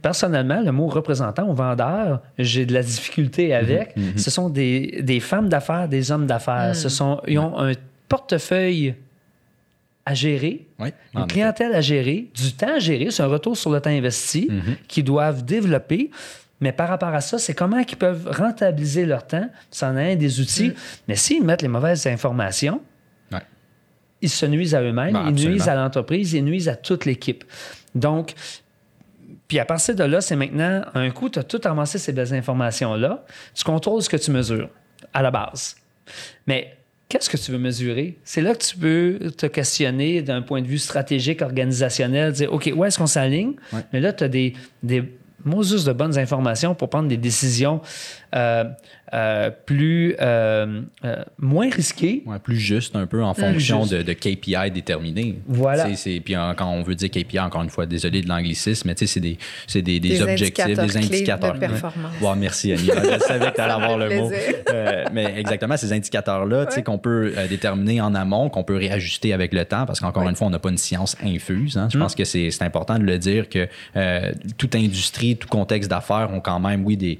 personnellement, 0.01 0.61
le 0.61 0.71
mot 0.71 0.87
représentant 0.87 1.47
ou 1.47 1.53
vendeur, 1.53 2.21
j'ai 2.37 2.65
de 2.65 2.73
la 2.73 2.83
difficulté 2.83 3.47
mhm, 3.47 3.53
avec. 3.53 3.97
Mhm. 3.97 4.17
Ce 4.17 4.29
sont 4.29 4.49
des, 4.49 5.01
des 5.01 5.19
femmes 5.19 5.49
d'affaires, 5.49 5.87
des 5.87 6.11
hommes 6.11 6.27
d'affaires. 6.27 6.75
Ce 6.75 6.89
sont, 6.89 7.21
ils 7.27 7.39
ont 7.39 7.57
un 7.57 7.71
portefeuille 8.09 8.95
à 10.05 10.13
gérer, 10.13 10.65
une 11.13 11.27
clientèle 11.27 11.75
à 11.75 11.81
gérer, 11.81 12.27
du 12.33 12.53
temps 12.53 12.75
à 12.75 12.79
gérer, 12.79 13.11
c'est 13.11 13.23
un 13.23 13.27
retour 13.27 13.57
sur 13.57 13.69
le 13.69 13.81
temps 13.81 13.89
investi 13.89 14.47
mhm. 14.49 14.75
qu'ils 14.87 15.03
doivent 15.03 15.43
développer. 15.43 16.11
Mais 16.61 16.71
par 16.71 16.87
rapport 16.87 17.09
à 17.09 17.21
ça, 17.21 17.37
c'est 17.37 17.53
comment 17.53 17.77
ils 17.77 17.97
peuvent 17.97 18.29
rentabiliser 18.31 19.05
leur 19.05 19.27
temps. 19.27 19.49
Ça 19.69 19.89
en 19.89 19.97
est 19.97 20.13
un 20.13 20.15
des 20.15 20.39
outils. 20.39 20.73
Mais 21.07 21.15
s'ils 21.15 21.43
mettent 21.43 21.61
les 21.61 21.67
mauvaises 21.67 22.07
informations, 22.07 22.81
ils 24.21 24.29
se 24.29 24.45
nuisent 24.45 24.75
à 24.75 24.81
eux-mêmes, 24.81 25.13
ben, 25.13 25.25
ils 25.27 25.49
nuisent 25.49 25.69
à 25.69 25.75
l'entreprise, 25.75 26.33
ils 26.33 26.43
nuisent 26.43 26.69
à 26.69 26.75
toute 26.75 27.05
l'équipe. 27.05 27.43
Donc, 27.95 28.33
puis 29.47 29.59
à 29.59 29.65
partir 29.65 29.95
de 29.95 30.03
là, 30.03 30.21
c'est 30.21 30.35
maintenant, 30.35 30.81
un 30.93 31.09
coup, 31.11 31.29
tu 31.29 31.39
as 31.39 31.43
tout 31.43 31.61
amassé 31.63 31.97
ces 31.97 32.11
belles 32.11 32.33
informations-là, 32.33 33.25
tu 33.53 33.63
contrôles 33.63 34.01
ce 34.01 34.09
que 34.09 34.17
tu 34.17 34.31
mesures 34.31 34.69
à 35.13 35.21
la 35.21 35.31
base. 35.31 35.75
Mais 36.47 36.75
qu'est-ce 37.07 37.29
que 37.29 37.37
tu 37.37 37.51
veux 37.51 37.57
mesurer? 37.57 38.17
C'est 38.23 38.41
là 38.41 38.53
que 38.53 38.63
tu 38.63 38.77
peux 38.77 39.31
te 39.37 39.45
questionner 39.45 40.21
d'un 40.21 40.41
point 40.41 40.61
de 40.61 40.67
vue 40.67 40.77
stratégique, 40.77 41.41
organisationnel, 41.41 42.33
dire, 42.33 42.51
OK, 42.51 42.71
où 42.75 42.83
est-ce 42.83 42.97
qu'on 42.97 43.07
s'aligne? 43.07 43.53
Mais 43.93 43.99
là, 43.99 44.11
tu 44.11 44.23
as 44.23 44.27
des, 44.27 44.53
des 44.83 45.01
de 45.45 45.93
bonnes 45.93 46.17
informations 46.17 46.75
pour 46.75 46.89
prendre 46.89 47.07
des 47.07 47.17
décisions 47.17 47.81
euh, 48.35 48.65
euh, 49.13 49.51
plus 49.65 50.17
euh, 50.19 50.81
moins 51.39 51.69
risquées. 51.69 52.23
plus 52.43 52.57
juste 52.57 52.93
un 52.97 53.05
peu 53.05 53.23
en 53.23 53.33
fonction 53.33 53.85
de, 53.85 54.01
KPI 54.13 54.71
déterminés. 54.73 55.39
Voilà. 55.47 55.85
puis 55.85 56.35
quand 56.57 56.69
on 56.69 56.81
veut 56.81 56.95
dire 56.95 57.09
KPI, 57.09 57.39
encore 57.39 57.63
une 57.63 57.69
fois, 57.69 57.85
désolé 57.85 58.21
de 58.21 58.27
l'anglicisme, 58.27 58.89
mais 58.89 58.95
c'est 58.97 59.19
des, 59.21 59.37
des, 59.73 59.81
des, 59.81 59.99
des, 59.99 60.21
objectifs, 60.21 60.65
des 60.65 60.97
indicateurs. 60.97 61.53
De 61.53 61.59
performance. 61.59 62.11
merci 62.37 62.73
Annie. 62.73 62.87
Je 62.87 63.19
savais 63.19 63.51
que 63.51 63.55
tu 63.55 63.61
allais 63.61 63.73
avoir 63.83 63.97
le 63.97 64.09
mot. 64.17 64.31
mais 65.13 65.35
exactement, 65.37 65.77
ces 65.77 65.93
indicateurs-là 65.93 66.65
qu'on 66.83 66.97
peut 66.97 67.33
déterminer 67.49 68.01
en 68.01 68.13
amont, 68.13 68.49
qu'on 68.49 68.63
peut 68.63 68.75
réajuster 68.75 69.33
avec 69.33 69.53
le 69.53 69.63
temps, 69.63 69.85
parce 69.85 69.99
qu'encore 69.99 70.27
une 70.27 70.35
fois, 70.35 70.47
on 70.47 70.51
n'a 70.51 70.59
pas 70.59 70.69
une 70.69 70.77
science 70.77 71.15
infuse. 71.23 71.77
Hein. 71.77 71.87
Je 71.91 71.97
mm. 71.97 72.01
pense 72.01 72.15
que 72.15 72.25
c'est 72.25 72.61
important 72.61 72.99
de 72.99 73.03
le 73.03 73.17
dire 73.17 73.47
que 73.47 73.67
toute 74.57 74.75
industrie, 74.75 75.37
tout 75.37 75.47
contexte 75.47 75.89
d'affaires 75.89 76.29
ont 76.33 76.41
quand 76.41 76.59
même, 76.59 76.85
oui, 76.85 76.97
des, 76.97 77.19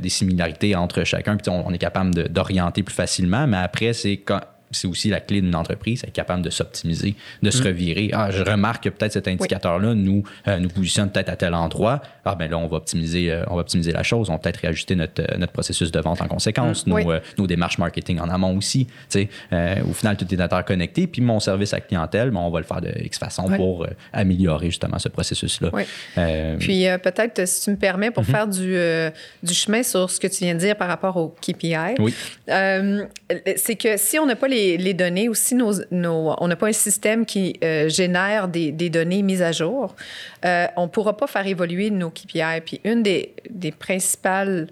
des 0.00 0.08
similarités 0.08 0.76
entre 0.76 1.02
puis 1.24 1.48
on, 1.48 1.70
est 1.72 1.78
capable 1.78 2.28
d'orienter 2.28 2.82
plus 2.82 2.94
facilement, 2.94 3.46
mais 3.46 3.56
après, 3.56 3.92
c'est 3.92 4.18
quand 4.18 4.40
c'est 4.74 4.88
aussi 4.88 5.08
la 5.08 5.20
clé 5.20 5.40
d'une 5.40 5.54
entreprise, 5.54 6.04
être 6.04 6.12
capable 6.12 6.42
de 6.42 6.50
s'optimiser, 6.50 7.14
de 7.42 7.50
se 7.50 7.62
mm. 7.62 7.66
revirer. 7.66 8.10
Ah, 8.12 8.30
je 8.30 8.42
remarque 8.42 8.84
que 8.84 8.88
peut-être 8.88 9.12
cet 9.12 9.28
indicateur-là 9.28 9.94
nous, 9.94 10.24
euh, 10.48 10.58
nous 10.58 10.68
positionne 10.68 11.10
peut-être 11.10 11.28
à 11.28 11.36
tel 11.36 11.54
endroit. 11.54 12.02
Ah, 12.24 12.34
ben 12.34 12.50
là, 12.50 12.58
on 12.58 12.66
va 12.66 12.78
optimiser, 12.78 13.30
euh, 13.30 13.44
on 13.48 13.54
va 13.54 13.62
optimiser 13.62 13.92
la 13.92 14.02
chose. 14.02 14.30
On 14.30 14.34
va 14.34 14.38
peut-être 14.38 14.58
réajuster 14.58 14.96
notre, 14.96 15.22
euh, 15.22 15.38
notre 15.38 15.52
processus 15.52 15.90
de 15.92 16.00
vente 16.00 16.20
en 16.20 16.28
conséquence, 16.28 16.86
mm. 16.86 17.20
nos, 17.38 17.46
démarches 17.46 17.78
marketing 17.78 18.18
en 18.20 18.28
amont 18.28 18.56
aussi. 18.56 18.86
au 19.12 19.92
final, 19.92 20.16
tout 20.16 20.32
est 20.32 20.40
interconnecté. 20.40 21.06
Puis 21.06 21.22
mon 21.22 21.40
service 21.40 21.72
à 21.72 21.80
clientèle, 21.80 22.30
ben, 22.30 22.40
on 22.40 22.50
va 22.50 22.60
le 22.60 22.66
faire 22.66 22.80
de 22.80 22.92
X 23.04 23.18
façon 23.18 23.44
pour 23.44 23.86
améliorer 24.12 24.66
justement 24.66 24.98
ce 24.98 25.08
processus-là. 25.08 25.70
Puis 26.58 26.86
peut-être, 27.02 27.46
si 27.46 27.64
tu 27.64 27.70
me 27.70 27.76
permets, 27.76 28.10
pour 28.10 28.24
mm-hmm. 28.24 28.26
faire 28.26 28.48
du, 28.48 29.46
du 29.46 29.54
chemin 29.54 29.82
sur 29.82 30.10
ce 30.10 30.18
que 30.18 30.26
tu 30.26 30.44
viens 30.44 30.54
de 30.54 30.60
dire 30.60 30.76
par 30.76 30.88
rapport 30.88 31.16
au 31.16 31.34
KPI, 31.40 31.94
c'est 33.56 33.76
que 33.76 33.96
si 33.96 34.18
on 34.18 34.26
n'a 34.26 34.36
pas 34.36 34.48
les 34.48 34.53
les, 34.54 34.94
données, 34.94 35.28
aussi 35.28 35.54
nos, 35.54 35.80
on 35.90 36.48
n'a 36.48 36.56
pas 36.56 36.68
un 36.68 36.72
système 36.72 37.26
qui 37.26 37.58
euh, 37.62 37.88
génère 37.88 38.48
des, 38.48 38.72
données 38.72 39.22
mises 39.22 39.42
à 39.42 39.52
jour, 39.52 39.94
euh, 40.44 40.66
on 40.76 40.82
ne 40.82 40.88
pourra 40.88 41.16
pas 41.16 41.26
faire 41.26 41.46
évoluer 41.46 41.90
nos 41.90 42.10
KPI. 42.10 42.60
Puis 42.64 42.80
une 42.84 43.02
des, 43.02 43.34
principales 43.78 44.68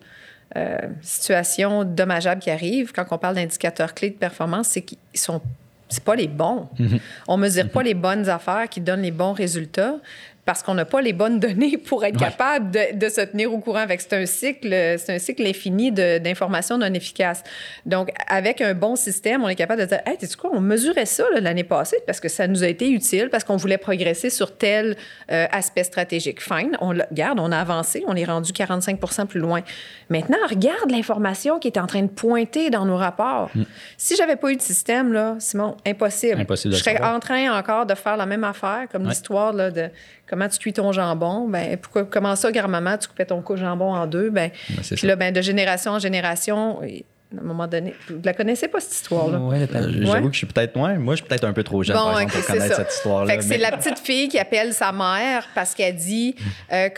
euh, 0.56 0.76
situations 1.00 1.84
dommageables 1.84 2.40
qui 2.40 2.50
arrivent 2.50 2.92
quand 2.92 3.06
on 3.10 3.18
parle 3.18 3.36
d'indicateurs 3.36 3.94
clés 3.94 4.10
de 4.10 4.16
performance, 4.16 4.68
c'est 4.68 4.82
qu'ils 4.82 4.98
sont 5.14 5.40
c'est 5.88 6.04
pas 6.04 6.16
les 6.16 6.28
bons. 6.28 6.68
Mm-hmm. 6.78 7.00
On 7.28 7.36
mesure 7.36 7.68
pas 7.68 7.80
mm-hmm. 7.80 7.84
les 7.84 7.94
bonnes 7.94 8.28
affaires 8.30 8.66
qui 8.70 8.80
donnent 8.80 9.02
les 9.02 9.10
bons 9.10 9.34
résultats 9.34 9.96
parce 10.44 10.62
qu'on 10.62 10.74
n'a 10.74 10.84
pas 10.84 11.00
les 11.00 11.12
bonnes 11.12 11.38
données 11.40 11.78
pour 11.78 12.04
être 12.04 12.18
capable 12.18 12.70
de, 12.70 13.08
se 13.08 13.20
tenir 13.20 13.52
au 13.52 13.58
courant 13.58 13.80
avec. 13.80 14.00
C'est 14.00 14.14
un 14.14 14.26
cycle, 14.26 14.68
c'est 14.98 15.14
un 15.14 15.18
cycle 15.18 15.46
infini 15.46 15.92
d'informations 15.92 16.78
non 16.78 16.92
efficaces. 16.94 17.42
Donc, 17.86 18.10
avec 18.28 18.60
un 18.60 18.74
bon 18.74 18.96
système, 18.96 19.42
on 19.42 19.48
est 19.48 19.54
capable 19.54 19.82
de 19.82 19.86
dire, 19.86 20.00
hey, 20.06 20.16
tu 20.16 20.26
sais 20.26 20.36
quoi, 20.36 20.50
on 20.52 20.60
mesurait 20.60 21.06
ça 21.06 21.24
l'année 21.40 21.64
passée 21.64 21.98
parce 22.06 22.20
que 22.20 22.28
ça 22.28 22.46
nous 22.46 22.64
a 22.64 22.68
été 22.68 22.90
utile, 22.90 23.28
parce 23.30 23.44
qu'on 23.44 23.56
voulait 23.56 23.78
progresser 23.78 24.30
sur 24.30 24.56
tel 24.56 24.96
euh, 25.30 25.46
aspect 25.52 25.84
stratégique. 25.84 26.40
Fine, 26.40 26.76
on 26.80 26.88
regarde, 26.88 27.38
on 27.40 27.52
a 27.52 27.58
avancé, 27.58 28.02
on 28.06 28.16
est 28.16 28.24
rendu 28.24 28.52
45 28.52 28.98
plus 29.28 29.40
loin. 29.40 29.60
Maintenant, 30.08 30.38
regarde 30.48 30.90
l'information 30.90 31.58
qui 31.58 31.68
est 31.68 31.78
en 31.78 31.86
train 31.86 32.02
de 32.02 32.10
pointer 32.10 32.70
dans 32.70 32.84
nos 32.84 32.96
rapports. 32.96 33.50
Mm. 33.54 33.62
Si 33.96 34.16
j'avais 34.16 34.36
pas 34.36 34.50
eu 34.50 34.56
de 34.56 34.62
système, 34.62 35.12
là, 35.12 35.36
Simon, 35.38 35.76
impossible. 35.86 36.40
impossible 36.40 36.74
je 36.74 36.78
serais 36.78 37.02
en 37.02 37.20
train 37.20 37.58
encore 37.58 37.86
de 37.86 37.94
faire 37.94 38.16
la 38.16 38.26
même 38.26 38.44
affaire, 38.44 38.86
comme 38.90 39.08
l'histoire 39.08 39.52
de 39.54 39.90
Comment 40.32 40.48
tu 40.48 40.58
cuis 40.58 40.72
ton 40.72 40.92
jambon? 40.92 41.46
Ben, 41.46 41.76
pourquoi, 41.76 42.04
comment 42.06 42.34
ça, 42.36 42.50
grand-maman, 42.50 42.96
tu 42.96 43.06
coupais 43.06 43.26
ton 43.26 43.44
jambon 43.54 43.92
en 43.92 44.06
deux? 44.06 44.30
Ben, 44.30 44.50
ben 44.70 44.96
puis 44.96 45.06
là, 45.06 45.14
ben, 45.14 45.30
de 45.30 45.42
génération 45.42 45.92
en 45.92 45.98
génération, 45.98 46.80
à 46.80 46.86
un 47.38 47.44
moment 47.44 47.66
donné, 47.66 47.92
vous 48.08 48.22
la 48.24 48.32
connaissez 48.32 48.66
pas, 48.66 48.80
cette 48.80 48.94
histoire-là? 48.94 49.38
Oui, 49.38 49.58
j'avoue 50.00 50.28
que 50.28 50.32
je 50.32 50.38
suis 50.38 50.46
peut-être 50.46 50.74
moins. 50.74 50.94
Moi, 50.94 51.16
je 51.16 51.20
suis 51.20 51.28
peut-être 51.28 51.44
un 51.44 51.52
peu 51.52 51.62
trop 51.62 51.82
jeune, 51.82 51.94
par 51.94 52.18
exemple, 52.18 52.44
pour 52.44 52.54
connaître 52.54 52.76
cette 52.76 52.94
histoire-là. 52.94 53.42
c'est 53.42 53.58
la 53.58 53.72
petite 53.72 53.98
fille 53.98 54.28
qui 54.28 54.38
appelle 54.38 54.72
sa 54.72 54.90
mère 54.90 55.46
parce 55.54 55.74
qu'elle 55.74 55.96
dit 55.96 56.34
euh, 56.72 56.88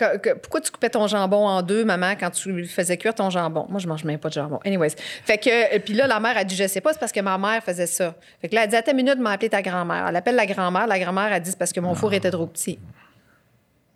Pourquoi 0.40 0.60
tu 0.60 0.70
coupais 0.70 0.90
ton 0.90 1.08
jambon 1.08 1.44
en 1.44 1.60
deux, 1.60 1.84
maman, 1.84 2.12
quand 2.12 2.30
tu 2.30 2.66
faisais 2.66 2.96
cuire 2.96 3.16
ton 3.16 3.30
jambon? 3.30 3.66
Moi, 3.68 3.80
je 3.80 3.88
mange 3.88 4.04
même 4.04 4.20
pas 4.20 4.28
de 4.28 4.34
jambon. 4.34 4.60
Anyways. 4.64 4.94
Fait 5.24 5.38
que, 5.38 5.78
puis 5.78 5.94
là, 5.94 6.06
la 6.06 6.20
mère 6.20 6.36
a 6.36 6.44
dit 6.44 6.54
Je 6.54 6.68
sais 6.68 6.80
pas, 6.80 6.92
c'est 6.92 7.00
parce 7.00 7.10
que 7.10 7.20
ma 7.20 7.36
mère 7.36 7.64
faisait 7.64 7.88
ça. 7.88 8.14
Fait 8.40 8.48
que 8.48 8.54
là, 8.54 8.62
elle 8.62 8.70
dit 8.70 8.76
À 8.76 8.82
ta 8.82 8.92
minute, 8.92 9.18
m'a 9.18 9.32
appelé 9.32 9.48
ta 9.48 9.60
grand-mère. 9.60 10.06
Elle 10.08 10.14
appelle 10.14 10.36
la 10.36 10.46
grand-mère. 10.46 10.86
La 10.86 11.00
grand-mère 11.00 11.32
a 11.32 11.40
dit 11.40 11.50
C'est 11.50 11.58
parce 11.58 11.72
que 11.72 11.80
mon 11.80 11.96
four 11.96 12.10
ah. 12.12 12.16
était 12.16 12.30
trop 12.30 12.46
petit. 12.46 12.78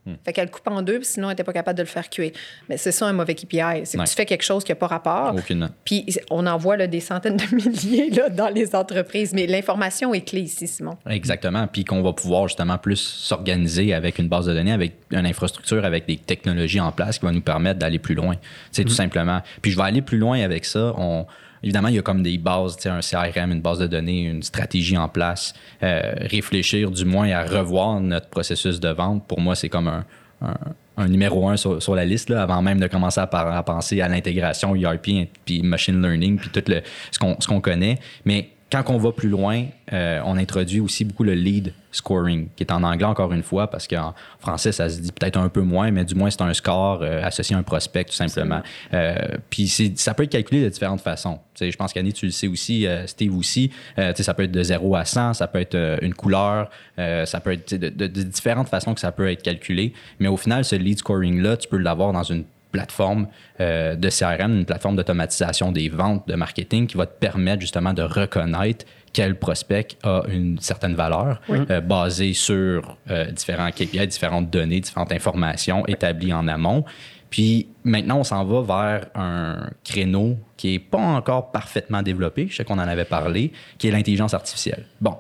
Hmm. 0.08 0.14
Fait 0.24 0.32
qu'elle 0.32 0.50
coupe 0.50 0.66
en 0.66 0.80
deux, 0.80 0.98
puis 0.98 1.06
sinon, 1.06 1.28
elle 1.28 1.32
n'était 1.32 1.44
pas 1.44 1.52
capable 1.52 1.76
de 1.76 1.82
le 1.82 1.88
faire 1.88 2.08
cuire. 2.08 2.30
Mais 2.68 2.78
c'est 2.78 2.92
ça 2.92 3.06
un 3.06 3.12
mauvais 3.12 3.34
KPI. 3.34 3.84
C'est 3.84 3.98
que 3.98 4.08
tu 4.08 4.14
fais 4.14 4.24
quelque 4.24 4.42
chose 4.42 4.64
qui 4.64 4.72
n'a 4.72 4.76
pas 4.76 4.86
rapport. 4.86 5.34
Aucunement. 5.34 5.68
Puis 5.84 6.06
on 6.30 6.46
en 6.46 6.56
voit 6.56 6.78
des 6.86 7.00
centaines 7.00 7.36
de 7.36 7.54
milliers 7.54 8.08
là, 8.10 8.30
dans 8.30 8.48
les 8.48 8.74
entreprises. 8.74 9.34
Mais 9.34 9.46
l'information 9.46 10.14
est 10.14 10.22
clé 10.22 10.40
ici, 10.40 10.66
Simon. 10.66 10.96
Exactement. 11.08 11.66
Puis 11.66 11.84
qu'on 11.84 12.02
va 12.02 12.14
pouvoir 12.14 12.48
justement 12.48 12.78
plus 12.78 12.96
s'organiser 12.96 13.92
avec 13.92 14.18
une 14.18 14.28
base 14.28 14.46
de 14.46 14.54
données, 14.54 14.72
avec 14.72 14.94
une 15.10 15.26
infrastructure, 15.26 15.84
avec 15.84 16.06
des 16.06 16.16
technologies 16.16 16.80
en 16.80 16.92
place 16.92 17.18
qui 17.18 17.26
vont 17.26 17.32
nous 17.32 17.42
permettre 17.42 17.78
d'aller 17.78 17.98
plus 17.98 18.14
loin. 18.14 18.36
C'est 18.72 18.84
tout 18.84 18.92
hmm. 18.92 18.96
simplement. 18.96 19.42
Puis 19.60 19.72
je 19.72 19.76
vais 19.76 19.84
aller 19.84 20.02
plus 20.02 20.18
loin 20.18 20.40
avec 20.40 20.64
ça. 20.64 20.94
On 20.96 21.26
Évidemment, 21.62 21.88
il 21.88 21.96
y 21.96 21.98
a 21.98 22.02
comme 22.02 22.22
des 22.22 22.38
bases, 22.38 22.76
un 22.86 23.00
CRM, 23.00 23.52
une 23.52 23.60
base 23.60 23.78
de 23.78 23.86
données, 23.86 24.24
une 24.24 24.42
stratégie 24.42 24.96
en 24.96 25.08
place. 25.08 25.54
Euh, 25.82 26.12
réfléchir 26.20 26.90
du 26.90 27.04
moins 27.04 27.30
à 27.30 27.44
revoir 27.44 28.00
notre 28.00 28.28
processus 28.28 28.80
de 28.80 28.88
vente, 28.88 29.26
pour 29.26 29.40
moi, 29.40 29.54
c'est 29.54 29.68
comme 29.68 29.88
un, 29.88 31.08
numéro 31.08 31.48
un 31.48 31.56
sur, 31.56 31.94
la 31.94 32.04
liste, 32.04 32.30
là, 32.30 32.42
avant 32.42 32.62
même 32.62 32.80
de 32.80 32.86
commencer 32.86 33.20
à, 33.20 33.28
à 33.32 33.62
penser 33.62 34.00
à 34.00 34.08
l'intégration 34.08 34.74
ERP, 34.74 35.28
puis 35.44 35.62
machine 35.62 36.00
learning, 36.00 36.38
puis 36.38 36.50
tout 36.50 36.62
le, 36.68 36.82
ce 37.10 37.46
qu'on 37.46 37.60
connaît. 37.60 37.98
Mais 38.24 38.50
quand 38.70 38.84
on 38.88 38.98
va 38.98 39.12
plus 39.12 39.28
loin, 39.30 39.64
euh, 39.92 40.20
on 40.24 40.36
introduit 40.36 40.80
aussi 40.80 41.04
beaucoup 41.04 41.24
le 41.24 41.32
lead 41.32 41.72
scoring, 41.90 42.48
qui 42.54 42.64
est 42.64 42.70
en 42.70 42.82
anglais 42.82 43.06
encore 43.06 43.32
une 43.32 43.42
fois, 43.42 43.70
parce 43.70 43.88
qu'en 43.88 44.14
français, 44.40 44.72
ça 44.72 44.90
se 44.90 45.00
dit 45.00 45.10
peut-être 45.10 45.38
un 45.38 45.48
peu 45.48 45.62
moins, 45.62 45.90
mais 45.90 46.04
du 46.04 46.14
moins, 46.14 46.28
c'est 46.28 46.42
un 46.42 46.52
score 46.52 47.00
euh, 47.02 47.22
associé 47.22 47.56
à 47.56 47.58
un 47.58 47.62
prospect, 47.62 48.04
tout 48.04 48.14
simplement. 48.14 48.60
Euh, 48.92 49.16
puis 49.48 49.68
ça 49.96 50.12
peut 50.12 50.24
être 50.24 50.32
calculé 50.32 50.62
de 50.62 50.68
différentes 50.68 51.00
façons. 51.00 51.38
je 51.58 51.74
pense 51.76 51.94
qu'Annie, 51.94 52.12
tu 52.12 52.26
le 52.26 52.32
sais 52.32 52.46
aussi, 52.46 52.86
Steve 53.06 53.34
aussi. 53.34 53.70
ça 53.96 54.34
peut 54.34 54.42
être 54.42 54.52
de 54.52 54.62
0 54.62 54.96
à 54.96 55.04
100, 55.06 55.34
ça 55.34 55.46
peut 55.46 55.60
être 55.60 55.98
une 56.02 56.14
couleur, 56.14 56.70
ça 56.96 57.40
peut 57.42 57.52
être 57.52 57.74
de, 57.74 57.88
de, 57.88 58.06
différentes 58.06 58.68
façons 58.68 58.92
que 58.92 59.00
ça 59.00 59.12
peut 59.12 59.30
être 59.30 59.42
calculé. 59.42 59.94
Mais 60.20 60.28
au 60.28 60.36
final, 60.36 60.64
ce 60.64 60.76
lead 60.76 60.98
scoring-là, 60.98 61.56
tu 61.56 61.68
peux 61.68 61.78
l'avoir 61.78 62.12
dans 62.12 62.22
une 62.22 62.44
plateforme 62.70 63.28
euh, 63.60 63.96
de 63.96 64.08
CRM, 64.08 64.58
une 64.58 64.64
plateforme 64.64 64.96
d'automatisation 64.96 65.72
des 65.72 65.88
ventes, 65.88 66.26
de 66.28 66.34
marketing 66.34 66.86
qui 66.86 66.96
va 66.96 67.06
te 67.06 67.18
permettre 67.18 67.60
justement 67.60 67.92
de 67.92 68.02
reconnaître 68.02 68.84
quel 69.12 69.38
prospect 69.38 69.88
a 70.02 70.22
une 70.28 70.58
certaine 70.60 70.94
valeur 70.94 71.40
euh, 71.50 71.80
basée 71.80 72.34
sur 72.34 72.96
euh, 73.10 73.30
différents 73.30 73.70
KPI, 73.70 74.06
différentes 74.06 74.50
données, 74.50 74.80
différentes 74.80 75.12
informations 75.12 75.86
établies 75.86 76.32
en 76.32 76.46
amont. 76.46 76.84
Puis 77.30 77.68
maintenant, 77.84 78.18
on 78.18 78.24
s'en 78.24 78.44
va 78.44 78.62
vers 78.62 79.06
un 79.14 79.70
créneau 79.84 80.38
qui 80.56 80.72
n'est 80.72 80.78
pas 80.78 80.98
encore 80.98 81.50
parfaitement 81.50 82.02
développé, 82.02 82.48
je 82.48 82.56
sais 82.56 82.64
qu'on 82.64 82.78
en 82.78 82.88
avait 82.88 83.04
parlé, 83.04 83.52
qui 83.76 83.88
est 83.88 83.90
l'intelligence 83.90 84.34
artificielle. 84.34 84.86
Bon, 85.00 85.16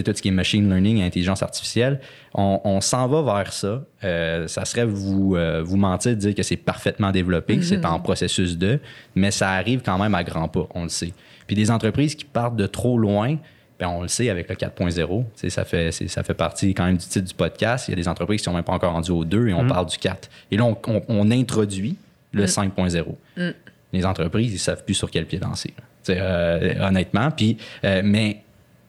tout 0.00 0.12
ce 0.14 0.22
qui 0.22 0.28
est 0.28 0.32
machine 0.32 0.68
learning 0.68 1.02
intelligence 1.02 1.42
artificielle, 1.42 2.00
on, 2.34 2.80
s'en 2.80 3.06
va 3.08 3.22
vers 3.22 3.52
ça. 3.52 3.84
Euh, 4.04 4.48
ça 4.48 4.64
serait 4.64 4.86
vous, 4.86 5.36
euh, 5.36 5.62
vous 5.62 5.76
mentir 5.76 6.12
de 6.12 6.16
dire 6.16 6.34
que 6.34 6.42
c'est 6.42 6.56
parfaitement 6.56 7.10
développé, 7.10 7.58
que 7.58 7.64
c'est 7.64 7.84
en 7.84 7.98
mm-hmm. 7.98 8.02
processus 8.02 8.56
de, 8.56 8.80
mais 9.14 9.30
ça 9.30 9.50
arrive 9.50 9.82
quand 9.84 9.98
même 9.98 10.14
à 10.14 10.24
grands 10.24 10.48
pas, 10.48 10.66
on 10.74 10.84
le 10.84 10.88
sait. 10.88 11.12
Puis 11.46 11.56
des 11.56 11.70
entreprises 11.70 12.14
qui 12.14 12.24
partent 12.24 12.56
de 12.56 12.66
trop 12.66 12.98
loin, 12.98 13.36
ben 13.78 13.88
on 13.88 14.02
le 14.02 14.08
sait 14.08 14.30
avec 14.30 14.48
le 14.48 14.54
4.0, 14.54 15.24
ça 15.50 15.64
fait, 15.64 15.90
ça 15.92 16.22
fait 16.22 16.34
partie 16.34 16.72
quand 16.72 16.86
même 16.86 16.96
du 16.96 17.06
titre 17.06 17.26
du 17.26 17.34
podcast. 17.34 17.88
Il 17.88 17.90
y 17.90 17.94
a 17.94 17.96
des 17.96 18.08
entreprises 18.08 18.40
qui 18.40 18.44
sont 18.44 18.54
même 18.54 18.64
pas 18.64 18.72
encore 18.72 18.92
rendues 18.92 19.10
au 19.10 19.24
2 19.24 19.48
et 19.48 19.54
on 19.54 19.64
mm-hmm. 19.64 19.68
parle 19.68 19.86
du 19.86 19.98
4. 19.98 20.30
Et 20.50 20.56
là, 20.56 20.64
on, 20.64 21.30
introduit 21.30 21.96
le 22.32 22.46
5.0. 22.46 23.04
Mm. 23.36 23.42
mm. 23.42 23.52
Les 23.92 24.06
entreprises, 24.06 24.54
ils 24.54 24.58
savent 24.58 24.84
plus 24.84 24.94
sur 24.94 25.10
quel 25.10 25.26
pied 25.26 25.38
danser. 25.38 25.74
Euh, 26.08 26.74
honnêtement. 26.80 27.30
Puis, 27.30 27.58
mais 27.82 28.42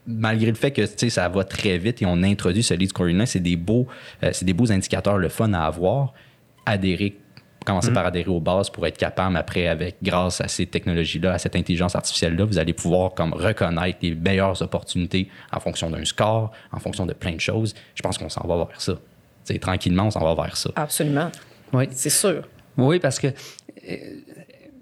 malgré 0.06 0.48
le 0.48 0.56
fait 0.56 0.72
que 0.72 0.86
ça 0.86 1.30
va 1.30 1.44
très 1.44 1.78
vite 1.78 2.02
et 2.02 2.06
on 2.06 2.24
introduit 2.24 2.64
ce 2.64 2.74
lead 2.74 2.90
scoring 2.90 3.26
c'est 3.26 3.40
des 3.40 3.56
beaux, 3.56 3.88
euh, 4.24 4.30
c'est 4.34 4.46
des 4.46 4.54
beaux 4.54 4.72
indicateurs, 4.72 5.18
le 5.18 5.30
fun 5.30 5.54
à 5.54 5.66
avoir. 5.66 6.14
Adhérer, 6.66 7.18
commencer 7.66 7.90
mm-hmm. 7.90 7.94
par 7.94 8.06
adhérer 8.06 8.30
aux 8.30 8.40
bases 8.40 8.70
pour 8.70 8.88
être 8.88 8.98
capable 8.98 9.36
après, 9.36 9.68
avec 9.68 9.98
grâce 10.02 10.40
à 10.40 10.48
ces 10.48 10.66
technologies-là, 10.66 11.34
à 11.34 11.38
cette 11.38 11.56
intelligence 11.56 11.96
artificielle-là, 11.96 12.46
vous 12.46 12.58
allez 12.58 12.74
pouvoir 12.74 13.14
comme 13.14 13.34
reconnaître 13.34 14.00
les 14.02 14.16
meilleures 14.16 14.62
opportunités 14.62 15.30
en 15.52 15.60
fonction 15.60 15.90
d'un 15.90 16.06
score, 16.06 16.52
en 16.72 16.80
fonction 16.80 17.06
de 17.06 17.14
plein 17.14 17.34
de 17.34 17.42
choses. 17.42 17.74
Je 17.96 18.02
pense 18.02 18.18
qu'on 18.18 18.30
s'en 18.30 18.48
va 18.48 18.56
vers 18.56 18.82
ça. 18.82 18.94
T'sais, 19.44 19.60
tranquillement, 19.60 20.06
on 20.06 20.12
s'en 20.12 20.24
va 20.24 20.42
vers 20.42 20.56
ça. 20.56 20.70
Absolument. 20.76 21.30
Oui. 21.74 21.86
C'est 21.92 22.10
sûr. 22.10 22.44
Oui, 22.78 23.00
parce 23.00 23.20
que 23.20 23.28
euh, 23.28 23.98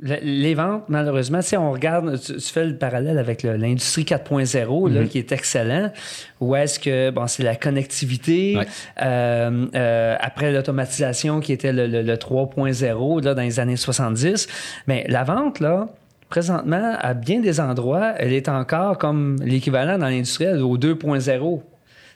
les 0.02 0.56
ventes, 0.56 0.84
malheureusement, 0.88 1.42
si 1.42 1.56
on 1.56 1.72
regarde, 1.72 2.20
tu, 2.20 2.40
fais 2.40 2.66
le 2.66 2.76
parallèle 2.76 3.20
avec 3.20 3.44
l'industrie 3.44 4.04
4.0, 4.04 4.66
mm-hmm. 4.66 5.08
qui 5.08 5.20
est 5.20 5.32
excellent, 5.32 5.92
où 6.40 6.56
est-ce 6.56 6.80
que, 6.80 7.12
bon, 7.12 7.28
c'est 7.28 7.44
la 7.44 7.56
connectivité, 7.56 8.58
euh, 9.02 9.68
euh, 9.76 10.16
après 10.20 10.52
l'automatisation 10.52 11.40
qui 11.40 11.54
était 11.54 11.72
le, 11.72 11.86
le 11.88 12.16
3.0, 12.16 13.24
là, 13.24 13.34
dans 13.36 13.42
les 13.42 13.60
années 13.60 13.78
70. 13.78 14.48
Mais 14.88 15.06
la 15.08 15.24
vente, 15.24 15.60
là, 15.60 15.88
présentement, 16.30 16.96
à 16.98 17.14
bien 17.14 17.40
des 17.40 17.60
endroits, 17.60 18.14
elle 18.18 18.34
est 18.34 18.50
encore 18.50 18.98
comme 18.98 19.36
l'équivalent 19.44 20.00
dans 20.00 20.08
l'industriel 20.08 20.62
au 20.62 20.78
2.0. 20.78 21.62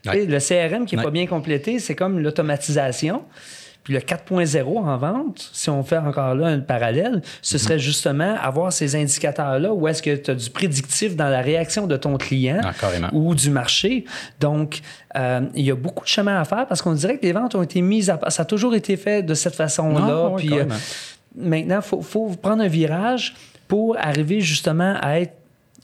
Le 0.05 0.39
CRM 0.39 0.86
qui 0.86 0.95
n'est 0.95 1.03
pas 1.03 1.11
bien 1.11 1.27
complété, 1.27 1.79
c'est 1.79 1.95
comme 1.95 2.19
l'automatisation. 2.19 3.23
Puis 3.86 3.93
le 3.93 3.99
4.0 3.99 4.79
en 4.79 4.97
vente, 4.97 5.51
si 5.53 5.69
on 5.69 5.83
fait 5.83 5.99
encore 5.99 6.33
là 6.33 6.47
un 6.47 6.59
parallèle, 6.59 7.21
ce 7.43 7.59
serait 7.59 7.77
justement 7.77 8.36
avoir 8.41 8.73
ces 8.73 8.95
indicateurs-là 8.95 9.71
où 9.71 9.88
est-ce 9.88 10.01
que 10.01 10.15
tu 10.15 10.31
as 10.31 10.33
du 10.33 10.49
prédictif 10.49 11.15
dans 11.15 11.29
la 11.29 11.41
réaction 11.41 11.86
de 11.86 11.95
ton 11.95 12.17
client 12.17 12.61
ah, 12.63 13.11
ou 13.13 13.36
du 13.36 13.51
marché. 13.51 14.05
Donc, 14.39 14.81
euh, 15.15 15.41
il 15.53 15.65
y 15.65 15.69
a 15.69 15.75
beaucoup 15.75 16.03
de 16.03 16.09
chemin 16.09 16.41
à 16.41 16.45
faire 16.45 16.65
parce 16.65 16.81
qu'on 16.81 16.93
dirait 16.93 17.19
que 17.19 17.23
les 17.27 17.31
ventes 17.31 17.53
ont 17.53 17.61
été 17.61 17.81
mises 17.81 18.09
à 18.09 18.19
Ça 18.31 18.41
a 18.41 18.45
toujours 18.45 18.73
été 18.73 18.97
fait 18.97 19.21
de 19.21 19.36
cette 19.36 19.55
façon-là. 19.55 20.31
puis 20.36 20.57
euh, 20.57 20.65
maintenant, 21.36 21.79
il 21.79 22.03
faut, 22.03 22.29
prendre 22.41 22.63
un 22.63 22.67
virage 22.67 23.36
pour 23.67 23.97
arriver 23.99 24.41
justement 24.41 24.95
à 24.99 25.19
être 25.19 25.33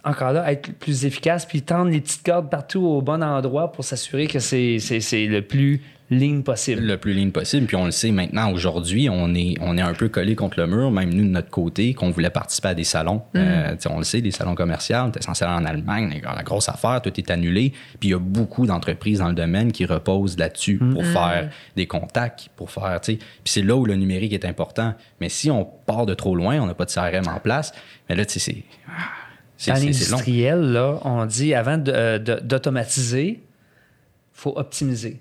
encore 0.03 0.33
là, 0.33 0.51
être 0.51 0.71
plus 0.73 1.05
efficace, 1.05 1.45
puis 1.45 1.61
tendre 1.61 1.91
les 1.91 2.01
petites 2.01 2.23
cordes 2.23 2.49
partout 2.49 2.81
au 2.81 3.01
bon 3.01 3.23
endroit 3.23 3.71
pour 3.71 3.83
s'assurer 3.83 4.27
que 4.27 4.39
c'est 4.39 4.77
le 4.79 5.41
plus 5.41 5.81
ligne 6.11 6.43
possible. 6.43 6.81
Le 6.81 6.97
plus 6.97 7.13
ligne 7.13 7.31
possible. 7.31 7.65
Puis 7.65 7.77
on 7.77 7.85
le 7.85 7.91
sait 7.91 8.11
maintenant, 8.11 8.51
aujourd'hui, 8.51 9.09
on 9.09 9.33
est, 9.33 9.55
on 9.61 9.77
est 9.77 9.81
un 9.81 9.93
peu 9.93 10.09
collé 10.09 10.35
contre 10.35 10.59
le 10.59 10.67
mur, 10.67 10.91
même 10.91 11.13
nous 11.13 11.23
de 11.23 11.29
notre 11.29 11.49
côté, 11.49 11.93
qu'on 11.93 12.11
voulait 12.11 12.29
participer 12.29 12.69
à 12.69 12.73
des 12.73 12.83
salons. 12.83 13.21
Mm. 13.33 13.37
Euh, 13.37 13.75
on 13.89 13.97
le 13.97 14.03
sait, 14.03 14.21
des 14.21 14.31
salons 14.31 14.53
commerciaux, 14.53 14.97
on 15.05 15.11
est 15.11 15.23
censé 15.23 15.45
aller 15.45 15.53
en 15.53 15.65
Allemagne, 15.65 16.21
la 16.23 16.43
grosse 16.43 16.67
affaire, 16.69 17.01
tout 17.01 17.17
est 17.17 17.31
annulé. 17.31 17.71
Puis 17.99 18.09
il 18.09 18.11
y 18.11 18.13
a 18.13 18.19
beaucoup 18.19 18.65
d'entreprises 18.65 19.19
dans 19.19 19.29
le 19.29 19.33
domaine 19.33 19.71
qui 19.71 19.85
reposent 19.85 20.37
là-dessus 20.37 20.79
mm. 20.81 20.93
pour 20.93 21.05
faire 21.05 21.49
des 21.75 21.87
contacts, 21.87 22.49
pour 22.57 22.69
faire. 22.69 22.99
Puis 23.01 23.19
c'est 23.45 23.63
là 23.63 23.75
où 23.75 23.85
le 23.85 23.95
numérique 23.95 24.33
est 24.33 24.45
important. 24.45 24.93
Mais 25.21 25.29
si 25.29 25.49
on 25.49 25.63
part 25.63 26.05
de 26.05 26.13
trop 26.13 26.35
loin, 26.35 26.59
on 26.59 26.65
n'a 26.65 26.73
pas 26.73 26.85
de 26.85 26.91
CRM 26.91 27.27
en 27.33 27.39
place, 27.39 27.73
mais 28.09 28.15
là, 28.15 28.25
tu 28.25 28.33
sais, 28.33 28.39
c'est. 28.39 28.63
Dans 29.67 29.73
l'industriel, 29.73 30.59
là, 30.59 30.99
on 31.03 31.25
dit 31.25 31.53
avant 31.53 31.81
euh, 31.87 32.17
d'automatiser, 32.19 33.27
il 33.27 33.39
faut 34.33 34.53
optimiser. 34.55 35.19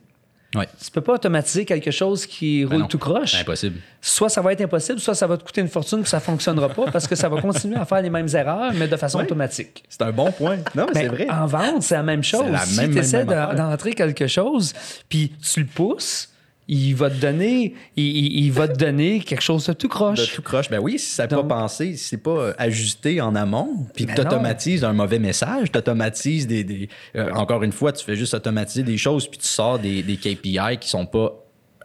Ouais. 0.55 0.67
Tu 0.83 0.91
peux 0.91 1.01
pas 1.01 1.15
automatiser 1.15 1.65
quelque 1.65 1.93
chose 1.93 2.27
qui 2.27 2.65
ben 2.65 2.79
roule 2.79 2.89
tout 2.89 2.99
croche. 2.99 3.33
C'est 3.33 3.41
impossible. 3.41 3.79
Soit 4.01 4.29
ça 4.29 4.41
va 4.41 4.53
être 4.53 4.61
impossible, 4.61 4.99
soit 4.99 5.15
ça 5.15 5.29
va 5.29 5.37
te 5.37 5.45
coûter 5.45 5.61
une 5.61 5.69
fortune, 5.69 6.01
puis 6.01 6.11
ça 6.11 6.19
fonctionnera 6.19 6.69
pas 6.69 6.91
parce 6.91 7.07
que 7.07 7.15
ça 7.15 7.29
va 7.29 7.41
continuer 7.41 7.77
à 7.77 7.85
faire 7.85 8.03
les 8.03 8.11
mêmes 8.11 8.29
erreurs, 8.35 8.73
mais 8.75 8.89
de 8.89 8.97
façon 8.97 9.21
automatique. 9.21 9.85
C'est 9.89 10.03
un 10.03 10.11
bon 10.11 10.33
point. 10.33 10.57
Non, 10.75 10.87
mais, 10.93 11.03
c'est 11.03 11.09
vrai. 11.09 11.31
En 11.31 11.47
vente, 11.47 11.83
c'est 11.83 11.95
la 11.95 12.03
même 12.03 12.25
chose. 12.25 12.51
La 12.51 12.59
si 12.61 12.91
tu 12.91 12.99
essaies 12.99 13.25
d'entrer 13.25 13.93
quelque 13.93 14.27
chose, 14.27 14.73
puis 15.09 15.33
tu 15.41 15.61
le 15.61 15.67
pousses, 15.67 16.31
il 16.73 16.95
va 16.95 17.11
te 17.11 17.17
donner, 17.17 17.75
il, 17.97 18.51
va 18.53 18.69
te 18.69 18.79
donner 18.79 19.19
quelque 19.21 19.43
chose 19.43 19.67
de 19.67 19.73
tout 19.73 19.89
croche. 19.89 20.21
De 20.21 20.37
tout 20.37 20.43
croche. 20.43 20.71
Ben 20.71 20.79
oui, 20.79 21.01
si 21.01 21.11
ça 21.11 21.25
n'est 21.25 21.29
pas 21.29 21.43
pensé, 21.43 21.97
si 21.97 22.05
c'est 22.11 22.23
pas 22.23 22.31
euh, 22.31 22.53
ajusté 22.59 23.21
en 23.21 23.35
amont, 23.35 23.87
puis 23.93 24.07
que 24.07 24.15
tu 24.15 24.21
automatises 24.21 24.85
un 24.85 24.93
mauvais 24.93 25.19
message, 25.19 25.73
tu 25.73 25.79
automatises 25.79 26.47
des. 26.47 26.89
Euh, 27.17 27.33
encore 27.33 27.65
une 27.65 27.73
fois, 27.73 27.93
tu 27.93 28.05
fais 28.05 28.15
juste 28.15 28.35
automatiser 28.35 28.85
des 28.85 28.99
choses, 28.99 29.27
puis 29.27 29.39
tu 29.39 29.49
sors 29.49 29.81
des, 29.81 30.05
des 30.05 30.17
KPI 30.17 30.79
qui 30.81 30.89
sont 30.89 31.07
pas 31.07 31.33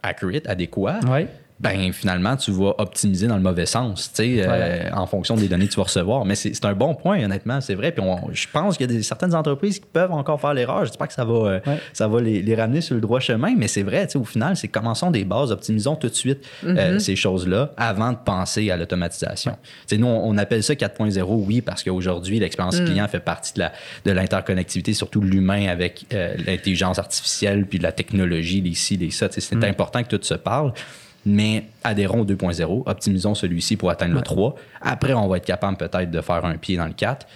accurate, 0.04 0.46
adéquats. 0.46 1.00
Ouais 1.10 1.26
ben 1.58 1.90
finalement, 1.92 2.36
tu 2.36 2.50
vas 2.50 2.74
optimiser 2.76 3.26
dans 3.26 3.36
le 3.36 3.42
mauvais 3.42 3.64
sens, 3.64 4.12
tu 4.12 4.22
sais, 4.22 4.46
euh, 4.46 4.90
en 4.92 5.06
fonction 5.06 5.36
des 5.36 5.48
données 5.48 5.66
que 5.66 5.72
tu 5.72 5.78
vas 5.78 5.84
recevoir. 5.84 6.26
Mais 6.26 6.34
c'est 6.34 6.64
un 6.66 6.74
bon 6.74 6.94
point, 6.94 7.24
honnêtement, 7.24 7.62
c'est 7.62 7.74
vrai. 7.74 7.92
Puis 7.92 8.04
je 8.32 8.46
pense 8.52 8.76
qu'il 8.76 8.90
y 8.90 8.92
a 8.92 8.94
des, 8.94 9.02
certaines 9.02 9.34
entreprises 9.34 9.78
qui 9.78 9.86
peuvent 9.90 10.12
encore 10.12 10.38
faire 10.38 10.52
l'erreur. 10.52 10.84
Je 10.84 10.90
dis 10.90 10.98
pas 10.98 11.06
que 11.06 11.14
ça 11.14 11.24
va, 11.24 11.34
euh, 11.34 11.60
ça 11.94 12.08
va 12.08 12.20
les, 12.20 12.54
ramener 12.54 12.82
sur 12.82 12.94
le 12.94 13.00
droit 13.00 13.20
chemin, 13.20 13.54
mais 13.56 13.68
c'est 13.68 13.82
vrai, 13.82 14.06
tu 14.06 14.12
sais, 14.12 14.18
au 14.18 14.24
final, 14.24 14.56
c'est 14.56 14.68
commençons 14.68 15.10
des 15.10 15.24
bases, 15.24 15.50
optimisons 15.50 15.96
tout 15.96 16.08
de 16.08 16.14
suite 16.14 16.46
euh, 16.64 16.96
mm-hmm. 16.96 16.98
ces 16.98 17.16
choses-là 17.16 17.72
avant 17.78 18.12
de 18.12 18.18
penser 18.22 18.70
à 18.70 18.76
l'automatisation. 18.76 19.52
Tu 19.62 19.68
sais, 19.86 19.98
nous, 19.98 20.06
on, 20.06 20.36
appelle 20.36 20.62
ça 20.62 20.74
4.0, 20.74 21.24
oui, 21.26 21.62
parce 21.62 21.82
qu'aujourd'hui, 21.82 22.38
l'expérience 22.38 22.80
mm. 22.80 22.84
client 22.84 23.08
fait 23.08 23.20
partie 23.20 23.54
de 23.54 24.10
l'interconnectivité, 24.10 24.92
surtout 24.92 25.22
l'humain 25.22 25.68
avec 25.68 26.04
l'intelligence 26.10 26.98
artificielle, 26.98 27.66
puis 27.66 27.78
de 27.78 27.82
la 27.82 27.92
technologie, 27.92 28.60
les 28.60 28.74
ci, 28.74 28.98
les 28.98 29.10
ça. 29.10 29.28
C'est 29.30 29.54
mm. 29.54 29.64
important 29.64 30.02
que 30.02 30.14
tout 30.14 30.22
se 30.22 30.34
parle 30.34 30.72
mais 31.26 31.64
adhérons 31.84 32.20
au 32.20 32.24
2.0, 32.24 32.84
optimisons 32.86 33.34
celui-ci 33.34 33.76
pour 33.76 33.90
atteindre 33.90 34.14
le 34.14 34.22
3. 34.22 34.54
Après, 34.80 35.12
on 35.12 35.28
va 35.28 35.36
être 35.38 35.44
capable 35.44 35.76
peut-être 35.76 36.10
de 36.10 36.20
faire 36.20 36.44
un 36.44 36.56
pied 36.56 36.76
dans 36.76 36.86
le 36.86 36.92
4, 36.92 37.26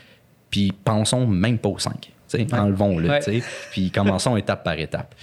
puis 0.49 0.73
pensons 0.73 1.27
même 1.27 1.59
pas 1.59 1.69
au 1.69 1.79
5. 1.79 2.11
Enlevons-le, 2.53 3.11
puis 3.73 3.91
commençons 3.95 4.37
étape 4.37 4.63
par 4.63 4.79
étape. 4.79 5.15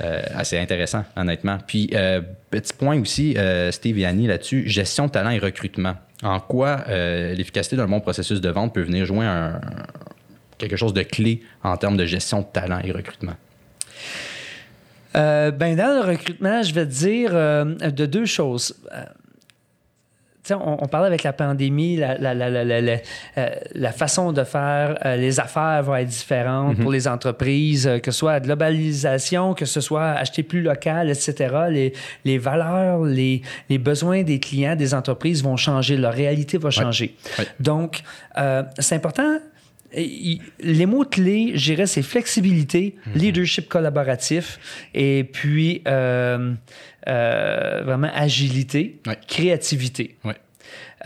Euh, 0.00 0.22
assez 0.34 0.56
intéressant, 0.58 1.04
honnêtement. 1.16 1.58
Puis, 1.66 1.90
euh, 1.92 2.20
petit 2.50 2.72
point 2.72 3.00
aussi, 3.00 3.36
euh, 3.36 3.72
Steve 3.72 3.98
et 3.98 4.06
Annie, 4.06 4.28
là-dessus, 4.28 4.68
gestion 4.68 5.06
de 5.06 5.10
talent 5.10 5.30
et 5.30 5.38
recrutement. 5.38 5.96
En 6.22 6.40
quoi 6.40 6.84
l'efficacité 6.88 7.76
d'un 7.76 7.86
bon 7.86 8.00
processus 8.00 8.40
de 8.40 8.48
vente 8.48 8.74
peut 8.74 8.82
venir 8.82 9.04
jouer 9.04 9.24
quelque 10.56 10.76
chose 10.76 10.92
de 10.92 11.02
clé 11.02 11.42
en 11.62 11.76
termes 11.76 11.96
de 11.96 12.06
gestion 12.06 12.40
de 12.40 12.46
talent 12.46 12.80
et 12.82 12.90
recrutement? 12.90 13.34
Euh, 15.16 15.50
ben, 15.50 15.76
dans 15.76 16.02
le 16.02 16.10
recrutement, 16.10 16.62
je 16.62 16.72
vais 16.72 16.86
te 16.86 16.90
dire 16.90 17.30
euh, 17.32 17.64
de 17.64 18.06
deux 18.06 18.26
choses. 18.26 18.74
Euh, 18.92 19.04
on, 20.50 20.78
on, 20.80 20.86
parlait 20.86 21.08
avec 21.08 21.24
la 21.24 21.34
pandémie, 21.34 21.96
la, 21.96 22.16
la, 22.16 22.32
la, 22.34 22.64
la 23.74 23.92
façon 23.92 24.32
de 24.32 24.44
faire 24.44 24.96
les 25.18 25.40
affaires 25.40 25.82
va 25.82 26.00
être 26.00 26.08
différente 26.08 26.76
pour 26.76 26.86
mhm. 26.86 26.94
les 26.94 27.06
entreprises, 27.06 27.90
que 28.02 28.10
ce 28.10 28.18
soit 28.18 28.32
la 28.32 28.40
globalisation, 28.40 29.52
que 29.52 29.66
ce 29.66 29.82
soit 29.82 30.12
acheter 30.12 30.42
plus 30.42 30.62
local, 30.62 31.10
etc. 31.10 31.54
Les, 31.68 31.92
les 32.24 32.38
valeurs, 32.38 33.04
les, 33.04 33.42
les, 33.68 33.76
besoins 33.76 34.22
des 34.22 34.40
clients, 34.40 34.74
des 34.74 34.94
entreprises 34.94 35.44
vont 35.44 35.58
changer, 35.58 35.98
leur 35.98 36.14
réalité 36.14 36.56
va 36.56 36.70
changer. 36.70 37.14
Donc, 37.60 38.00
c'est 38.78 38.94
important 38.94 39.40
les 39.92 40.86
mots 40.86 41.04
clés, 41.04 41.52
je 41.54 41.72
dirais, 41.72 41.86
c'est 41.86 42.02
flexibilité, 42.02 42.96
mhm. 43.06 43.12
leadership 43.14 43.68
collaboratif 43.68 44.58
et 44.94 45.24
puis 45.24 45.82
euh, 45.88 46.54
euh, 47.08 47.82
vraiment 47.84 48.10
agilité, 48.14 49.00
créativité. 49.26 50.16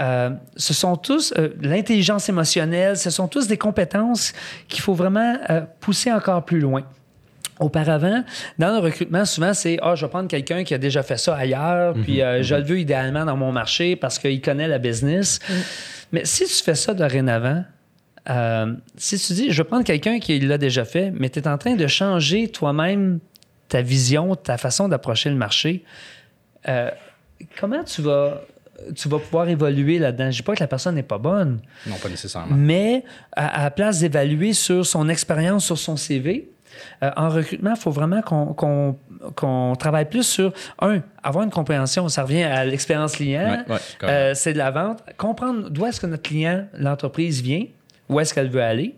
Euh, 0.01 0.31
ce 0.57 0.75
sont 0.75 0.97
tous 0.97 1.35
l'intelligence 1.61 2.29
émotionnelle, 2.29 2.97
ce 2.97 3.11
sont 3.11 3.29
tous 3.29 3.47
des 3.47 3.59
compétences 3.59 4.33
qu'il 4.69 4.81
faut 4.81 4.95
vraiment 4.95 5.37
pousser 5.81 6.11
encore 6.13 6.45
plus 6.45 6.61
loin. 6.61 6.83
Auparavant, 7.61 8.25
dans 8.59 8.73
le 8.73 8.79
recrutement, 8.79 9.25
souvent, 9.25 9.55
c'est 9.55 9.79
Ah, 9.83 9.95
je 9.95 10.05
vais 10.05 10.11
prendre 10.11 10.27
quelqu'un 10.27 10.65
qui 10.65 10.75
a 10.75 10.79
déjà 10.79 11.05
fait 11.05 11.19
ça 11.19 11.37
ailleurs, 11.37 11.95
mhm. 11.95 12.03
puis 12.03 12.17
je 12.17 12.55
mhm. 12.55 12.61
le 12.61 12.67
veux 12.67 12.81
idéalement 12.81 13.25
dans 13.25 13.37
mon 13.37 13.53
marché 13.53 13.95
parce 13.95 14.19
qu'il 14.19 14.41
connaît 14.41 14.67
la 14.67 14.79
business. 14.79 15.39
Mais 16.11 16.25
si 16.25 16.47
tu 16.47 16.65
fais 16.65 16.75
ça 16.75 16.95
dorénavant, 16.95 17.63
euh, 18.31 18.75
si 18.97 19.19
tu 19.19 19.33
dis, 19.33 19.51
je 19.51 19.63
vais 19.63 19.69
prendre 19.69 19.85
quelqu'un 19.85 20.21
qui 20.21 20.39
l'a 20.41 20.59
déjà 20.59 20.85
fait, 20.85 21.11
mais 21.11 21.29
tu 21.29 21.41
es 21.41 21.49
en 21.49 21.59
train 21.59 21.75
de 21.75 21.87
changer 21.87 22.49
toi-même 22.49 23.19
ta 23.69 23.83
vision, 23.83 24.37
ta 24.37 24.59
façon 24.59 24.89
d'approcher 24.89 25.31
le 25.31 25.37
marché, 25.37 25.85
euh, 26.69 26.91
comment 27.59 27.83
tu 27.83 28.03
vas, 28.03 28.43
tu 28.95 29.09
vas 29.09 29.19
pouvoir 29.19 29.49
évoluer 29.49 29.99
là-dedans? 29.99 30.25
Je 30.25 30.29
ne 30.29 30.33
dis 30.35 30.43
pas 30.43 30.55
que 30.55 30.61
la 30.61 30.69
personne 30.69 30.95
n'est 30.95 31.03
pas 31.03 31.19
bonne. 31.19 31.61
Non, 31.87 31.97
pas 31.97 32.09
nécessairement. 32.09 32.55
Mais 32.55 33.05
à, 33.33 33.65
la 33.65 33.71
place 33.71 34.01
d'évaluer 34.01 34.53
sur 34.53 34.87
son 34.87 35.09
expérience, 35.09 35.65
sur 35.65 35.79
son 35.79 35.97
CV, 35.97 36.51
euh, 37.03 37.11
en 37.17 37.29
recrutement, 37.29 37.73
il 37.75 37.81
faut 37.81 37.91
vraiment 37.91 38.23
qu'on 38.23 39.77
travaille 39.77 40.09
plus 40.09 40.23
sur, 40.23 40.53
un, 40.81 41.01
avoir 41.23 41.45
une 41.45 41.51
compréhension. 41.51 42.09
Ça 42.09 42.23
revient 42.23 42.45
à 42.45 42.65
l'expérience 42.65 43.17
client. 43.17 43.65
c'est 44.35 44.53
de 44.53 44.59
la 44.59 44.71
vente. 44.71 45.03
Comprendre 45.17 45.71
d'où 45.71 45.87
est-ce 45.87 46.01
que 46.01 46.07
notre 46.07 46.23
client, 46.23 46.67
l'entreprise 46.75 47.43
vient 47.43 47.67
où 48.13 48.21
est-ce 48.21 48.35
qu'elle 48.35 48.51
veut 48.51 48.63
aller. 48.63 48.95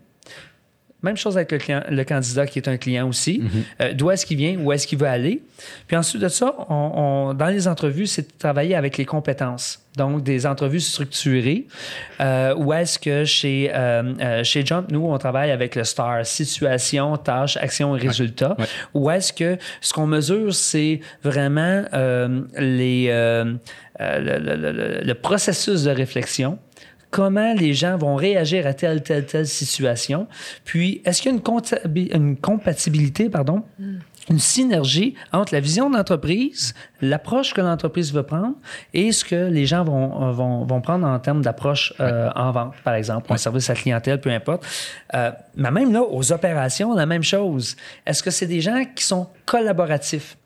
Même 1.05 1.17
chose 1.17 1.37
avec 1.37 1.51
le, 1.51 1.59
client, 1.59 1.83
le 1.87 2.03
candidat 2.03 2.47
qui 2.47 2.57
est 2.57 2.67
un 2.67 2.77
client 2.77 3.07
aussi. 3.07 3.39
Mhm. 3.39 3.49
Euh, 3.79 3.93
d'où 3.93 4.09
est-ce 4.09 4.25
qu'il 4.25 4.37
vient, 4.37 4.57
où 4.57 4.73
est-ce 4.73 4.87
qu'il 4.87 4.97
veut 4.97 5.07
aller. 5.07 5.43
Puis 5.85 5.95
ensuite 5.95 6.19
de 6.19 6.29
ça, 6.29 6.55
on, 6.67 7.35
dans 7.35 7.45
les 7.45 7.67
entrevues, 7.67 8.07
c'est 8.07 8.23
de 8.23 8.37
travailler 8.39 8.73
avec 8.73 8.97
les 8.97 9.05
compétences. 9.05 9.81
Donc, 9.97 10.23
des 10.23 10.47
entrevues 10.47 10.79
structurées. 10.79 11.67
Euh, 12.19 12.55
où 12.55 12.73
est-ce 12.73 12.97
que 12.97 13.23
chez, 13.23 13.71
euh, 13.71 14.43
chez 14.43 14.65
Jump, 14.65 14.91
nous, 14.91 15.05
on 15.05 15.17
travaille 15.19 15.51
avec 15.51 15.75
le 15.75 15.83
STAR, 15.83 16.25
situation, 16.25 17.15
tâche, 17.17 17.55
action 17.57 17.95
et 17.95 17.99
résultat. 17.99 18.57
Où 18.95 19.11
est-ce 19.11 19.31
que 19.31 19.59
ce 19.81 19.93
qu'on 19.93 20.07
mesure, 20.07 20.55
c'est 20.55 21.01
vraiment 21.23 21.83
les, 22.57 23.09
le, 23.99 25.13
processus 25.13 25.83
de 25.83 25.91
réflexion 25.91 26.57
comment 27.15 27.53
les 27.53 27.73
gens 27.73 27.95
vont 27.95 28.15
réagir 28.15 28.67
à 28.67 28.73
telle, 28.73 29.01
telle, 29.01 29.25
telle 29.25 29.47
situation. 29.47 30.27
Puis, 30.65 31.01
est-ce 31.05 31.21
qu'il 31.21 31.31
y 31.31 31.35
a 31.35 31.37
une, 31.37 32.11
une 32.13 32.35
compatibilité 32.35 33.29
pardon, 33.29 33.63
une 34.29 34.39
synergie 34.39 35.15
entre 35.31 35.53
la 35.53 35.61
vision 35.61 35.89
de 35.89 35.95
l'entreprise, 35.95 36.73
l'approche 36.99 37.53
que 37.53 37.61
l'entreprise 37.61 38.13
veut 38.13 38.23
prendre 38.23 38.55
et 38.93 39.13
ce 39.13 39.23
que 39.23 39.49
les 39.49 39.65
gens 39.65 39.85
vont, 39.85 40.33
vont, 40.33 40.65
vont 40.65 40.81
prendre 40.81 41.07
en 41.07 41.17
termes 41.19 41.41
d'approche 41.41 41.93
euh, 42.01 42.29
en 42.35 42.51
vente, 42.51 42.73
par 42.83 42.95
exemple, 42.95 43.31
en 43.31 43.37
service 43.37 43.69
à 43.69 43.75
la 43.75 43.79
clientèle, 43.79 44.19
peu 44.19 44.31
importe. 44.31 44.65
Euh, 45.13 45.31
mais 45.55 45.71
même 45.71 45.93
là, 45.93 46.01
aux 46.03 46.33
opérations, 46.33 46.93
la 46.93 47.05
même 47.05 47.23
chose. 47.23 47.77
Est-ce 48.05 48.23
que 48.23 48.29
c'est 48.29 48.47
des 48.47 48.59
gens 48.59 48.83
qui 48.93 49.05
sont 49.05 49.29
collaboratifs? 49.45 50.37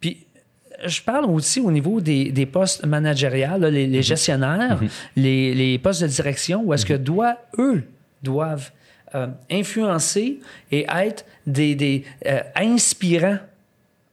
Puis, 0.00 0.25
je 0.84 1.02
parle 1.02 1.24
aussi 1.26 1.60
au 1.60 1.70
niveau 1.70 2.00
des, 2.00 2.30
des 2.30 2.46
postes 2.46 2.84
managériels, 2.84 3.60
là, 3.60 3.70
les, 3.70 3.86
les, 3.86 4.00
Mm-hmm. 4.00 4.02
gestionnaires, 4.02 4.80
les, 5.16 5.54
les, 5.54 5.78
postes 5.78 6.02
de 6.02 6.06
direction, 6.06 6.62
où 6.64 6.74
est-ce 6.74 6.86
que 6.86 6.94
doit, 6.94 7.38
eux 7.58 7.84
doivent 8.22 8.70
euh, 9.14 9.28
influencer 9.50 10.40
et 10.70 10.86
être 10.92 11.24
des, 11.46 11.74
des 11.74 12.04
euh, 12.26 12.40
inspirants 12.56 13.38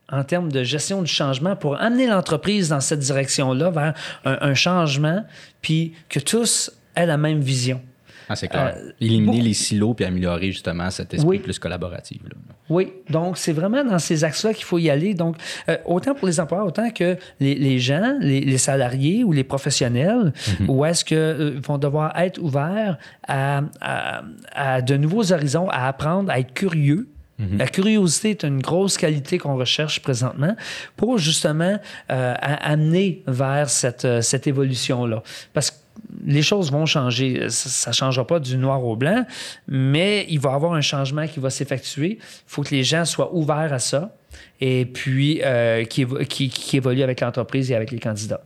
en 0.10 0.24
termes 0.24 0.52
de 0.52 0.64
gestion 0.64 1.02
du 1.02 1.12
changement 1.12 1.56
pour 1.56 1.80
amener 1.82 2.08
l'entreprise 2.08 2.70
dans 2.70 2.82
cette 2.82 3.00
direction-là 3.00 3.72
vers 3.72 3.94
un, 4.26 4.38
un, 4.42 4.54
changement, 4.54 5.26
puis 5.62 5.94
que 6.10 6.20
tous 6.20 6.72
aient 6.96 7.08
la 7.08 7.18
même 7.18 7.40
vision. 7.40 7.82
Ah, 8.30 8.36
c'est 8.36 8.48
clair. 8.48 8.76
Euh, 8.78 8.92
Éliminer 9.02 9.38
bon, 9.40 9.44
les 9.44 9.54
silos 9.54 9.94
puis 9.96 10.06
améliorer 10.06 10.52
justement 10.52 10.90
cet 10.92 11.14
esprit 11.14 11.28
oui. 11.28 11.40
plus 11.40 11.58
collaboratif. 11.60 12.22
Là. 12.24 12.53
Oui, 12.70 12.94
donc 13.10 13.38
c'est 13.38 13.52
vraiment 13.52 13.84
dans 13.84 14.00
ces 14.00 14.24
axes-là 14.24 14.54
qu'il 14.54 14.64
faut 14.64 14.80
y 14.80 14.90
aller. 14.90 15.14
Donc, 15.14 15.36
euh, 15.70 15.78
autant 15.86 16.16
pour 16.16 16.28
les 16.28 16.40
employeurs, 16.40 16.68
autant 16.68 16.90
que 16.92 17.18
les, 17.40 17.56
les 17.56 17.80
gens, 17.80 18.16
les, 18.22 18.40
les, 18.42 18.58
salariés 18.58 19.24
ou 19.24 19.32
les 19.34 19.44
professionnels, 19.44 20.32
mm 20.32 20.66
-hmm. 20.66 20.70
où 20.70 20.86
est-ce 20.86 21.04
qu'ils 21.04 21.18
euh, 21.18 21.60
vont 21.68 21.78
devoir 21.78 22.18
être 22.18 22.40
ouverts 22.42 22.98
à, 23.28 23.62
à, 23.82 24.22
à, 24.54 24.82
de 24.82 24.96
nouveaux 24.98 25.32
horizons, 25.34 25.68
à 25.70 25.88
apprendre, 25.88 26.32
à 26.32 26.40
être 26.40 26.54
curieux. 26.54 27.04
Mm 27.40 27.46
-hmm. 27.46 27.58
La 27.60 27.68
curiosité 27.68 28.30
est 28.36 28.44
une 28.44 28.62
grosse 28.62 28.96
qualité 28.98 29.34
qu'on 29.42 29.58
recherche 29.58 29.98
présentement 30.08 30.56
pour 30.96 31.18
justement 31.18 31.76
euh, 32.12 32.36
amener 32.74 33.24
vers 33.28 33.68
cette, 33.70 34.08
cette 34.22 34.46
évolution-là. 34.48 35.20
Parce 35.54 35.70
que 35.72 35.83
les 36.26 36.42
choses 36.42 36.72
vont 36.72 36.86
changer. 36.86 37.50
Ça 37.50 37.92
ne 37.92 37.96
changera 37.96 38.26
pas 38.26 38.40
du 38.40 38.58
noir 38.58 38.84
au 38.84 38.96
blanc, 38.96 39.26
mais 39.68 40.26
il 40.30 40.40
va 40.40 40.52
y 40.52 40.54
avoir 40.54 40.74
un 40.74 40.82
changement 40.82 41.28
qui 41.28 41.40
va 41.40 41.50
s'effectuer. 41.50 42.18
Il 42.20 42.44
faut 42.48 42.64
que 42.64 42.74
les 42.74 42.84
gens 42.84 43.06
soient 43.06 43.34
ouverts 43.34 43.74
à 43.74 43.80
ça 43.80 44.16
et 44.62 44.86
puis 44.86 45.42
euh, 45.44 45.84
qui, 45.86 46.06
qui, 46.30 46.50
qui 46.50 46.78
évoluent 46.78 47.04
avec 47.04 47.22
l'entreprise 47.22 47.72
et 47.72 47.76
avec 47.76 47.92
les 47.92 48.00
candidats. 48.00 48.42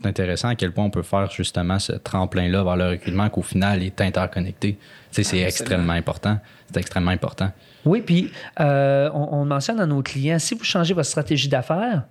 C'est 0.00 0.08
intéressant 0.08 0.48
à 0.48 0.54
quel 0.56 0.72
point 0.72 0.84
on 0.84 0.90
peut 0.90 1.02
faire 1.02 1.30
justement 1.30 1.78
ce 1.78 1.92
tremplin-là 1.92 2.64
vers 2.64 2.76
le 2.76 2.88
recrutement 2.90 3.28
qu'au 3.28 3.42
final 3.42 3.82
est 3.82 4.00
interconnecté. 4.00 4.76
Tu 5.12 5.22
sais, 5.22 5.22
c'est 5.22 5.40
extrêmement 5.40 5.92
important. 5.92 6.38
C'est 6.72 6.80
extrêmement 6.80 7.12
important. 7.12 7.52
Oui, 7.84 8.00
puis 8.00 8.32
euh, 8.60 9.10
on, 9.14 9.40
on 9.40 9.44
mentionne 9.44 9.78
à 9.78 9.86
nos 9.86 10.02
clients, 10.02 10.38
si 10.38 10.54
vous 10.54 10.64
changez 10.64 10.94
votre 10.94 11.08
stratégie 11.08 11.48
d'affaires, 11.48 12.02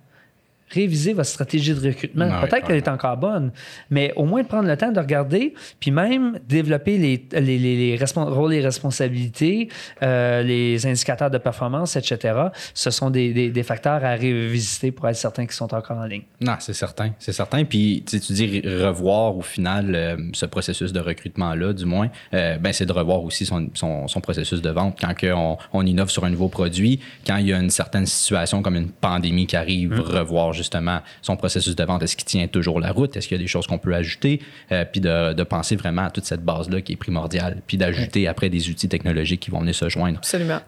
réviser 0.72 1.12
votre 1.12 1.28
stratégie 1.28 1.74
de 1.74 1.88
recrutement. 1.88 2.28
Peut-être 2.40 2.66
qu'elle 2.66 2.76
est 2.76 2.88
encore 2.88 3.16
bonne, 3.16 3.52
mais 3.90 4.12
au 4.16 4.24
moins 4.24 4.42
de 4.42 4.48
prendre 4.48 4.68
le 4.68 4.76
temps 4.76 4.92
de 4.92 5.00
regarder, 5.00 5.54
puis 5.80 5.90
même 5.90 6.38
développer 6.48 6.98
les, 6.98 7.26
les, 7.32 7.58
les, 7.58 7.96
les 7.98 8.04
rôles 8.16 8.54
et 8.54 8.60
responsabilités, 8.60 9.68
euh, 10.02 10.42
les 10.42 10.86
indicateurs 10.86 11.30
de 11.30 11.38
performance, 11.38 11.96
etc. 11.96 12.34
Ce 12.74 12.90
sont 12.90 13.10
des, 13.10 13.32
des, 13.32 13.50
des, 13.50 13.62
facteurs 13.62 14.04
à 14.04 14.14
révisiter 14.14 14.92
pour 14.92 15.08
être 15.08 15.16
certain 15.16 15.44
qu'ils 15.44 15.54
sont 15.54 15.72
encore 15.74 15.98
en 15.98 16.04
ligne. 16.04 16.22
Non, 16.40 16.56
c'est 16.58 16.72
certain, 16.72 17.12
c'est 17.18 17.32
certain. 17.32 17.64
Puis 17.64 18.04
tu, 18.08 18.20
tu 18.20 18.32
dis 18.32 18.60
revoir 18.60 19.36
au 19.36 19.42
final 19.42 19.94
euh, 19.94 20.16
ce 20.32 20.46
processus 20.46 20.92
de 20.92 21.00
recrutement-là, 21.00 21.72
du 21.72 21.84
moins, 21.84 22.08
euh, 22.34 22.58
ben, 22.58 22.72
c'est 22.72 22.86
de 22.86 22.92
revoir 22.92 23.22
aussi 23.22 23.46
son, 23.46 23.68
son, 23.74 24.08
son, 24.08 24.20
processus 24.20 24.62
de 24.62 24.70
vente. 24.70 24.98
Quand 25.00 25.14
on, 25.24 25.56
on 25.72 25.86
innove 25.86 26.10
sur 26.10 26.24
un 26.24 26.30
nouveau 26.30 26.48
produit, 26.48 27.00
quand 27.26 27.36
il 27.36 27.48
y 27.48 27.52
a 27.52 27.58
une 27.58 27.70
certaine 27.70 28.06
situation 28.06 28.62
comme 28.62 28.76
une 28.76 28.90
pandémie 28.90 29.46
qui 29.46 29.56
arrive, 29.56 29.92
mmh. 29.92 30.00
revoir 30.00 30.52
justement 30.62 31.00
son 31.20 31.36
processus 31.36 31.76
de 31.76 31.84
vente? 31.84 32.02
Est-ce 32.02 32.16
qu'il 32.16 32.26
tient 32.26 32.46
toujours 32.46 32.80
la 32.80 32.92
route? 32.92 33.16
Est-ce 33.16 33.28
qu'il 33.28 33.36
y 33.36 33.40
a 33.40 33.42
des 33.42 33.48
choses 33.48 33.66
qu'on 33.66 33.78
peut 33.78 33.94
ajouter? 33.94 34.40
Euh, 34.70 34.84
puis 34.90 35.00
de, 35.00 35.32
de, 35.32 35.42
penser 35.42 35.76
vraiment 35.76 36.02
à 36.02 36.10
toute 36.10 36.24
cette 36.24 36.42
base-là 36.42 36.80
qui 36.80 36.92
est 36.92 36.96
primordiale. 36.96 37.58
Puis 37.66 37.76
d'ajouter 37.76 38.28
après 38.28 38.48
des 38.48 38.70
outils 38.70 38.88
technologiques 38.88 39.40
qui 39.40 39.50
vont 39.50 39.60
venir 39.60 39.74
se 39.74 39.88
joindre. 39.88 40.18
Absolument. 40.18 40.58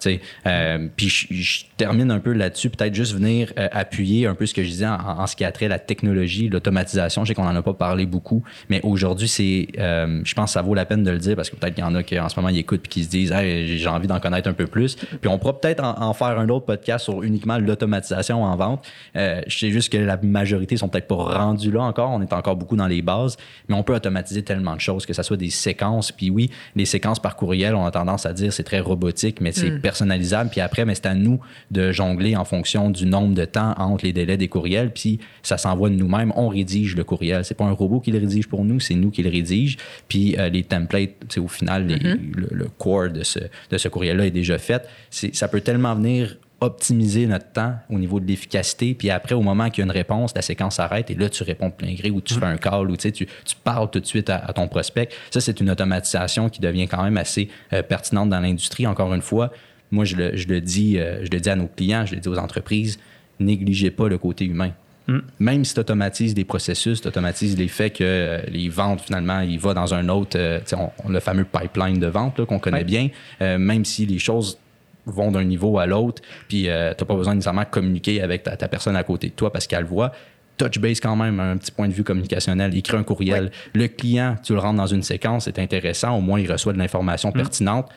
Euh, 0.46 0.88
puis 0.96 1.08
je, 1.08 1.26
je, 1.30 1.64
termine 1.76 2.10
un 2.10 2.20
peu 2.20 2.32
là-dessus. 2.32 2.70
Peut-être 2.70 2.94
juste 2.94 3.14
venir 3.14 3.52
euh, 3.58 3.68
appuyer 3.72 4.26
un 4.26 4.34
peu 4.34 4.46
ce 4.46 4.54
que 4.54 4.62
je 4.62 4.68
disais 4.68 4.86
en, 4.86 4.98
en 4.98 5.26
ce 5.26 5.36
qui 5.36 5.44
a 5.44 5.52
trait 5.52 5.66
à 5.66 5.70
la 5.70 5.78
technologie, 5.78 6.48
l'automatisation. 6.48 7.24
Je 7.24 7.28
sais 7.28 7.34
qu'on 7.34 7.44
n'en 7.44 7.56
a 7.56 7.62
pas 7.62 7.72
parlé 7.72 8.06
beaucoup, 8.06 8.42
mais 8.68 8.80
aujourd'hui, 8.82 9.28
c'est, 9.28 9.68
je 9.76 10.34
pense 10.34 10.50
que 10.50 10.52
ça 10.52 10.62
vaut 10.62 10.74
la 10.74 10.84
peine 10.84 11.02
de 11.02 11.10
le 11.10 11.18
dire 11.18 11.36
parce 11.36 11.50
que 11.50 11.56
peut-être 11.56 11.74
qu'il 11.74 11.84
y 11.84 11.86
en 11.86 11.94
a 11.94 12.02
qui 12.02 12.18
en 12.18 12.28
ce 12.28 12.36
moment 12.38 12.48
ils 12.48 12.58
écoutent 12.58 12.82
puis 12.82 12.90
qui 12.90 13.04
se 13.04 13.08
disent 13.08 13.32
hey, 13.32 13.78
j'ai 13.78 13.88
envie 13.88 14.06
d'en 14.06 14.20
connaître 14.20 14.48
un 14.48 14.52
peu 14.52 14.66
plus. 14.66 14.96
Puis 14.96 15.28
on 15.28 15.38
pourra 15.38 15.58
peut-être 15.58 15.82
en, 15.82 16.00
en, 16.00 16.12
faire 16.12 16.38
un 16.38 16.48
autre 16.48 16.66
podcast 16.66 17.04
sur 17.04 17.22
uniquement 17.22 17.58
l'automatisation 17.58 18.42
en 18.44 18.56
vente. 18.56 18.86
Je 19.14 19.40
sais 19.48 19.70
juste 19.70 19.83
que 19.88 19.96
la 19.96 20.16
majorité 20.16 20.76
sont 20.76 20.88
peut-être 20.88 21.08
pas 21.08 21.16
rendus 21.16 21.70
là 21.70 21.82
encore. 21.82 22.10
On 22.10 22.22
est 22.22 22.32
encore 22.32 22.56
beaucoup 22.56 22.76
dans 22.76 22.86
les 22.86 23.02
bases, 23.02 23.36
mais 23.68 23.74
on 23.74 23.82
peut 23.82 23.94
automatiser 23.94 24.42
tellement 24.42 24.74
de 24.74 24.80
choses, 24.80 25.06
que 25.06 25.12
ce 25.12 25.22
soit 25.22 25.36
des 25.36 25.50
séquences. 25.50 26.12
Puis 26.12 26.30
oui, 26.30 26.50
les 26.76 26.84
séquences 26.84 27.20
par 27.20 27.36
courriel, 27.36 27.74
on 27.74 27.84
a 27.84 27.90
tendance 27.90 28.26
à 28.26 28.32
dire 28.32 28.52
c'est 28.52 28.64
très 28.64 28.80
robotique, 28.80 29.40
mais 29.40 29.52
c'est 29.52 29.70
mm. 29.70 29.80
personnalisable. 29.80 30.50
Puis 30.50 30.60
après, 30.60 30.84
mais 30.84 30.94
c'est 30.94 31.06
à 31.06 31.14
nous 31.14 31.40
de 31.70 31.92
jongler 31.92 32.36
en 32.36 32.44
fonction 32.44 32.90
du 32.90 33.06
nombre 33.06 33.34
de 33.34 33.44
temps 33.44 33.74
entre 33.78 34.04
les 34.04 34.12
délais 34.12 34.36
des 34.36 34.48
courriels. 34.48 34.92
Puis 34.92 35.20
ça 35.42 35.58
s'envoie 35.58 35.90
de 35.90 35.94
nous-mêmes. 35.94 36.32
On 36.36 36.48
rédige 36.48 36.96
le 36.96 37.04
courriel. 37.04 37.44
C'est 37.44 37.54
pas 37.56 37.64
un 37.64 37.72
robot 37.72 38.00
qui 38.00 38.10
le 38.10 38.18
rédige 38.18 38.48
pour 38.48 38.64
nous, 38.64 38.80
c'est 38.80 38.94
nous 38.94 39.10
qui 39.10 39.22
le 39.22 39.30
rédige. 39.30 39.76
Puis 40.08 40.36
euh, 40.38 40.48
les 40.48 40.64
templates, 40.64 41.10
c'est 41.28 41.40
au 41.40 41.48
final, 41.48 41.86
les, 41.86 41.96
mm 41.96 41.98
-hmm. 41.98 42.36
le, 42.36 42.48
le, 42.50 42.66
core 42.78 43.10
de 43.10 43.22
ce, 43.22 43.40
de 43.70 43.78
ce 43.78 43.88
courriel-là 43.88 44.26
est 44.26 44.30
déjà 44.30 44.58
fait. 44.58 44.82
Ça 45.10 45.48
peut 45.48 45.60
tellement 45.60 45.94
venir 45.94 46.36
optimiser 46.64 47.26
notre 47.26 47.50
temps 47.52 47.74
au 47.90 47.98
niveau 47.98 48.20
de 48.20 48.26
l'efficacité. 48.26 48.94
Puis 48.94 49.10
après, 49.10 49.34
au 49.34 49.42
moment 49.42 49.70
qu'il 49.70 49.78
y 49.78 49.82
a 49.82 49.86
une 49.86 49.90
réponse, 49.90 50.32
la 50.34 50.42
séquence 50.42 50.76
s'arrête 50.76 51.10
et 51.10 51.14
là, 51.14 51.28
tu 51.28 51.42
réponds 51.42 51.68
de 51.68 51.74
plein 51.74 51.94
gré 51.94 52.10
ou 52.10 52.20
tu 52.20 52.34
fais 52.34 52.44
un 52.44 52.56
call 52.56 52.90
ou 52.90 52.96
tu, 52.96 53.12
tu 53.12 53.26
parles 53.62 53.90
tout 53.90 54.00
de 54.00 54.06
suite 54.06 54.30
à, 54.30 54.36
à 54.36 54.52
ton 54.52 54.68
prospect. 54.68 55.08
Ça, 55.30 55.40
c'est 55.40 55.60
une 55.60 55.70
automatisation 55.70 56.48
qui 56.48 56.60
devient 56.60 56.88
quand 56.88 57.02
même 57.02 57.16
assez 57.16 57.48
euh, 57.72 57.82
pertinente 57.82 58.30
dans 58.30 58.40
l'industrie. 58.40 58.86
Encore 58.86 59.12
une 59.14 59.22
fois, 59.22 59.52
moi, 59.90 60.04
je 60.04 60.16
le, 60.16 60.36
je 60.36 60.48
le 60.48 60.60
dis, 60.60 60.98
euh, 60.98 61.24
je 61.24 61.30
le 61.30 61.40
dis 61.40 61.50
à 61.50 61.56
nos 61.56 61.68
clients, 61.68 62.06
je 62.06 62.14
le 62.14 62.20
dis 62.20 62.28
aux 62.28 62.38
entreprises, 62.38 62.98
négligez 63.38 63.90
pas 63.90 64.08
le 64.08 64.18
côté 64.18 64.44
humain. 64.44 64.72
Mm. 65.06 65.18
Même 65.38 65.64
si 65.64 65.74
tu 65.74 65.80
automatises 65.80 66.34
des 66.34 66.44
processus, 66.44 67.00
tu 67.00 67.08
automatises 67.08 67.56
les 67.56 67.68
faits 67.68 67.96
que 67.96 68.04
euh, 68.04 68.38
les 68.48 68.68
ventes, 68.68 69.02
finalement, 69.02 69.40
il 69.40 69.58
va 69.58 69.74
dans 69.74 69.92
un 69.94 70.08
autre, 70.08 70.38
euh, 70.38 70.60
on, 71.04 71.08
le 71.08 71.20
fameux 71.20 71.44
pipeline 71.44 71.98
de 71.98 72.06
vente 72.06 72.44
qu'on 72.44 72.58
connaît 72.58 72.78
ouais. 72.78 72.84
bien, 72.84 73.08
euh, 73.42 73.58
même 73.58 73.84
si 73.84 74.06
les 74.06 74.18
choses 74.18 74.58
vont 75.06 75.30
d'un 75.30 75.44
niveau 75.44 75.78
à 75.78 75.86
l'autre, 75.86 76.22
puis 76.48 76.68
euh, 76.68 76.94
tu 76.94 77.02
n'as 77.02 77.06
pas 77.06 77.14
besoin 77.14 77.34
nécessairement 77.34 77.62
de 77.62 77.68
communiquer 77.68 78.22
avec 78.22 78.42
ta, 78.42 78.56
ta, 78.56 78.68
personne 78.68 78.96
à 78.96 79.02
côté 79.02 79.28
de 79.28 79.34
toi 79.34 79.52
parce 79.52 79.66
qu'elle 79.66 79.84
voit. 79.84 80.12
Touch 80.56 80.78
base 80.78 81.00
quand 81.00 81.16
même, 81.16 81.40
un 81.40 81.56
petit 81.56 81.72
point 81.72 81.88
de 81.88 81.92
vue 81.92 82.04
communicationnel, 82.04 82.76
écrit 82.76 82.96
un 82.96 83.02
courriel. 83.02 83.50
Oui. 83.74 83.80
Le 83.80 83.88
client, 83.88 84.36
tu 84.42 84.52
le 84.52 84.60
rentres 84.60 84.76
dans 84.76 84.86
une 84.86 85.02
séquence, 85.02 85.46
c'est 85.46 85.58
intéressant, 85.58 86.16
au 86.16 86.20
moins 86.20 86.38
il 86.38 86.50
reçoit 86.50 86.72
de 86.72 86.78
l'information 86.78 87.30
mmh. 87.30 87.32
pertinente. 87.32 87.88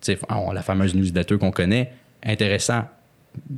sais, 0.00 0.18
la 0.52 0.62
fameuse 0.62 0.94
newsletter 0.94 1.36
qu'on 1.36 1.50
connaît, 1.50 1.92
intéressant. 2.24 2.84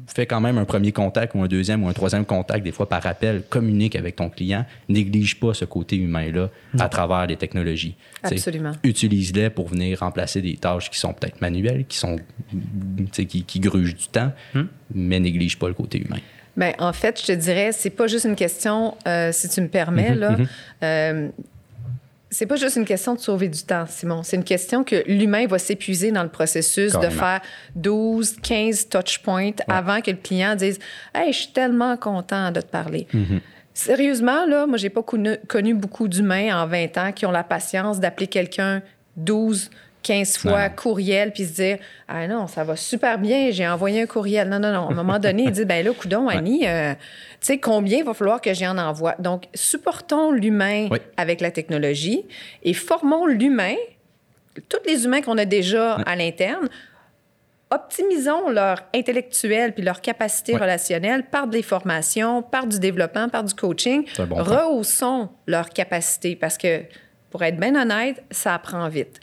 Fais 0.07 0.27
quand 0.27 0.41
même 0.41 0.59
un 0.59 0.65
premier 0.65 0.93
contact 0.93 1.35
ou 1.35 1.43
un 1.43 1.47
deuxième 1.47 1.85
ou 1.85 1.89
un 1.89 1.93
troisième 1.93 2.25
contact, 2.25 2.65
des 2.65 2.73
fois 2.73 2.89
par 2.89 3.07
appel, 3.07 3.43
communique 3.49 3.97
avec 3.97 4.17
ton 4.17 4.29
client. 4.29 4.65
Néglige 4.89 5.39
pas 5.39 5.55
ce 5.55 5.65
côté 5.65 5.97
humain-là 5.97 6.51
mmh. 6.75 6.81
à 6.81 6.89
travers 6.89 7.27
les 7.27 7.37
technologies. 7.37 7.95
Absolument. 8.23 8.73
Utilise-les 8.83 9.51
pour 9.51 9.69
venir 9.69 10.01
remplacer 10.01 10.43
des 10.43 10.57
tâches 10.57 10.91
qui 10.91 10.99
sont 10.99 11.13
peut-être 11.13 11.41
manuelles, 11.41 11.85
qui 11.87 11.99
sont 11.99 12.17
qui, 13.13 13.45
qui 13.45 13.61
grugent 13.61 13.97
du 13.97 14.09
temps, 14.09 14.33
mmh. 14.55 14.61
mais 14.95 15.21
néglige 15.21 15.59
pas 15.59 15.69
le 15.69 15.75
côté 15.75 15.99
humain. 15.99 16.19
Bien, 16.57 16.73
en 16.81 16.93
fait, 16.93 17.21
je 17.21 17.27
te 17.27 17.33
dirais, 17.33 17.71
c'est 17.73 17.91
pas 17.91 18.09
juste 18.09 18.25
une 18.25 18.35
question, 18.35 18.97
euh, 19.07 19.31
si 19.31 19.49
tu 19.49 19.61
me 19.61 19.69
permets, 19.69 20.11
Mhm, 20.11 20.19
là. 20.19 20.37
Euh, 20.83 21.29
c'est 22.31 22.47
pas 22.47 22.57
juste 22.57 22.77
une 22.77 22.85
question 22.85 23.15
de 23.15 23.21
sauver 23.21 23.49
du 23.49 23.63
temps, 23.63 23.85
Simon. 23.89 24.23
C'est 24.23 24.37
une 24.37 24.45
question 24.45 24.85
que 24.85 25.03
l'humain 25.07 25.47
va 25.47 25.59
s'épuiser 25.59 26.13
dans 26.13 26.23
le 26.23 26.29
processus 26.29 26.93
Carrément. 26.93 27.11
de 27.11 27.17
faire 27.17 27.41
12, 27.75 28.37
15 28.43 28.89
touch 28.89 29.19
points 29.21 29.53
avant 29.69 30.01
que 30.01 30.11
le 30.11 30.19
client 30.19 30.55
dise 30.55 30.79
Hey, 31.15 31.33
je 31.33 31.39
suis 31.39 31.53
tellement 31.53 31.97
content 31.97 32.51
de 32.51 32.61
te 32.61 32.67
parler. 32.67 33.07
Mhm. 33.13 33.41
Sérieusement, 33.73 34.45
là, 34.47 34.67
moi, 34.67 34.77
j'ai 34.77 34.91
pas 34.91 35.03
connu, 35.03 35.37
connu 35.47 35.73
beaucoup 35.73 36.09
d'humains 36.09 36.63
en 36.63 36.67
20 36.67 36.99
ans 36.99 37.13
qui 37.13 37.25
ont 37.27 37.31
la 37.31 37.45
patience 37.45 38.01
d'appeler 38.01 38.27
quelqu'un 38.27 38.83
12, 39.17 39.71
15 40.03 40.39
fois 40.39 40.51
Non, 40.53 40.59
non. 40.59 40.75
courriel 40.77 41.33
puis 41.33 41.45
se 41.45 41.53
dire 41.55 41.79
ah 42.07 42.27
non 42.29 42.47
ça 42.47 42.65
va 42.65 42.77
super 42.77 43.19
bien 43.19 43.51
j'ai 43.51 43.67
envoyé 43.67 44.03
un 44.03 44.07
courriel 44.07 44.49
non 44.49 44.59
non 44.59 44.73
non 44.73 44.89
à 44.89 44.93
un 44.93 44.95
moment 44.95 45.19
donné 45.19 45.45
il 45.45 45.51
dit 45.51 45.65
ben 45.65 45.85
là 45.85 45.91
coudon 45.93 46.29
Annie 46.29 46.67
euh, 46.67 46.95
tu 46.95 46.99
sais 47.41 47.59
combien 47.59 47.99
il 47.99 48.05
va 48.05 48.15
falloir 48.15 48.41
que 48.41 48.55
j'en 48.55 48.79
envoie 48.79 49.15
donc 49.19 49.45
supportons 49.55 50.31
l'humain 50.31 50.89
Oui. 50.91 50.99
avec 51.17 51.41
la 51.41 51.51
technologie 51.51 52.25
et 52.63 52.75
formons 52.75 53.27
l'humain 53.27 53.75
tous 54.69 54.79
les 54.87 55.05
humains 55.05 55.21
qu'on 55.23 55.37
a 55.39 55.45
déjà 55.45 55.95
à 56.07 56.17
l'interne 56.17 56.69
optimisons 57.71 58.49
leur 58.49 58.79
intellectuel 58.95 59.75
puis 59.75 59.83
leur 59.85 60.01
capacité 60.01 60.57
relationnelle 60.57 61.25
par 61.25 61.47
des 61.47 61.63
formations, 61.63 62.43
par 62.43 62.67
du 62.67 62.79
développement, 62.79 63.29
par 63.29 63.45
du 63.45 63.53
coaching. 63.55 64.07
Bon. 64.27 64.37
Rehaussons 64.43 65.29
leur 65.47 65.69
capacité 65.69 66.35
parce 66.35 66.57
que, 66.57 66.83
pour 67.31 67.43
être 67.45 67.59
bien 67.61 67.75
honnête, 67.81 68.23
ça 68.31 68.55
apprend 68.55 68.89
vite. 68.89 69.21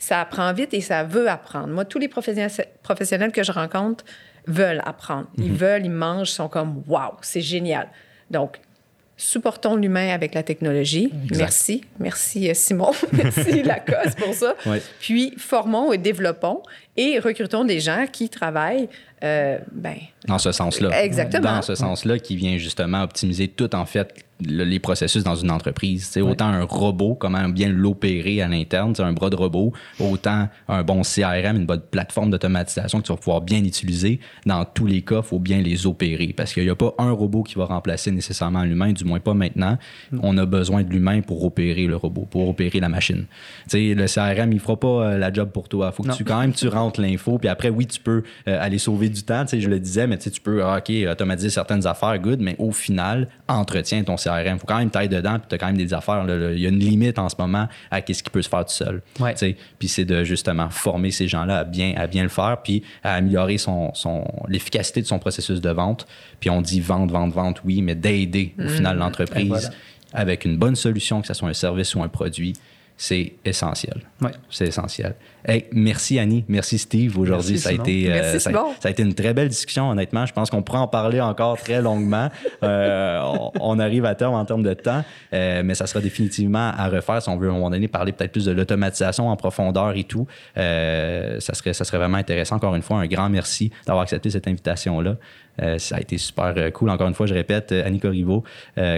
Ça 0.00 0.20
apprend 0.20 0.52
vite 0.54 0.74
et 0.74 0.80
ça 0.80 1.04
veut 1.04 1.28
apprendre. 1.28 1.68
Moi, 1.68 1.84
tous 1.84 1.98
les 1.98 2.08
professionnels, 2.08 3.32
que 3.32 3.42
je 3.42 3.52
rencontre, 3.52 4.04
veulent 4.46 4.82
apprendre. 4.84 5.28
Ils 5.36 5.52
veulent, 5.52 5.84
ils 5.84 5.90
mangent, 5.90 6.30
ils 6.30 6.34
sont 6.34 6.48
comme 6.48 6.82
Waouh, 6.88 7.12
c'est 7.20 7.42
génial. 7.42 7.86
Donc, 8.30 8.58
supportons 9.18 9.76
l'humain 9.76 10.08
avec 10.08 10.34
la 10.34 10.42
technologie. 10.42 11.12
Merci. 11.36 11.84
Merci, 11.98 12.48
euh, 12.48 12.54
Simon. 12.54 12.92
Merci, 13.12 13.62
Lacoste, 13.62 14.18
pour 14.18 14.32
ça. 14.32 14.56
Ouais. 14.64 14.82
Puis, 15.00 15.34
formons 15.36 15.92
et 15.92 15.98
développons 15.98 16.62
et 17.00 17.18
recrutons 17.18 17.64
des 17.64 17.80
gens 17.80 18.04
qui 18.10 18.28
travaillent, 18.28 18.88
euh, 19.24 19.58
ben, 19.72 19.96
Dans 20.28 20.38
ce 20.38 20.52
sens-là. 20.52 21.02
Exactement. 21.02 21.56
Dans 21.56 21.62
ce 21.62 21.74
sens-là, 21.74 22.18
qui 22.18 22.36
vient 22.36 22.56
justement 22.58 23.02
optimiser 23.02 23.48
tout, 23.48 23.74
en 23.74 23.84
fait, 23.86 24.14
le- 24.46 24.64
les 24.64 24.78
processus 24.78 25.22
dans 25.22 25.34
une 25.34 25.50
entreprise. 25.50 26.08
C'est 26.10 26.22
Autant 26.22 26.46
un 26.46 26.62
robot, 26.64 27.14
comment 27.14 27.46
bien 27.50 27.68
l'opérer 27.68 28.40
à 28.40 28.48
l'interne, 28.48 28.94
c'est 28.94 29.02
un 29.02 29.12
bras 29.12 29.28
de 29.28 29.36
robot, 29.36 29.74
autant 29.98 30.48
un 30.68 30.82
bon 30.82 31.02
CRM, 31.02 31.56
une 31.56 31.66
bonne 31.66 31.82
plateforme 31.90 32.30
d'automatisation 32.30 33.00
que 33.00 33.06
tu 33.06 33.12
vas 33.12 33.18
pouvoir 33.18 33.42
bien 33.42 33.58
utiliser. 33.62 34.18
Dans 34.46 34.64
tous 34.64 34.86
les 34.86 35.02
cas, 35.02 35.18
il 35.18 35.22
faut 35.22 35.38
bien 35.38 35.60
les 35.60 35.86
opérer 35.86 36.32
parce 36.34 36.54
qu'il 36.54 36.64
n'y 36.64 36.70
a 36.70 36.74
pas 36.74 36.94
un 36.98 37.10
robot 37.12 37.42
qui 37.42 37.56
va 37.56 37.66
remplacer 37.66 38.10
nécessairement 38.12 38.62
l'humain, 38.64 38.92
du 38.94 39.04
moins 39.04 39.20
pas 39.20 39.34
maintenant. 39.34 39.76
On 40.22 40.36
a 40.38 40.46
besoin 40.46 40.82
de 40.84 40.88
l'humain 40.90 41.20
pour 41.20 41.44
opérer 41.44 41.86
le 41.86 41.96
robot, 41.96 42.26
pour 42.30 42.48
opérer 42.48 42.80
la 42.80 42.88
machine. 42.88 43.26
Tu 43.68 43.90
sais, 43.90 43.94
le 43.94 44.06
CRM, 44.06 44.52
il 44.54 44.60
fera 44.60 44.80
pas 44.80 44.88
euh, 44.88 45.18
la 45.18 45.30
job 45.30 45.50
pour 45.50 45.68
toi. 45.68 45.92
faut 45.92 46.02
que 46.02 46.08
Non. 46.08 46.14
tu, 46.14 46.24
quand 46.24 46.40
même, 46.40 46.54
tu 46.54 46.68
rentres 46.68 46.89
l'info, 46.98 47.38
puis 47.38 47.48
après, 47.48 47.68
oui, 47.68 47.86
tu 47.86 48.00
peux 48.00 48.22
euh, 48.48 48.58
aller 48.60 48.78
sauver 48.78 49.08
du 49.08 49.22
temps, 49.22 49.44
tu 49.44 49.50
sais, 49.50 49.60
je 49.60 49.68
le 49.68 49.78
disais, 49.78 50.06
mais 50.06 50.18
tu 50.18 50.24
sais, 50.24 50.30
tu 50.30 50.40
peux, 50.40 50.64
ah, 50.64 50.78
OK, 50.78 50.92
automatiser 51.10 51.50
certaines 51.50 51.86
affaires, 51.86 52.18
good, 52.18 52.40
mais 52.40 52.56
au 52.58 52.72
final, 52.72 53.28
entretiens 53.48 54.02
ton 54.02 54.16
CRM. 54.16 54.58
faut 54.58 54.66
quand 54.66 54.78
même 54.78 54.90
tailler 54.90 55.08
dedans, 55.08 55.38
puis 55.38 55.48
tu 55.48 55.54
as 55.54 55.58
quand 55.58 55.66
même 55.66 55.76
des 55.76 55.94
affaires. 55.94 56.24
là. 56.24 56.52
Il 56.52 56.60
y 56.60 56.66
a 56.66 56.68
une 56.68 56.78
limite 56.78 57.18
en 57.18 57.28
ce 57.28 57.36
moment 57.38 57.68
à 57.90 58.00
ce 58.00 58.22
qui 58.22 58.30
peut 58.30 58.42
se 58.42 58.48
faire 58.48 58.64
tout 58.64 58.72
seul. 58.72 59.02
Ouais. 59.18 59.32
Tu 59.32 59.38
sais, 59.38 59.56
Puis 59.78 59.88
c'est 59.88 60.04
de 60.04 60.24
justement 60.24 60.70
former 60.70 61.10
ces 61.10 61.28
gens-là 61.28 61.58
à 61.58 61.64
bien, 61.64 61.94
à 61.96 62.06
bien 62.06 62.22
le 62.22 62.28
faire, 62.28 62.58
puis 62.62 62.82
à 63.02 63.14
améliorer 63.14 63.58
son, 63.58 63.92
son, 63.94 64.24
l'efficacité 64.48 65.02
de 65.02 65.06
son 65.06 65.18
processus 65.18 65.60
de 65.60 65.70
vente. 65.70 66.06
Puis 66.40 66.50
on 66.50 66.62
dit 66.62 66.80
vente, 66.80 67.10
vente, 67.10 67.32
vente, 67.32 67.62
oui, 67.64 67.82
mais 67.82 67.94
d'aider 67.94 68.54
au 68.58 68.68
final 68.68 68.98
l'entreprise 68.98 69.48
voilà. 69.48 69.68
avec 70.12 70.44
une 70.44 70.56
bonne 70.56 70.76
solution, 70.76 71.20
que 71.20 71.26
ce 71.26 71.34
soit 71.34 71.48
un 71.48 71.54
service 71.54 71.94
ou 71.94 72.02
un 72.02 72.08
produit, 72.08 72.54
c'est 73.02 73.32
essentiel. 73.46 74.02
Ouais. 74.20 74.32
C'est 74.50 74.66
essentiel. 74.66 75.14
Hey, 75.42 75.64
merci 75.72 76.18
Annie, 76.18 76.44
merci 76.48 76.76
Steve. 76.76 77.18
Aujourd'hui, 77.18 77.58
ça 77.58 77.70
a 77.70 77.72
été 77.72 78.12
euh, 78.12 78.38
ça, 78.38 78.50
ça 78.50 78.88
a 78.88 78.90
été 78.90 79.02
une 79.02 79.14
très 79.14 79.32
belle 79.32 79.48
discussion. 79.48 79.88
Honnêtement, 79.88 80.26
je 80.26 80.34
pense 80.34 80.50
qu'on 80.50 80.60
pourra 80.62 80.82
en 80.82 80.86
parler 80.86 81.18
encore 81.18 81.56
très 81.58 81.80
longuement. 81.80 82.28
Euh, 82.62 83.20
on, 83.22 83.52
on 83.58 83.78
arrive 83.78 84.04
à 84.04 84.14
terme 84.14 84.34
en 84.34 84.44
termes 84.44 84.62
de 84.62 84.74
temps, 84.74 85.02
euh, 85.32 85.62
mais 85.64 85.74
ça 85.74 85.86
sera 85.86 86.00
définitivement 86.00 86.72
à 86.76 86.88
refaire 86.88 87.22
si 87.22 87.28
on 87.30 87.38
veut 87.38 87.48
à 87.48 87.52
un 87.52 87.54
moment 87.54 87.70
donné 87.70 87.88
parler 87.88 88.12
peut-être 88.12 88.32
plus 88.32 88.44
de 88.44 88.52
l'automatisation 88.52 89.28
en 89.28 89.36
profondeur 89.36 89.96
et 89.96 90.04
tout. 90.04 90.26
Euh, 90.58 91.40
ça 91.40 91.54
serait 91.54 91.72
ça 91.72 91.84
serait 91.84 91.96
vraiment 91.96 92.18
intéressant. 92.18 92.56
Encore 92.56 92.74
une 92.74 92.82
fois, 92.82 92.98
un 92.98 93.06
grand 93.06 93.30
merci 93.30 93.70
d'avoir 93.86 94.02
accepté 94.02 94.28
cette 94.28 94.46
invitation 94.46 95.00
là. 95.00 95.16
Euh, 95.60 95.78
ça 95.78 95.96
a 95.96 96.00
été 96.00 96.16
super 96.18 96.54
euh, 96.56 96.70
cool. 96.70 96.90
Encore 96.90 97.08
une 97.08 97.14
fois, 97.14 97.26
je 97.26 97.34
répète, 97.34 97.72
euh, 97.72 97.86
Annie 97.86 98.00
Corriveau, 98.00 98.44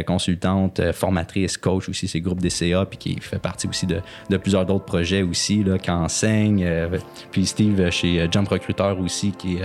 consultante, 0.07 0.81
formatrice, 0.93 1.57
coach 1.57 1.89
aussi, 1.89 2.09
c'est 2.09 2.21
groupe 2.21 2.41
DCA, 2.41 2.87
puis 2.87 2.99
qui 2.99 3.21
fait 3.21 3.39
partie 3.39 3.67
aussi 3.67 3.87
de, 3.87 4.01
plusieurs 4.37 4.67
d'autres 4.67 4.85
projets 4.85 5.23
aussi, 5.23 5.65
qui 5.83 5.91
enseigne. 5.91 6.65
euh, 6.65 6.99
puis 7.31 7.47
Steve 7.47 7.91
chez 7.91 8.29
Jump 8.31 8.49
Recruiter 8.49 8.95
aussi, 9.01 9.33
qui 9.33 9.57
est 9.57 9.63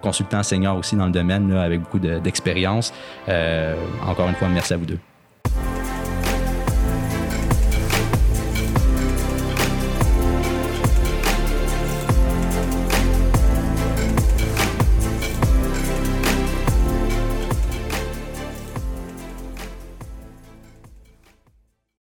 consultant 0.00 0.42
senior 0.42 0.76
aussi 0.76 0.96
dans 0.96 1.06
le 1.06 1.12
domaine, 1.12 1.52
avec 1.52 1.80
beaucoup 1.80 1.98
de- 1.98 2.18
d'expérience. 2.18 2.92
Encore 4.06 4.28
une 4.28 4.34
fois, 4.34 4.48
merci 4.48 4.74
à 4.74 4.76
vous 4.76 4.86
deux. 4.86 4.98